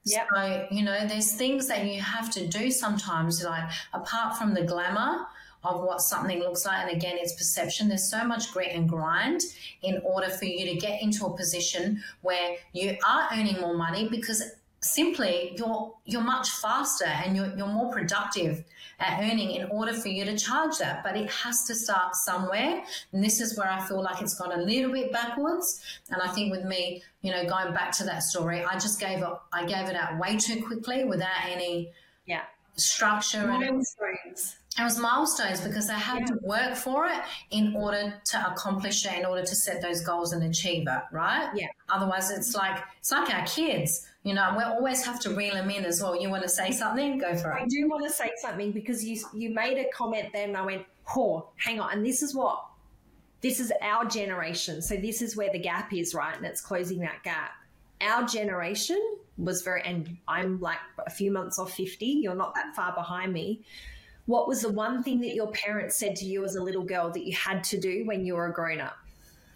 Yep. 0.05 0.27
So, 0.35 0.67
you 0.71 0.85
know, 0.85 1.07
there's 1.07 1.33
things 1.33 1.67
that 1.69 1.87
you 1.87 2.01
have 2.01 2.31
to 2.31 2.47
do 2.47 2.71
sometimes, 2.71 3.45
like 3.45 3.71
apart 3.93 4.39
from 4.39 4.55
the 4.55 4.63
glamour 4.63 5.27
of 5.65 5.83
what 5.83 6.01
something 6.01 6.39
looks 6.39 6.65
like, 6.65 6.87
and 6.87 6.97
again, 6.97 7.17
it's 7.19 7.35
perception, 7.35 7.89
there's 7.89 8.11
so 8.11 8.25
much 8.25 8.53
grit 8.53 8.73
and 8.73 8.89
grind 8.89 9.43
in 9.83 10.01
order 10.05 10.29
for 10.29 10.45
you 10.45 10.65
to 10.67 10.77
get 10.77 11.03
into 11.03 11.27
a 11.27 11.37
position 11.37 12.03
where 12.23 12.57
you 12.73 12.97
are 13.07 13.29
earning 13.33 13.61
more 13.61 13.77
money 13.77 14.09
because 14.09 14.43
simply 14.81 15.55
you're 15.59 15.93
you're 16.05 16.23
much 16.23 16.49
faster 16.51 17.05
and 17.07 17.37
you're, 17.37 17.53
you're 17.57 17.67
more 17.67 17.91
productive 17.93 18.65
at 19.01 19.21
earning 19.21 19.51
in 19.51 19.67
order 19.71 19.93
for 19.93 20.07
you 20.09 20.25
to 20.25 20.39
charge 20.39 20.79
that. 20.79 21.03
But 21.03 21.17
it 21.17 21.29
has 21.31 21.65
to 21.65 21.75
start 21.75 22.15
somewhere. 22.15 22.85
And 23.13 23.23
this 23.23 23.41
is 23.41 23.59
where 23.59 23.69
i 23.69 23.81
feel 23.81 24.01
like 24.03 24.23
it's 24.23 24.35
gone 24.35 24.53
a 24.53 24.63
little 24.63 24.93
bit 24.93 25.13
backwards. 25.13 25.83
And 26.11 26.23
i 26.23 26.29
think 26.29 26.53
with 26.53 26.65
me 26.65 27.03
you 27.23 27.33
know 27.33 27.45
going 27.49 27.75
back 27.75 27.91
to 27.93 28.05
that 28.05 28.23
story 28.23 28.65
i 28.65 28.75
just 28.75 29.01
gave 29.01 29.19
it 29.19 29.29
i 29.53 29.65
gave 29.67 29.89
it 29.89 29.97
out 29.97 30.17
way 30.21 30.37
too 30.37 30.63
quickly 30.65 31.05
without 31.05 31.45
any 31.51 31.91
Yeah. 32.27 32.43
structure 32.77 33.39
and 33.51 33.59
Milestones. 33.59 34.58
It 34.79 34.85
was 34.85 34.99
milestones 34.99 35.61
because 35.61 35.89
they 35.89 35.95
had 35.95 36.27
to 36.27 36.39
work 36.43 36.77
for 36.77 37.07
it 37.07 37.21
in 37.51 37.75
order 37.75 38.15
to 38.27 38.53
accomplish 38.53 39.05
it, 39.07 39.19
in 39.19 39.25
order 39.25 39.43
to 39.43 39.55
set 39.55 39.83
those 39.83 40.03
goals 40.03 40.33
and 40.33 40.43
achieve 40.43 40.87
it, 40.87 41.03
right? 41.11 41.51
Yeah. 41.55 41.67
Otherwise, 41.89 42.31
it's 42.31 42.55
like 42.55 42.83
it's 42.99 43.11
like 43.11 43.33
our 43.35 43.45
kids. 43.47 44.07
You 44.23 44.35
know, 44.35 44.55
we 44.57 44.63
always 44.63 45.05
have 45.05 45.19
to 45.21 45.31
reel 45.31 45.55
them 45.55 45.71
in 45.71 45.85
as 45.85 46.03
well. 46.03 46.21
You 46.21 46.31
want 46.31 46.43
to 46.43 46.49
say 46.49 46.71
something? 46.71 47.19
Go 47.19 47.35
for 47.37 47.53
it. 47.53 47.63
I 47.63 47.67
do 47.67 47.89
want 47.89 48.07
to 48.07 48.13
say 48.13 48.31
something 48.41 48.73
because 48.73 49.05
you 49.05 49.21
you 49.35 49.51
made 49.51 49.79
a 49.79 49.91
comment 49.91 50.29
then 50.33 50.51
and 50.51 50.57
I 50.57 50.63
went, 50.63 50.87
oh, 51.17 51.49
hang 51.57 51.81
on. 51.81 51.93
And 51.93 52.07
this 52.07 52.23
is 52.23 52.35
what 52.35 52.65
this 53.41 53.61
is 53.61 53.73
our 53.83 54.05
generation. 54.05 54.83
So 54.83 54.97
this 54.97 55.23
is 55.23 55.37
where 55.37 55.51
the 55.53 55.59
gap 55.59 55.93
is, 55.93 56.15
right? 56.15 56.37
And 56.37 56.45
it's 56.45 56.61
closing 56.61 57.01
that 57.01 57.23
gap. 57.23 57.53
Our 58.01 58.25
generation 58.27 59.01
was 59.37 59.63
very 59.63 59.83
and 59.83 60.19
I'm 60.27 60.61
like 60.61 60.79
a 61.05 61.11
few 61.11 61.31
months 61.31 61.59
off 61.59 61.73
50. 61.73 62.07
You're 62.07 62.35
not 62.35 62.55
that 62.55 62.75
far 62.75 62.93
behind 62.95 63.33
me. 63.33 63.63
What 64.29 64.47
was 64.47 64.61
the 64.61 64.71
one 64.71 65.03
thing 65.03 65.23
that 65.23 65.35
your 65.35 65.51
parents 65.53 65.97
said 65.97 66.15
to 66.17 66.27
you 66.27 66.45
as 66.45 66.55
a 66.55 66.63
little 66.63 66.83
girl 66.85 67.11
that 67.11 67.25
you 67.25 67.35
had 67.35 67.65
to 67.65 67.81
do 67.81 68.05
when 68.05 68.27
you 68.27 68.35
were 68.35 68.45
a 68.45 68.53
grown 68.53 68.79
up? 68.79 68.99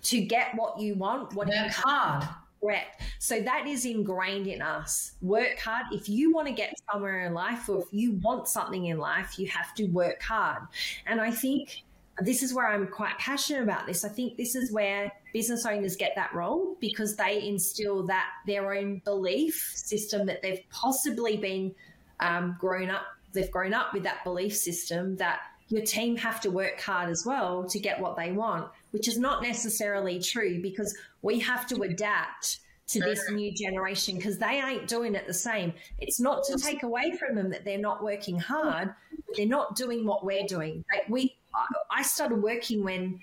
To 0.04 0.18
get 0.22 0.54
what 0.54 0.80
you 0.80 0.94
want, 0.94 1.35
what 1.35 1.48
Work 1.48 1.72
hard. 1.72 2.26
Correct. 2.58 3.02
So 3.18 3.38
that 3.42 3.66
is 3.66 3.85
ingrained 3.85 4.46
in 4.46 4.62
us. 4.62 5.12
Work 5.20 5.58
hard. 5.58 5.85
If 5.92 6.08
you 6.08 6.32
want 6.32 6.48
to 6.48 6.54
get 6.54 6.74
somewhere 6.90 7.26
in 7.26 7.35
life 7.35 7.68
or 7.68 7.82
if 7.82 7.88
you 7.92 8.12
want 8.22 8.48
something 8.48 8.87
in 8.87 8.96
life, 8.96 9.38
you 9.38 9.46
have 9.48 9.74
to 9.74 9.85
work 9.88 10.22
hard. 10.22 10.62
And 11.04 11.20
I 11.20 11.30
think 11.30 11.82
this 12.20 12.42
is 12.42 12.54
where 12.54 12.66
I'm 12.66 12.87
quite 12.87 13.18
passionate 13.18 13.64
about 13.64 13.87
this. 13.87 14.06
I 14.06 14.08
think 14.08 14.38
this 14.38 14.54
is 14.54 14.72
where 14.72 15.12
business 15.35 15.66
owners 15.66 15.96
get 15.96 16.12
that 16.16 16.32
wrong 16.32 16.76
because 16.80 17.14
they 17.14 17.46
instill 17.46 18.06
that 18.06 18.30
their 18.46 18.72
own 18.72 19.02
belief 19.04 19.70
system 19.74 20.24
that 20.28 20.40
they've 20.40 20.62
possibly 20.70 21.37
been 21.37 21.74
um, 22.20 22.56
grown 22.58 22.88
up, 22.88 23.04
they've 23.32 23.50
grown 23.50 23.74
up 23.74 23.92
with 23.92 24.02
that 24.04 24.24
belief 24.24 24.56
system 24.56 25.16
that 25.16 25.40
your 25.68 25.82
team 25.82 26.16
have 26.16 26.40
to 26.42 26.50
work 26.50 26.80
hard 26.80 27.08
as 27.08 27.24
well 27.24 27.64
to 27.64 27.78
get 27.78 27.98
what 28.00 28.16
they 28.16 28.32
want, 28.32 28.68
which 28.90 29.08
is 29.08 29.18
not 29.18 29.42
necessarily 29.42 30.20
true 30.20 30.60
because 30.60 30.94
we 31.22 31.38
have 31.40 31.66
to 31.68 31.82
adapt 31.82 32.58
to 32.88 33.00
this 33.00 33.30
new 33.30 33.50
generation 33.54 34.16
because 34.16 34.36
they 34.38 34.60
ain't 34.60 34.86
doing 34.86 35.14
it 35.14 35.26
the 35.26 35.32
same. 35.32 35.72
It's 35.98 36.20
not 36.20 36.44
to 36.44 36.58
take 36.58 36.82
away 36.82 37.16
from 37.16 37.34
them 37.36 37.48
that 37.50 37.64
they're 37.64 37.78
not 37.78 38.02
working 38.02 38.38
hard, 38.38 38.92
they're 39.34 39.46
not 39.46 39.76
doing 39.76 40.04
what 40.04 40.24
we're 40.26 40.46
doing. 40.46 40.84
Like 40.92 41.08
we, 41.08 41.34
I- 41.54 42.00
I 42.00 42.02
started 42.02 42.42
working 42.42 42.84
when 42.84 43.20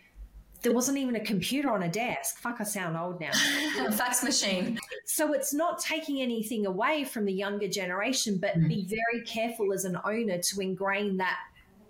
there 0.61 0.73
wasn't 0.73 0.97
even 0.97 1.15
a 1.15 1.19
computer 1.19 1.71
on 1.71 1.83
a 1.83 1.89
desk. 1.89 2.37
Fuck, 2.39 2.57
I 2.59 2.63
sound 2.63 2.97
old 2.97 3.19
now. 3.19 3.31
Fax 3.91 4.23
machine. 4.23 4.77
So 5.05 5.33
it's 5.33 5.53
not 5.53 5.79
taking 5.79 6.21
anything 6.21 6.65
away 6.65 7.05
from 7.05 7.25
the 7.25 7.33
younger 7.33 7.67
generation, 7.67 8.37
but 8.37 8.55
be 8.67 8.83
mm. 8.83 8.89
very 8.89 9.23
careful 9.25 9.71
as 9.73 9.85
an 9.85 9.97
owner 10.03 10.37
to 10.37 10.59
ingrain 10.59 11.17
that 11.17 11.39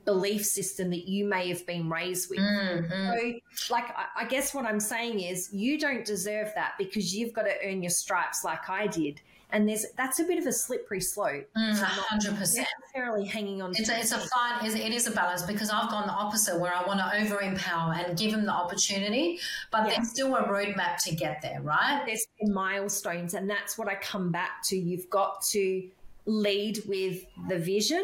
belief 0.06 0.46
system 0.46 0.90
that 0.90 1.08
you 1.08 1.26
may 1.26 1.50
have 1.50 1.66
been 1.66 1.90
raised 1.90 2.30
with. 2.30 2.40
Mm-hmm. 2.40 3.18
So, 3.54 3.74
like, 3.74 3.86
I, 3.96 4.06
I 4.22 4.26
guess 4.26 4.54
what 4.54 4.66
I'm 4.66 4.80
saying 4.80 5.20
is 5.20 5.54
you 5.54 5.80
don't 5.80 6.06
deserve 6.06 6.52
that 6.56 6.74
because 6.78 7.16
you've 7.16 7.34
got 7.34 7.44
to 7.44 7.54
earn 7.64 7.84
your 7.84 7.92
stripes 7.92 8.44
like 8.44 8.70
I 8.70 8.88
did. 8.88 9.22
And 9.52 9.68
there's 9.68 9.86
that's 9.98 10.20
a 10.20 10.24
bit 10.24 10.38
of 10.38 10.46
a 10.46 10.52
slippery 10.52 11.02
slope. 11.02 11.50
Mm, 11.58 11.76
hundred 11.80 12.36
percent. 12.38 12.68
necessarily 12.82 13.26
hanging 13.26 13.62
on 13.62 13.74
to 13.74 13.82
It's 13.82 13.90
a, 13.90 14.00
it's 14.00 14.12
a 14.12 14.20
fine, 14.20 14.64
it 14.66 14.94
is 14.94 15.08
a 15.08 15.12
balance 15.12 15.42
because 15.42 15.70
I've 15.70 15.90
gone 15.90 16.06
the 16.08 16.14
opposite 16.14 16.60
where 16.60 16.74
I 16.74 16.86
want 16.86 17.00
to 17.00 17.22
over 17.22 17.42
empower 17.42 17.94
and 17.94 18.18
give 18.18 18.32
them 18.32 18.46
the 18.46 18.52
opportunity, 18.52 19.40
but 19.72 19.88
Yeah. 19.88 19.96
there's 19.96 20.10
still 20.12 20.36
a 20.36 20.44
roadmap 20.44 20.98
to 21.06 21.16
get 21.16 21.42
there, 21.42 21.62
right? 21.62 22.04
there's 22.06 22.26
milestones 22.44 23.34
and 23.34 23.50
that's 23.50 23.78
what 23.78 23.88
i 23.88 23.96
come 23.96 24.32
back 24.32 24.62
to 24.64 24.78
you've 24.78 25.10
got 25.10 25.42
to 25.42 25.84
lead 26.26 26.80
with 26.88 27.26
the 27.48 27.58
vision 27.58 28.04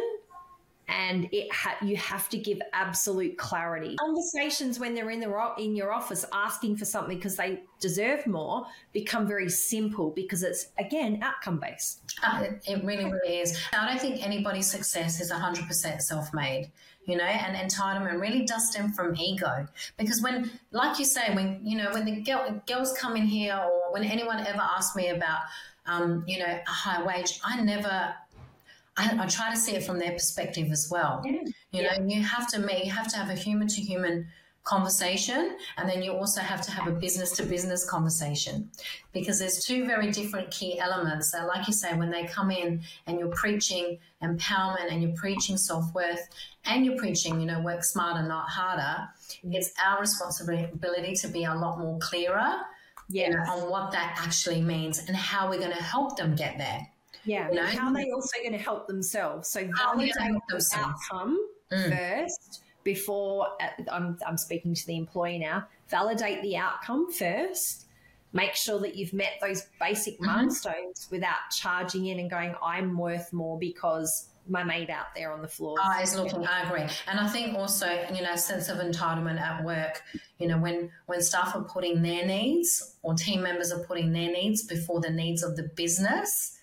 and 0.88 1.28
it 1.32 1.52
ha- 1.52 1.78
you 1.82 1.96
have 1.98 2.30
to 2.30 2.38
give 2.38 2.62
absolute 2.74 3.38
clarity 3.38 3.96
conversations 4.00 4.80
when 4.80 4.94
they're 4.94 5.10
in 5.10 5.20
the 5.20 5.28
ro- 5.30 5.56
in 5.58 5.76
your 5.76 5.92
office 5.92 6.26
asking 6.32 6.76
for 6.78 6.86
something 6.86 7.18
because 7.18 7.36
they 7.36 7.60
deserve 7.80 8.26
more 8.28 8.66
become 8.94 9.28
very 9.28 9.50
simple 9.50 10.12
because 10.12 10.44
it's 10.44 10.68
again 10.80 11.20
outcome 11.24 11.60
based 11.60 12.02
Uh, 12.24 12.44
It, 12.44 12.62
it 12.68 12.84
really, 12.86 13.06
really 13.06 13.40
is. 13.40 13.58
I 13.74 13.88
don't 13.90 14.00
think 14.00 14.26
anybody's 14.26 14.70
success 14.72 15.20
is 15.20 15.32
100% 15.32 16.02
self 16.02 16.34
made, 16.34 16.72
you 17.06 17.18
know, 17.18 17.26
and 17.26 17.56
entitlement 17.58 18.22
really 18.22 18.46
does 18.46 18.70
stem 18.72 18.94
from 18.94 19.16
ego. 19.18 19.68
Because 19.98 20.22
when, 20.22 20.50
like 20.72 20.98
you 20.98 21.06
say, 21.06 21.34
when, 21.36 21.60
you 21.64 21.78
know, 21.78 21.92
when 21.92 22.06
the 22.06 22.22
girl, 22.22 22.62
girls 22.68 22.94
come 22.98 23.18
in 23.18 23.26
here 23.26 23.56
or 23.58 23.92
when 23.92 24.04
anyone 24.06 24.40
ever 24.48 24.62
asks 24.62 24.96
me 24.96 25.10
about, 25.10 25.42
um, 25.88 26.24
you 26.26 26.40
know, 26.40 26.46
a 26.68 26.72
high 26.72 27.04
wage, 27.04 27.40
I 27.44 27.62
never, 27.62 28.16
I, 28.98 29.18
I 29.20 29.28
try 29.28 29.52
to 29.52 29.58
see 29.58 29.74
it 29.74 29.84
from 29.84 30.00
their 30.00 30.12
perspective 30.12 30.72
as 30.72 30.90
well. 30.90 31.22
You 31.72 31.84
know, 31.84 31.92
you 32.08 32.24
have 32.24 32.48
to 32.52 32.60
meet, 32.60 32.86
you 32.86 32.92
have 32.92 33.08
to 33.10 33.18
have 33.18 33.30
a 33.30 33.36
human 33.36 33.68
to 33.68 33.82
human 33.82 34.28
conversation, 34.64 35.58
and 35.78 35.88
then 35.88 36.02
you 36.02 36.12
also 36.12 36.42
have 36.42 36.62
to 36.62 36.72
have 36.72 36.88
a 36.88 36.92
business 36.92 37.32
to 37.34 37.44
business 37.44 37.88
conversation. 37.88 38.70
Because 39.14 39.38
there's 39.38 39.64
two 39.64 39.86
very 39.86 40.12
different 40.12 40.50
key 40.50 40.80
elements. 40.80 41.32
That, 41.32 41.48
like 41.48 41.68
you 41.68 41.74
say, 41.74 41.96
when 41.96 42.10
they 42.10 42.24
come 42.26 42.52
in 42.52 42.82
and 43.06 43.20
you're 43.20 43.30
preaching 43.30 44.00
empowerment 44.24 44.92
and 44.92 45.02
you're 45.04 45.16
preaching 45.16 45.58
self 45.58 45.94
worth 45.94 46.28
and 46.66 46.86
you're 46.86 46.98
preaching, 46.98 47.40
you 47.40 47.46
know, 47.46 47.62
work 47.62 47.84
smarter, 47.84 48.28
not 48.28 48.50
harder, 48.50 49.08
mm. 49.46 49.54
it's 49.54 49.72
our 49.86 50.00
responsibility 50.00 51.14
to 51.16 51.28
be 51.28 51.44
a 51.44 51.54
lot 51.54 51.80
more 51.80 52.00
clearer 52.00 52.62
yeah 53.08 53.46
on 53.48 53.70
what 53.70 53.92
that 53.92 54.18
actually 54.20 54.62
means 54.62 54.98
and 55.08 55.16
how 55.16 55.48
we're 55.48 55.60
going 55.60 55.70
to 55.70 55.84
help 55.84 56.18
them 56.18 56.36
get 56.36 56.58
there. 56.58 56.88
Yeah 57.26 57.50
You 57.50 57.56
know? 57.56 57.66
how 57.66 57.88
are 57.88 57.94
they 57.94 58.12
also 58.12 58.38
going 58.42 58.52
to 58.54 58.58
help 58.58 58.88
themselves 58.88 59.50
so 59.50 59.68
How 59.76 59.90
are 59.94 59.98
they 59.98 60.08
validate 60.12 60.16
gonna 60.18 60.34
the 60.48 60.54
themselves? 60.54 61.02
outcome 61.12 61.40
first 61.90 62.62
before 62.84 63.48
uh, 63.62 63.68
I'm, 63.92 64.18
I'm 64.26 64.38
speaking 64.38 64.74
to 64.74 64.88
the 64.88 64.98
employee 64.98 65.40
now 65.40 65.68
validate 65.90 66.42
the 66.42 66.58
outcome 66.58 67.12
first 67.12 67.88
make 68.34 68.54
sure 68.54 68.80
that 68.80 68.96
you've 68.96 69.14
met 69.14 69.34
those 69.42 69.64
basic 69.80 70.20
milestones 70.22 71.08
without 71.12 71.38
charging 71.52 72.08
in 72.08 72.20
and 72.20 72.30
going 72.30 72.54
i'm 72.64 72.98
worth 72.98 73.32
more 73.34 73.58
because 73.60 74.30
my 74.48 74.64
mate 74.64 74.92
out 74.92 75.08
there 75.16 75.32
on 75.34 75.42
the 75.42 75.48
floor 75.48 75.76
Oh, 75.84 76.02
is 76.04 76.16
looking. 76.16 76.46
I 76.46 76.62
agree, 76.68 76.84
and 77.08 77.20
I 77.20 77.28
think 77.28 77.56
also, 77.58 77.88
you 78.14 78.22
know, 78.22 78.34
a 78.34 78.38
sense 78.38 78.70
of 78.70 78.78
entitlement 78.78 79.42
at 79.42 79.64
work. 79.66 80.04
You 80.38 80.48
know, 80.48 80.60
when 80.60 80.92
when 81.08 81.20
staff 81.24 81.56
are 81.56 81.64
putting 81.64 82.04
their 82.04 82.28
needs 82.28 82.96
or 83.02 83.16
team 83.16 83.42
members 83.42 83.72
are 83.72 83.80
putting 83.86 84.14
their 84.14 84.32
needs 84.32 84.62
before 84.62 85.02
the 85.02 85.10
needs 85.10 85.42
of 85.42 85.56
the 85.56 85.64
business, 85.76 86.55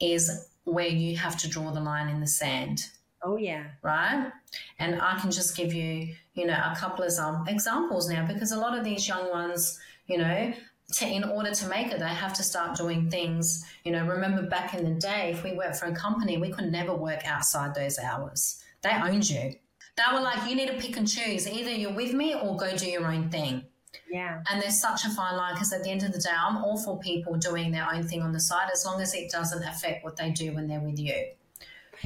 is 0.00 0.48
where 0.64 0.86
you 0.86 1.16
have 1.16 1.36
to 1.38 1.48
draw 1.48 1.70
the 1.70 1.80
line 1.80 2.08
in 2.08 2.20
the 2.20 2.26
sand, 2.26 2.86
oh 3.22 3.36
yeah 3.36 3.64
right? 3.82 4.30
And 4.78 5.00
I 5.00 5.18
can 5.18 5.30
just 5.30 5.56
give 5.56 5.72
you, 5.72 6.14
you 6.34 6.46
know, 6.46 6.54
a 6.54 6.76
couple 6.76 7.04
of 7.04 7.12
um, 7.18 7.46
examples 7.48 8.08
now 8.08 8.26
because 8.26 8.52
a 8.52 8.58
lot 8.58 8.76
of 8.76 8.84
these 8.84 9.06
young 9.06 9.30
ones, 9.30 9.78
you 10.06 10.18
know. 10.18 10.52
To, 10.94 11.06
in 11.06 11.22
order 11.22 11.50
to 11.50 11.68
make 11.68 11.92
it, 11.92 11.98
they 11.98 12.06
have 12.06 12.32
to 12.32 12.42
start 12.42 12.74
doing 12.74 13.10
things. 13.10 13.62
You 13.84 13.92
know, 13.92 14.06
remember 14.06 14.40
back 14.46 14.72
in 14.72 14.84
the 14.86 14.98
day, 14.98 15.30
if 15.30 15.44
we 15.44 15.52
worked 15.52 15.76
for 15.76 15.84
a 15.84 15.94
company, 15.94 16.38
we 16.38 16.50
could 16.50 16.72
never 16.72 16.94
work 16.94 17.26
outside 17.26 17.74
those 17.74 17.98
hours. 17.98 18.64
They 18.80 18.92
owned 18.92 19.28
you. 19.28 19.54
They 19.98 20.14
were 20.14 20.20
like, 20.20 20.48
you 20.48 20.56
need 20.56 20.68
to 20.68 20.78
pick 20.78 20.96
and 20.96 21.06
choose. 21.06 21.46
Either 21.46 21.72
you're 21.72 21.92
with 21.92 22.14
me 22.14 22.34
or 22.34 22.56
go 22.56 22.74
do 22.74 22.88
your 22.88 23.06
own 23.06 23.28
thing. 23.28 23.64
Yeah 24.10 24.42
And 24.50 24.62
there's 24.62 24.80
such 24.80 25.04
a 25.04 25.10
fine 25.10 25.36
line 25.36 25.54
because 25.54 25.72
at 25.72 25.82
the 25.82 25.90
end 25.90 26.02
of 26.02 26.12
the 26.12 26.18
day, 26.18 26.30
I'm 26.30 26.58
all 26.58 26.78
for 26.78 26.98
people 26.98 27.34
doing 27.36 27.70
their 27.70 27.86
own 27.92 28.02
thing 28.02 28.22
on 28.22 28.32
the 28.32 28.40
side 28.40 28.68
as 28.72 28.84
long 28.84 29.00
as 29.00 29.14
it 29.14 29.30
doesn't 29.30 29.62
affect 29.62 30.04
what 30.04 30.16
they 30.16 30.30
do 30.30 30.52
when 30.52 30.68
they're 30.68 30.80
with 30.80 30.98
you. 30.98 31.28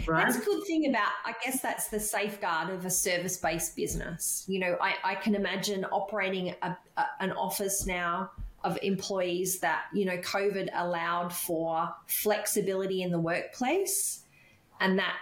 Right? 0.06 0.24
That's 0.24 0.38
a 0.38 0.44
good 0.44 0.64
thing 0.64 0.88
about, 0.88 1.10
I 1.24 1.34
guess 1.44 1.60
that's 1.60 1.88
the 1.88 2.00
safeguard 2.00 2.70
of 2.70 2.84
a 2.86 2.90
service 2.90 3.36
based 3.36 3.76
business. 3.76 4.44
You 4.48 4.58
know, 4.58 4.76
I, 4.80 4.94
I 5.04 5.14
can 5.16 5.34
imagine 5.34 5.84
operating 5.86 6.54
a, 6.62 6.76
a, 6.96 7.06
an 7.20 7.32
office 7.32 7.86
now 7.86 8.30
of 8.64 8.78
employees 8.82 9.58
that, 9.60 9.84
you 9.92 10.04
know, 10.04 10.16
COVID 10.18 10.70
allowed 10.74 11.32
for 11.32 11.92
flexibility 12.06 13.02
in 13.02 13.10
the 13.10 13.20
workplace 13.20 14.24
and 14.80 14.98
that 14.98 15.16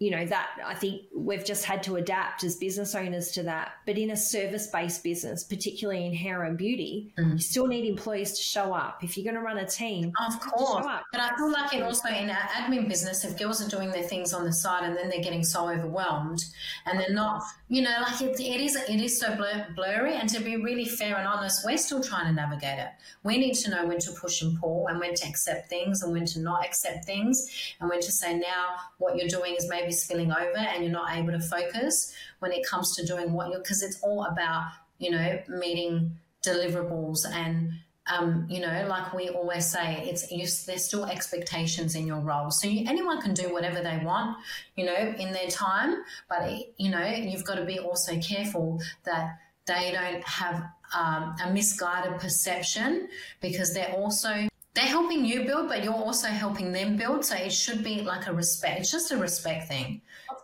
you 0.00 0.10
know 0.10 0.24
that 0.24 0.48
i 0.66 0.74
think 0.74 1.02
we've 1.14 1.44
just 1.44 1.64
had 1.64 1.82
to 1.82 1.96
adapt 1.96 2.42
as 2.42 2.56
business 2.56 2.94
owners 2.94 3.30
to 3.32 3.42
that. 3.42 3.72
But 3.86 3.98
in 3.98 4.10
a 4.10 4.16
service-based 4.16 5.04
business 5.04 5.44
particularly 5.44 6.06
in 6.06 6.14
hair 6.14 6.42
and 6.44 6.56
beauty 6.56 7.12
mm. 7.18 7.34
you 7.34 7.38
still 7.38 7.66
need 7.66 7.84
employees 7.84 8.32
to 8.32 8.42
show 8.42 8.72
up. 8.72 9.04
If 9.04 9.16
you're 9.16 9.24
going 9.24 9.36
to 9.36 9.42
run 9.42 9.58
a 9.58 9.66
team 9.66 10.12
of 10.26 10.40
course. 10.40 10.86
but 11.12 11.20
i 11.20 11.36
feel 11.36 11.52
like 11.52 11.74
in 11.74 11.82
also 11.82 12.08
in 12.08 12.30
our 12.30 12.36
admin 12.36 12.88
business 12.88 13.24
if 13.24 13.38
girls 13.38 13.64
are 13.64 13.68
doing 13.68 13.90
their 13.90 14.02
things 14.02 14.32
on 14.32 14.44
the 14.44 14.52
side 14.52 14.84
and 14.84 14.96
then 14.96 15.08
they're 15.10 15.22
getting 15.22 15.44
so 15.44 15.68
overwhelmed 15.68 16.42
and 16.86 16.98
they're 16.98 17.12
not 17.12 17.42
you 17.68 17.82
know 17.82 17.94
like 18.00 18.20
it, 18.22 18.40
it 18.40 18.60
is 18.60 18.76
it 18.76 19.00
is 19.00 19.20
so 19.20 19.36
blur, 19.36 19.66
blurry. 19.76 20.14
And 20.16 20.28
to 20.30 20.40
be 20.40 20.56
really 20.56 20.86
fair 20.86 21.16
and 21.16 21.28
honest 21.28 21.64
we're 21.64 21.76
still 21.76 22.02
trying 22.02 22.26
to 22.26 22.32
navigate 22.32 22.78
it. 22.78 22.88
We 23.22 23.36
need 23.36 23.54
to 23.54 23.70
know 23.70 23.86
when 23.86 23.98
to 23.98 24.12
push 24.12 24.40
and 24.42 24.58
pull 24.58 24.86
and 24.88 24.98
when 24.98 25.14
to 25.14 25.28
accept 25.28 25.68
things 25.68 26.02
and 26.02 26.12
when 26.12 26.24
to 26.26 26.40
not 26.40 26.64
accept 26.64 27.04
things 27.04 27.46
and 27.80 27.90
when 27.90 28.00
to 28.00 28.10
say 28.10 28.38
now 28.38 28.76
what 28.98 29.16
you're 29.16 29.28
doing 29.28 29.54
is 29.56 29.68
maybe 29.68 29.89
spilling 29.92 30.32
over 30.32 30.56
and 30.56 30.82
you're 30.82 30.92
not 30.92 31.16
able 31.16 31.32
to 31.32 31.40
focus 31.40 32.14
when 32.40 32.52
it 32.52 32.66
comes 32.66 32.94
to 32.96 33.06
doing 33.06 33.32
what 33.32 33.50
you're 33.50 33.58
because 33.58 33.82
it's 33.82 34.00
all 34.02 34.24
about 34.24 34.70
you 34.98 35.10
know 35.10 35.40
meeting 35.48 36.16
deliverables 36.44 37.26
and 37.32 37.72
um, 38.06 38.46
you 38.50 38.60
know, 38.60 38.86
like 38.88 39.12
we 39.12 39.28
always 39.28 39.66
say, 39.66 40.02
it's 40.08 40.30
you, 40.30 40.46
there's 40.66 40.84
still 40.84 41.04
expectations 41.04 41.94
in 41.94 42.06
your 42.06 42.18
role. 42.18 42.50
So 42.50 42.66
you, 42.66 42.84
anyone 42.88 43.20
can 43.20 43.34
do 43.34 43.52
whatever 43.52 43.80
they 43.82 44.00
want, 44.04 44.36
you 44.74 44.84
know, 44.84 45.14
in 45.18 45.32
their 45.32 45.48
time. 45.48 46.02
But 46.28 46.50
you 46.76 46.90
know, 46.90 47.04
you've 47.06 47.44
got 47.44 47.56
to 47.56 47.64
be 47.64 47.78
also 47.78 48.18
careful 48.18 48.80
that 49.04 49.38
they 49.66 49.92
don't 49.92 50.24
have 50.24 50.64
um, 50.98 51.36
a 51.44 51.50
misguided 51.52 52.18
perception 52.18 53.08
because 53.40 53.74
they're 53.74 53.92
also 53.92 54.48
they're 54.80 54.88
helping 54.88 55.26
you 55.26 55.44
build, 55.44 55.68
but 55.68 55.84
you're 55.84 55.92
also 55.92 56.28
helping 56.28 56.72
them 56.72 56.96
build. 56.96 57.22
So 57.24 57.36
it 57.36 57.52
should 57.52 57.84
be 57.84 58.00
like 58.00 58.26
a 58.26 58.32
respect. 58.32 58.80
It's 58.80 58.90
just 58.90 59.12
a 59.12 59.18
respect 59.18 59.68
thing, 59.68 60.00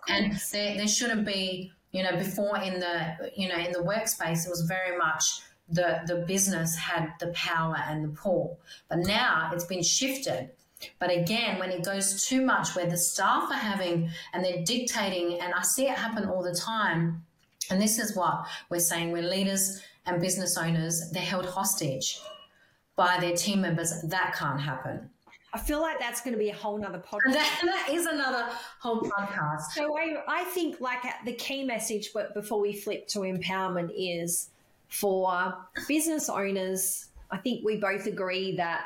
and 0.08 0.38
there, 0.52 0.76
there 0.76 0.88
shouldn't 0.88 1.24
be, 1.24 1.72
you 1.92 2.02
know, 2.02 2.14
before 2.16 2.58
in 2.58 2.78
the, 2.78 3.30
you 3.34 3.48
know, 3.48 3.56
in 3.56 3.72
the 3.72 3.78
workspace, 3.78 4.44
it 4.44 4.50
was 4.50 4.66
very 4.68 4.98
much 4.98 5.24
the 5.70 6.00
the 6.06 6.16
business 6.26 6.76
had 6.76 7.14
the 7.18 7.28
power 7.28 7.76
and 7.88 8.04
the 8.04 8.08
pull, 8.08 8.60
but 8.90 8.98
now 8.98 9.50
it's 9.54 9.64
been 9.64 9.82
shifted. 9.82 10.50
But 10.98 11.10
again, 11.10 11.58
when 11.58 11.70
it 11.70 11.82
goes 11.82 12.26
too 12.26 12.42
much, 12.42 12.76
where 12.76 12.86
the 12.86 12.98
staff 12.98 13.50
are 13.50 13.54
having 13.54 14.10
and 14.34 14.44
they're 14.44 14.62
dictating, 14.64 15.40
and 15.40 15.54
I 15.54 15.62
see 15.62 15.86
it 15.86 15.96
happen 15.96 16.28
all 16.28 16.42
the 16.42 16.54
time. 16.54 17.24
And 17.70 17.80
this 17.80 17.98
is 17.98 18.14
what 18.14 18.44
we're 18.68 18.80
saying: 18.80 19.12
we're 19.12 19.22
leaders 19.22 19.82
and 20.04 20.20
business 20.20 20.58
owners. 20.58 21.10
They're 21.10 21.22
held 21.22 21.46
hostage 21.46 22.20
by 22.96 23.18
their 23.20 23.36
team 23.36 23.60
members, 23.60 24.02
that 24.02 24.34
can't 24.36 24.60
happen. 24.60 25.10
I 25.52 25.58
feel 25.58 25.80
like 25.80 25.98
that's 25.98 26.20
going 26.20 26.34
to 26.34 26.38
be 26.38 26.50
a 26.50 26.54
whole 26.54 26.76
nother 26.76 26.98
podcast. 26.98 27.32
That, 27.32 27.60
that 27.64 27.88
is 27.90 28.04
another 28.04 28.46
whole 28.78 29.00
podcast. 29.00 29.62
So 29.74 29.96
I, 29.96 30.16
I 30.28 30.44
think 30.44 30.80
like 30.80 31.02
the 31.24 31.32
key 31.32 31.64
message 31.64 32.10
before 32.34 32.60
we 32.60 32.74
flip 32.74 33.08
to 33.08 33.20
empowerment 33.20 33.90
is 33.96 34.50
for 34.88 35.54
business 35.88 36.28
owners. 36.28 37.06
I 37.30 37.38
think 37.38 37.64
we 37.64 37.76
both 37.76 38.06
agree 38.06 38.56
that 38.56 38.84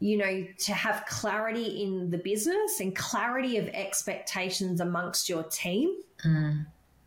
you 0.00 0.16
know 0.16 0.46
to 0.58 0.74
have 0.74 1.04
clarity 1.08 1.82
in 1.82 2.10
the 2.10 2.18
business 2.18 2.80
and 2.80 2.94
clarity 2.94 3.56
of 3.56 3.68
expectations 3.68 4.80
amongst 4.80 5.28
your 5.28 5.42
team, 5.44 5.96
mm. 6.24 6.66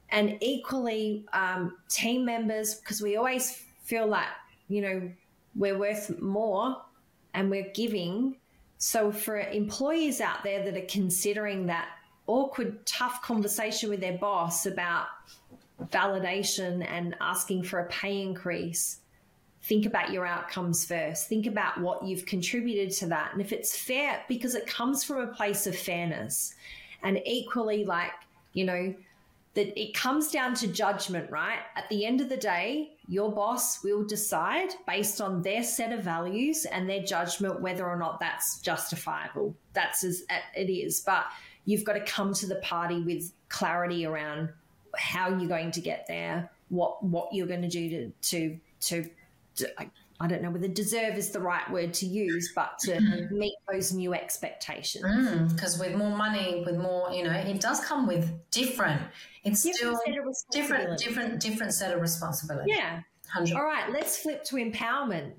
and 0.10 0.38
equally 0.42 1.26
um, 1.34 1.78
team 1.88 2.26
members 2.26 2.76
because 2.76 3.02
we 3.02 3.16
always 3.16 3.64
feel 3.84 4.08
like 4.08 4.28
you 4.68 4.82
know 4.82 5.12
we're 5.56 5.78
worth 5.78 6.20
more 6.22 6.82
and 7.34 7.49
we're 7.49 7.72
giving. 7.74 8.38
So, 8.78 9.12
for 9.12 9.39
employees 9.39 10.22
out 10.22 10.43
there 10.43 10.64
that 10.64 10.76
are 10.76 10.88
considering 10.88 11.68
that 11.68 11.89
awkward, 12.28 12.86
tough 12.86 13.22
conversation 13.22 13.89
with 13.89 13.99
their 13.99 14.18
boss 14.18 14.66
about 14.66 15.08
validation 15.89 16.86
and 16.88 17.16
asking 17.20 17.64
for 17.64 17.80
a 17.80 17.86
pay 17.88 18.22
increase, 18.22 18.99
think 19.64 19.86
about 19.86 20.12
your 20.12 20.26
outcomes 20.26 20.86
first. 20.86 21.28
Think 21.28 21.45
about 21.45 21.80
what 21.80 22.04
you've 22.04 22.26
contributed 22.26 22.91
to 22.97 23.08
that. 23.08 23.32
And 23.34 23.41
if 23.41 23.52
it's 23.52 23.78
fair, 23.78 24.24
because 24.28 24.56
it 24.56 24.66
comes 24.68 25.04
from 25.04 25.18
a 25.18 25.28
place 25.28 25.68
of 25.68 25.76
fairness. 25.76 26.56
And 27.04 27.20
equally, 27.26 27.84
like, 27.84 28.12
you 28.54 28.66
know, 28.66 28.93
that 29.54 29.80
it 29.80 29.93
comes 29.93 30.32
down 30.32 30.54
to 30.56 30.68
judgment, 30.68 31.30
right? 31.30 31.60
At 31.76 31.89
the 31.89 32.06
end 32.06 32.22
of 32.22 32.30
the 32.30 32.38
day, 32.38 32.93
your 33.12 33.30
boss 33.30 33.84
will 33.84 34.05
decide 34.05 34.70
based 34.88 35.20
on 35.20 35.41
their 35.41 35.64
set 35.64 35.91
of 35.91 36.01
values 36.01 36.64
and 36.64 36.89
their 36.89 37.03
judgment 37.03 37.59
whether 37.59 37.86
or 37.86 37.97
not 37.97 38.22
that's 38.22 38.62
justifiable. 38.62 39.53
That's 39.74 40.05
as 40.05 40.24
it 40.55 40.72
is. 40.72 41.01
But 41.01 41.26
you've 41.66 41.84
got 41.84 41.93
to 41.93 42.05
come 42.05 42.34
to 42.36 42.47
the 42.47 42.55
party 42.55 43.01
with 43.01 43.34
clarity 43.49 44.05
around 44.05 44.47
how 44.95 45.28
you're 45.28 45.49
going 45.49 45.72
to 45.72 45.82
get 45.82 46.05
there, 46.07 46.49
what 46.70 47.03
what 47.03 47.34
you're 47.34 47.47
going 47.47 47.64
to 47.64 47.68
do 47.68 47.89
to 47.89 48.12
to 48.30 48.59
to, 48.80 49.09
to 49.57 49.74
I 50.22 50.28
don't 50.28 50.44
know 50.44 50.52
whether 50.52 50.68
deserve 50.68 51.18
is 51.18 51.32
the 51.32 51.40
right 51.40 51.70
word 51.72 51.94
to 51.96 52.06
use, 52.06 52.52
but 52.56 52.78
to 52.80 52.92
mm-hmm. 52.92 53.38
meet 53.38 53.56
those 53.72 53.92
new 53.92 54.14
expectations. 54.14 55.04
Because 55.52 55.78
mm, 55.78 55.80
with 55.80 55.96
more 55.98 56.16
money, 56.16 56.64
with 56.64 56.78
more, 56.78 57.12
you 57.12 57.24
know, 57.24 57.32
it 57.32 57.60
does 57.60 57.84
come 57.84 58.06
with 58.06 58.32
different. 58.52 59.02
It's 59.44 59.64
different 59.64 59.98
still 59.98 60.32
different, 60.52 61.00
different, 61.00 61.40
different 61.40 61.74
set 61.74 61.94
of 61.94 62.02
responsibility. 62.02 62.72
Yeah. 62.72 63.02
100 63.34 63.56
All 63.56 63.64
right, 63.64 63.92
let's 63.92 64.18
flip 64.18 64.44
to 64.46 64.58
empowerment. 64.58 65.32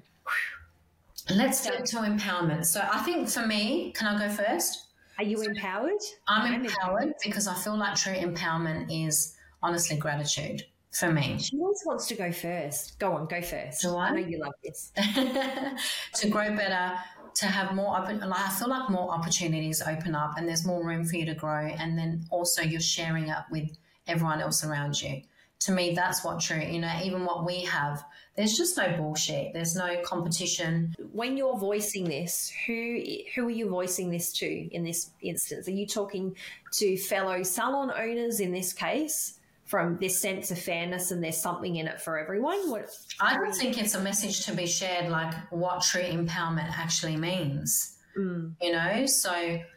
Let's 1.31 1.65
flip 1.65 1.85
to 1.85 1.99
empowerment. 1.99 2.67
So 2.67 2.81
I 2.93 2.99
think 3.05 3.29
for 3.29 3.47
me, 3.47 3.93
can 3.93 4.17
I 4.17 4.27
go 4.27 4.35
first? 4.35 4.87
Are 5.19 5.25
you 5.25 5.43
empowered? 5.43 6.01
I'm, 6.27 6.53
I'm 6.53 6.65
empowered, 6.65 7.03
empowered 7.03 7.15
because 7.23 7.47
I 7.47 7.55
feel 7.55 7.77
like 7.77 7.95
true 7.95 8.15
empowerment 8.15 8.87
is 8.91 9.37
honestly 9.63 9.97
gratitude 9.97 10.65
for 10.93 11.11
me. 11.11 11.39
She 11.39 11.59
always 11.59 11.83
wants 11.85 12.07
to 12.09 12.15
go 12.15 12.31
first. 12.31 12.99
Go 12.99 13.13
on, 13.15 13.27
go 13.27 13.41
first. 13.41 13.83
Do 13.83 13.97
I? 13.97 14.09
I 14.09 14.11
know 14.11 14.27
you 14.27 14.39
love 14.39 14.53
this. 14.63 14.93
to 16.15 16.29
grow 16.29 16.55
better, 16.55 16.99
to 17.35 17.47
have 17.47 17.75
more 17.75 17.99
open, 17.99 18.21
like 18.21 18.41
I 18.41 18.51
feel 18.51 18.69
like 18.69 18.91
more 18.91 19.11
opportunities 19.11 19.83
open 19.83 20.15
up 20.15 20.35
and 20.37 20.47
there's 20.47 20.67
more 20.67 20.87
room 20.87 21.05
for 21.05 21.17
you 21.17 21.27
to 21.27 21.35
grow. 21.35 21.67
And 21.67 21.99
then 21.99 22.25
also 22.31 22.63
you're 22.63 22.81
sharing 22.81 23.31
up 23.31 23.47
with 23.51 23.71
everyone 24.07 24.41
else 24.41 24.65
around 24.65 25.01
you. 25.01 25.23
To 25.61 25.73
me, 25.73 25.95
that's 25.95 26.25
what 26.25 26.41
true, 26.41 26.61
you 26.61 26.81
know, 26.81 26.93
even 27.05 27.25
what 27.25 27.47
we 27.47 27.63
have, 27.65 28.05
there's 28.37 28.57
just 28.57 28.77
no 28.77 28.97
bullshit. 28.97 29.53
There's 29.53 29.77
no 29.77 30.01
competition. 30.03 30.93
When 31.13 31.37
you're 31.37 31.57
voicing 31.57 32.05
this, 32.05 32.53
who 32.67 33.01
who 33.35 33.47
are 33.47 33.51
you 33.51 33.69
voicing 33.69 34.11
this 34.11 34.33
to 34.35 34.47
in 34.47 34.83
this 34.85 35.11
instance? 35.21 35.69
Are 35.69 35.73
you 35.73 35.87
talking 35.87 36.35
to 36.73 36.97
fellow 36.97 37.43
salon 37.43 37.93
owners 37.93 38.41
in 38.41 38.51
this 38.51 38.73
case? 38.73 39.39
From 39.73 39.97
this 39.97 40.21
sense 40.21 40.51
of 40.51 40.59
fairness 40.59 41.13
and 41.13 41.25
there's 41.25 41.39
something 41.39 41.77
in 41.77 41.87
it 41.87 41.99
for 41.99 42.19
everyone? 42.19 42.71
What, 42.71 42.91
I 43.23 43.33
don't 43.33 43.55
think 43.55 43.81
it's 43.81 43.95
a 43.95 44.03
message 44.03 44.45
to 44.45 44.53
be 44.53 44.67
shared 44.67 45.11
like 45.11 45.33
what 45.51 45.81
true 45.81 46.03
empowerment 46.03 46.69
actually 46.77 47.17
means. 47.17 47.97
Mm. 48.15 48.53
You 48.61 48.73
know, 48.73 49.07
so 49.07 49.33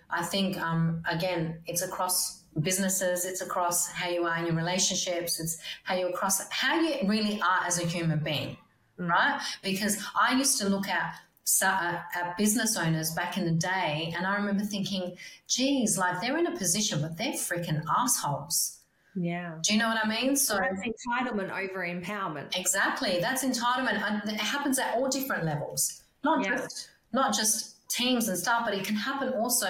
I 0.09 0.23
think 0.23 0.59
um, 0.59 1.01
again, 1.09 1.59
it's 1.65 1.81
across 1.81 2.43
businesses, 2.59 3.23
it's 3.23 3.39
across 3.39 3.87
how 3.87 4.09
you 4.09 4.25
are 4.25 4.37
in 4.37 4.47
your 4.47 4.55
relationships, 4.55 5.39
it's 5.39 5.59
how 5.83 5.95
you 5.95 6.09
across 6.09 6.45
how 6.49 6.77
you 6.77 7.07
really 7.07 7.39
are 7.41 7.65
as 7.65 7.79
a 7.81 7.85
human 7.85 8.19
being, 8.19 8.57
mm. 8.99 9.09
right? 9.09 9.39
Because 9.63 10.03
I 10.19 10.35
used 10.35 10.59
to 10.59 10.67
look 10.67 10.89
at 10.89 11.15
uh, 11.61 11.99
at 12.13 12.35
business 12.37 12.75
owners 12.75 13.11
back 13.11 13.37
in 13.37 13.45
the 13.45 13.51
day, 13.51 14.13
and 14.17 14.27
I 14.27 14.35
remember 14.35 14.65
thinking, 14.65 15.15
geez, 15.47 15.97
like 15.97 16.19
they're 16.19 16.37
in 16.37 16.47
a 16.47 16.57
position, 16.57 16.99
but 17.01 17.17
they're 17.17 17.31
freaking 17.31 17.81
assholes 17.97 18.81
yeah. 19.15 19.55
Do 19.61 19.73
you 19.73 19.79
know 19.79 19.87
what 19.87 19.97
I 20.03 20.07
mean? 20.07 20.35
So 20.35 20.55
that's 20.55 20.81
entitlement 20.81 21.51
over 21.51 21.85
empowerment. 21.85 22.57
Exactly. 22.57 23.19
That's 23.21 23.43
entitlement. 23.43 24.01
And 24.01 24.29
it 24.29 24.39
happens 24.39 24.77
at 24.77 24.95
all 24.95 25.07
different 25.09 25.45
levels. 25.45 26.03
Not 26.23 26.43
yeah. 26.43 26.57
just 26.57 26.89
not 27.13 27.33
just 27.33 27.87
teams 27.89 28.27
and 28.27 28.37
stuff, 28.37 28.63
but 28.65 28.73
it 28.73 28.83
can 28.83 28.95
happen 28.95 29.29
also, 29.33 29.69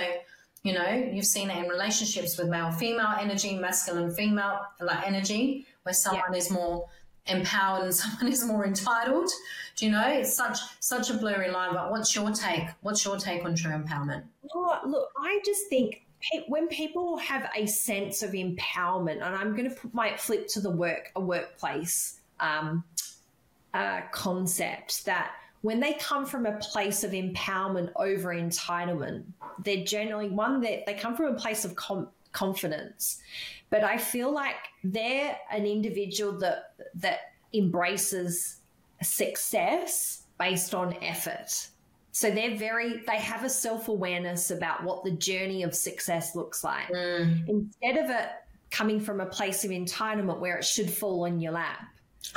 you 0.63 0.73
know, 0.73 0.89
you've 0.89 1.25
seen 1.25 1.49
it 1.49 1.63
in 1.63 1.69
relationships 1.69 2.37
with 2.37 2.47
male 2.47 2.71
female 2.71 3.13
energy, 3.19 3.55
masculine 3.55 4.11
female 4.11 4.61
like 4.79 5.05
energy, 5.05 5.67
where 5.83 5.93
someone 5.93 6.31
yeah. 6.31 6.37
is 6.37 6.49
more 6.49 6.87
empowered 7.27 7.83
and 7.83 7.93
someone 8.03 8.31
is 8.31 8.43
more 8.43 8.65
entitled. 8.65 9.29
Do 9.75 9.85
you 9.85 9.91
know? 9.91 10.07
It's 10.07 10.35
such 10.35 10.57
such 10.79 11.11
a 11.11 11.13
blurry 11.13 11.51
line, 11.51 11.73
but 11.73 11.91
what's 11.91 12.15
your 12.15 12.31
take? 12.31 12.63
What's 12.81 13.05
your 13.05 13.17
take 13.17 13.45
on 13.45 13.55
true 13.55 13.71
empowerment? 13.71 14.23
Oh, 14.55 14.79
look, 14.85 15.11
I 15.19 15.39
just 15.45 15.67
think 15.67 16.04
when 16.47 16.67
people 16.67 17.17
have 17.17 17.49
a 17.55 17.65
sense 17.65 18.23
of 18.23 18.31
empowerment, 18.31 19.25
and 19.25 19.35
I'm 19.35 19.55
going 19.55 19.69
to 19.69 19.75
put 19.75 19.93
my 19.93 20.15
flip 20.15 20.47
to 20.49 20.59
the 20.59 20.71
work 20.71 21.11
a 21.15 21.21
workplace 21.21 22.19
um, 22.39 22.83
uh, 23.73 24.01
concept 24.11 25.05
that 25.05 25.31
when 25.61 25.79
they 25.79 25.93
come 25.93 26.25
from 26.25 26.45
a 26.45 26.57
place 26.57 27.03
of 27.03 27.11
empowerment 27.11 27.91
over 27.95 28.33
entitlement, 28.33 29.23
they're 29.63 29.83
generally 29.83 30.29
one 30.29 30.61
that 30.61 30.85
they 30.85 30.93
come 30.93 31.15
from 31.15 31.33
a 31.33 31.33
place 31.33 31.65
of 31.65 31.75
com- 31.75 32.09
confidence. 32.31 33.21
But 33.69 33.83
I 33.83 33.97
feel 33.97 34.31
like 34.31 34.55
they're 34.83 35.37
an 35.51 35.65
individual 35.65 36.37
that 36.39 36.73
that 36.95 37.19
embraces 37.53 38.57
success 39.01 40.23
based 40.37 40.75
on 40.75 40.93
effort 41.01 41.69
So 42.15 42.31
they're 42.31 42.55
very, 42.55 43.03
they 43.05 43.17
have 43.17 43.43
a 43.43 43.49
self 43.49 43.89
awareness 43.89 44.49
about 44.49 44.85
what 44.85 45.03
the 45.03 45.11
journey 45.11 45.63
of 45.63 45.75
success 45.75 46.33
looks 46.33 46.63
like. 46.63 46.87
Mm. 46.87 47.49
Instead 47.49 47.97
of 47.97 48.09
it 48.09 48.29
coming 48.71 49.01
from 49.01 49.19
a 49.19 49.25
place 49.25 49.65
of 49.65 49.71
entitlement 49.71 50.39
where 50.39 50.55
it 50.55 50.63
should 50.63 50.89
fall 50.89 51.25
in 51.25 51.41
your 51.41 51.51
lap. 51.51 51.79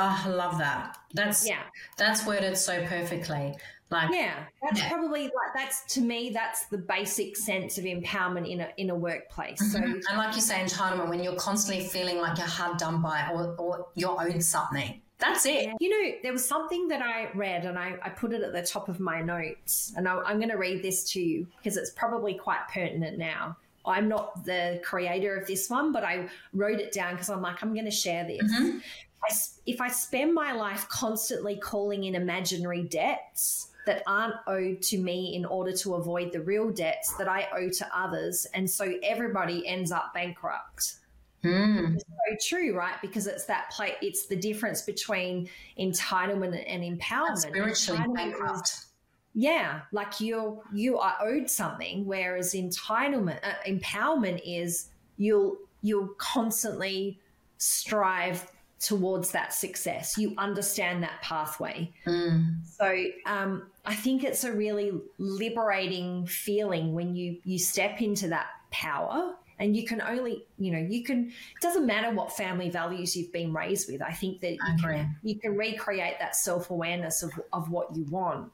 Oh, 0.01 0.23
I 0.27 0.31
love 0.31 0.59
that. 0.59 0.99
That's 1.15 1.47
yeah. 1.47 1.63
That's 1.97 2.27
worded 2.27 2.57
so 2.57 2.85
perfectly. 2.87 3.57
Like 3.89 4.11
yeah, 4.13 4.47
that's 4.61 4.81
yeah. 4.81 4.89
probably 4.89 5.23
like 5.23 5.55
that's 5.55 5.95
to 5.95 6.01
me 6.01 6.31
that's 6.35 6.67
the 6.67 6.79
basic 6.79 7.37
sense 7.37 7.79
of 7.79 7.85
empowerment 7.85 8.51
in 8.51 8.63
a 8.63 8.69
in 8.79 8.91
a 8.91 8.97
workplace. 8.97 9.63
Mm-hmm. 9.63 10.01
So 10.01 10.09
and 10.11 10.19
like 10.19 10.35
you 10.35 10.43
say, 10.43 10.57
entitlement 10.57 11.09
when 11.09 11.23
you're 11.23 11.37
constantly 11.37 11.87
feeling 11.87 12.19
like 12.19 12.37
you're 12.37 12.49
hard 12.49 12.79
done 12.79 13.01
by 13.01 13.31
or 13.33 13.55
or 13.57 13.87
you're 13.95 14.21
owed 14.21 14.43
something. 14.43 15.01
That's 15.19 15.47
it. 15.47 15.71
You 15.81 15.91
know, 15.91 16.19
there 16.23 16.33
was 16.33 16.47
something 16.47 16.89
that 16.89 17.03
I 17.03 17.31
read 17.35 17.65
and 17.65 17.79
I, 17.79 17.97
I 18.03 18.09
put 18.09 18.33
it 18.33 18.43
at 18.43 18.53
the 18.53 18.63
top 18.63 18.89
of 18.89 19.01
my 19.01 19.21
notes, 19.21 19.93
and 19.97 20.09
I, 20.09 20.17
I'm 20.19 20.39
going 20.39 20.51
to 20.51 20.57
read 20.57 20.83
this 20.83 21.11
to 21.13 21.21
you 21.21 21.47
because 21.57 21.77
it's 21.77 21.91
probably 21.91 22.35
quite 22.35 22.61
pertinent 22.73 23.19
now. 23.19 23.57
I'm 23.85 24.09
not 24.09 24.45
the 24.45 24.81
creator 24.85 25.37
of 25.37 25.47
this 25.47 25.69
one, 25.71 25.93
but 25.93 26.05
I 26.05 26.29
wrote 26.53 26.79
it 26.79 26.93
down 26.93 27.15
because 27.15 27.31
I'm 27.31 27.43
like, 27.43 27.63
I'm 27.63 27.73
going 27.73 27.87
to 27.87 27.91
share 27.91 28.25
this. 28.25 28.43
Mm-hmm. 28.43 28.79
I, 28.79 29.35
if 29.67 29.81
I 29.81 29.89
spend 29.89 30.35
my 30.35 30.53
life 30.53 30.89
constantly 30.89 31.57
calling 31.57 32.05
in 32.05 32.15
imaginary 32.15 32.85
debts 32.85 33.71
that 33.87 34.03
aren't 34.07 34.35
owed 34.47 34.83
to 34.83 34.99
me 34.99 35.35
in 35.35 35.45
order 35.45 35.73
to 35.73 35.95
avoid 35.95 36.33
the 36.33 36.43
real 36.43 36.71
debts 36.71 37.15
that 37.17 37.29
I 37.29 37.49
owe 37.57 37.71
to 37.71 37.89
others, 37.93 38.47
and 38.55 38.71
so 38.71 38.93
everybody 39.03 39.67
ends 39.67 39.91
up 39.91 40.13
bankrupt. 40.15 40.97
Mm. 41.45 41.95
It's 41.95 42.05
so 42.05 42.57
true, 42.57 42.77
right? 42.77 43.01
Because 43.01 43.27
it's 43.27 43.45
that 43.45 43.71
play. 43.71 43.95
It's 44.03 44.27
the 44.27 44.37
difference 44.37 44.83
between 44.83 45.49
entitlement 45.79 46.65
and 46.67 46.83
empowerment. 46.83 47.39
Spiritually 47.39 48.05
bankrupt 48.15 48.87
yeah 49.35 49.83
like 49.93 50.21
you're 50.21 50.61
you 50.75 50.99
are 50.99 51.15
owed 51.23 51.49
something 51.49 52.05
whereas 52.05 52.55
entitlement 52.55 53.39
uh, 53.45 53.53
empowerment 53.69 54.41
is 54.45 54.89
you'll 55.17 55.57
you'll 55.81 56.09
constantly 56.19 57.21
strive 57.59 58.51
towards 58.81 59.31
that 59.31 59.53
success 59.53 60.19
you 60.19 60.35
understand 60.39 61.03
that 61.05 61.23
pathway 61.23 61.89
mm. 62.05 62.53
so 62.65 63.05
um, 63.27 63.71
i 63.85 63.95
think 63.95 64.25
it's 64.25 64.43
a 64.43 64.53
really 64.53 64.93
liberating 65.19 66.27
feeling 66.27 66.93
when 66.93 67.15
you 67.15 67.37
you 67.45 67.59
step 67.61 68.01
into 68.01 68.27
that 68.27 68.47
power 68.73 69.35
and 69.59 69.77
you 69.77 69.85
can 69.85 70.01
only 70.03 70.45
you 70.59 70.71
know 70.71 70.79
you 70.79 71.03
can 71.03 71.27
it 71.29 71.63
doesn't 71.63 71.87
matter 71.87 72.15
what 72.15 72.33
family 72.33 72.71
values 72.71 73.17
you've 73.17 73.33
been 73.33 73.53
raised 73.53 73.91
with 73.91 74.01
i 74.03 74.13
think 74.13 74.41
that 74.41 74.53
you 74.53 74.77
can 74.81 75.17
you 75.23 75.35
can 75.37 75.57
recreate 75.57 76.19
that 76.19 76.37
self-awareness 76.37 77.23
of, 77.23 77.33
of 77.53 77.71
what 77.71 77.95
you 77.97 78.05
want 78.05 78.51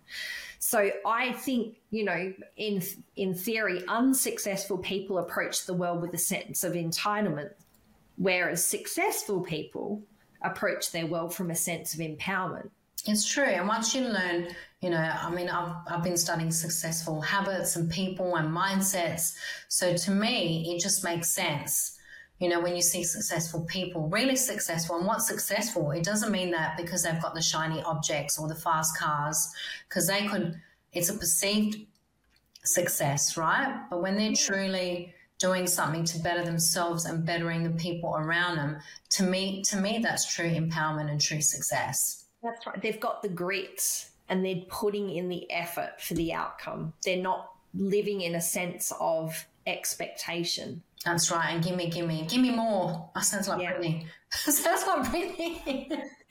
so 0.67 0.91
I 1.05 1.35
think, 1.35 1.77
you 1.91 2.07
know, 2.07 2.33
in 2.57 2.83
in 3.17 3.35
theory, 3.35 3.83
unsuccessful 3.87 4.79
people 4.79 5.19
approach 5.19 5.67
the 5.67 5.75
world 5.75 6.01
with 6.01 6.15
a 6.15 6.19
sense 6.19 6.65
of 6.65 6.73
entitlement, 6.73 7.51
whereas 8.17 8.65
successful 8.65 9.43
people 9.43 10.01
approach 10.41 10.91
their 10.91 11.05
world 11.05 11.35
from 11.35 11.51
a 11.51 11.55
sense 11.55 11.93
of 11.93 12.01
empowerment. 12.01 12.71
It's 13.07 13.31
true. 13.31 13.45
And 13.45 13.69
once 13.69 13.95
you 13.95 14.09
learn, 14.09 14.49
you 14.85 14.91
know, 14.91 14.99
I 14.99 15.31
mean, 15.31 15.49
I've, 15.49 15.75
I've 15.89 16.03
been 16.05 16.19
studying 16.19 16.51
successful 16.51 17.23
habits 17.23 17.77
and 17.77 17.91
people 17.91 18.37
and 18.37 18.55
mindsets. 18.55 19.35
So 19.69 19.97
to 19.97 20.11
me, 20.11 20.75
it 20.75 20.83
just 20.83 21.03
makes 21.03 21.31
sense. 21.31 21.99
You 22.39 22.51
know, 22.51 22.61
when 22.61 22.77
you 22.77 22.83
see 22.83 23.03
successful 23.03 23.63
people, 23.63 24.11
really 24.11 24.37
successful, 24.37 24.99
and 24.99 25.07
what's 25.07 25.27
successful, 25.27 25.93
it 25.93 26.05
doesn't 26.05 26.31
mean 26.31 26.51
that 26.51 26.77
because 26.77 27.03
they've 27.03 27.23
got 27.23 27.35
the 27.35 27.41
shiny 27.41 27.83
objects 27.85 28.39
or 28.39 28.47
the 28.47 28.55
fast 28.55 28.99
cars, 28.99 29.55
because 29.89 30.07
they 30.07 30.27
could, 30.27 30.61
it's 30.93 31.09
a 31.09 31.15
perceived 31.15 31.79
success, 32.63 33.39
right? 33.39 33.87
But 33.89 34.03
when 34.03 34.19
they're 34.19 34.35
truly 34.35 35.15
doing 35.39 35.67
something 35.67 36.05
to 36.05 36.19
better 36.19 36.45
themselves 36.45 37.07
and 37.07 37.25
bettering 37.25 37.63
the 37.63 37.71
people 37.71 38.15
around 38.19 38.57
them, 38.57 38.77
to 39.13 39.23
me, 39.23 39.63
to 39.71 39.79
me, 39.79 40.01
that's 40.03 40.31
true 40.31 40.51
empowerment 40.51 41.11
and 41.11 41.19
true 41.19 41.41
success. 41.41 42.27
That's 42.43 42.67
right. 42.67 42.83
They've 42.83 43.01
got 43.01 43.23
the 43.23 43.31
grit 43.31 44.11
and 44.29 44.45
they're 44.45 44.63
putting 44.69 45.11
in 45.11 45.29
the 45.29 45.51
effort 45.51 46.01
for 46.01 46.15
the 46.15 46.33
outcome. 46.33 46.93
They're 47.05 47.23
not 47.23 47.51
living 47.75 48.21
in 48.21 48.35
a 48.35 48.41
sense 48.41 48.93
of 49.01 49.47
expectation. 49.67 50.83
That's 51.05 51.31
right. 51.31 51.51
And 51.51 51.63
gimme, 51.63 51.89
gimme, 51.91 52.25
gimme 52.27 52.51
more. 52.51 53.11
That 53.15 53.25
sounds 53.25 53.49
like 53.49 53.61
yeah. 53.61 53.75
Britney. 53.75 54.07
sounds 54.31 54.87
like 54.87 55.07
Britney. 55.07 56.01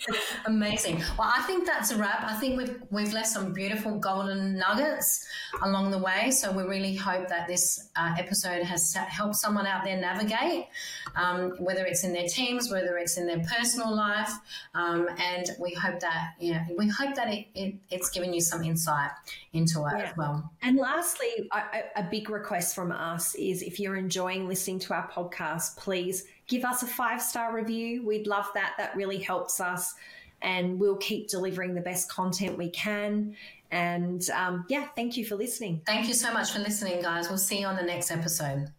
Amazing. 0.45 0.97
Well, 1.17 1.31
I 1.33 1.41
think 1.43 1.65
that's 1.65 1.91
a 1.91 1.97
wrap. 1.97 2.23
I 2.23 2.33
think 2.35 2.57
we've 2.57 2.81
we've 2.89 3.13
left 3.13 3.27
some 3.27 3.53
beautiful 3.53 3.97
golden 3.97 4.57
nuggets 4.57 5.25
along 5.61 5.91
the 5.91 5.97
way. 5.97 6.31
So 6.31 6.51
we 6.51 6.63
really 6.63 6.95
hope 6.95 7.27
that 7.29 7.47
this 7.47 7.89
uh, 7.95 8.15
episode 8.17 8.63
has 8.63 8.93
helped 8.93 9.35
someone 9.35 9.65
out 9.65 9.83
there 9.83 9.99
navigate, 9.99 10.67
um, 11.15 11.51
whether 11.59 11.85
it's 11.85 12.03
in 12.03 12.13
their 12.13 12.27
teams, 12.27 12.71
whether 12.71 12.97
it's 12.97 13.17
in 13.17 13.27
their 13.27 13.39
personal 13.39 13.95
life, 13.95 14.31
um, 14.73 15.07
and 15.17 15.51
we 15.59 15.73
hope 15.73 15.99
that 15.99 16.33
yeah, 16.39 16.65
we 16.77 16.87
hope 16.87 17.15
that 17.15 17.31
it, 17.31 17.47
it, 17.55 17.75
it's 17.89 18.09
given 18.09 18.33
you 18.33 18.41
some 18.41 18.63
insight 18.63 19.11
into 19.53 19.85
it 19.85 19.93
yeah. 19.97 20.09
as 20.09 20.17
well. 20.17 20.51
And 20.61 20.77
lastly, 20.77 21.49
a, 21.51 22.01
a 22.01 22.03
big 22.03 22.29
request 22.29 22.75
from 22.75 22.91
us 22.91 23.35
is 23.35 23.61
if 23.61 23.79
you're 23.79 23.95
enjoying 23.95 24.47
listening 24.47 24.79
to 24.79 24.93
our 24.93 25.09
podcast, 25.09 25.77
please 25.77 26.25
give 26.47 26.65
us 26.65 26.83
a 26.83 26.87
five 26.87 27.21
star 27.21 27.55
review. 27.55 28.05
We'd 28.05 28.27
love 28.27 28.47
that. 28.53 28.73
That 28.77 28.95
really 28.95 29.17
helps 29.17 29.59
us. 29.59 29.93
And 30.41 30.79
we'll 30.79 30.97
keep 30.97 31.29
delivering 31.29 31.73
the 31.73 31.81
best 31.81 32.09
content 32.09 32.57
we 32.57 32.69
can. 32.69 33.35
And 33.71 34.29
um, 34.31 34.65
yeah, 34.69 34.87
thank 34.95 35.17
you 35.17 35.25
for 35.25 35.35
listening. 35.35 35.81
Thank 35.85 36.07
you 36.07 36.13
so 36.13 36.31
much 36.33 36.51
for 36.51 36.59
listening, 36.59 37.01
guys. 37.01 37.29
We'll 37.29 37.37
see 37.37 37.61
you 37.61 37.65
on 37.65 37.75
the 37.75 37.83
next 37.83 38.11
episode. 38.11 38.69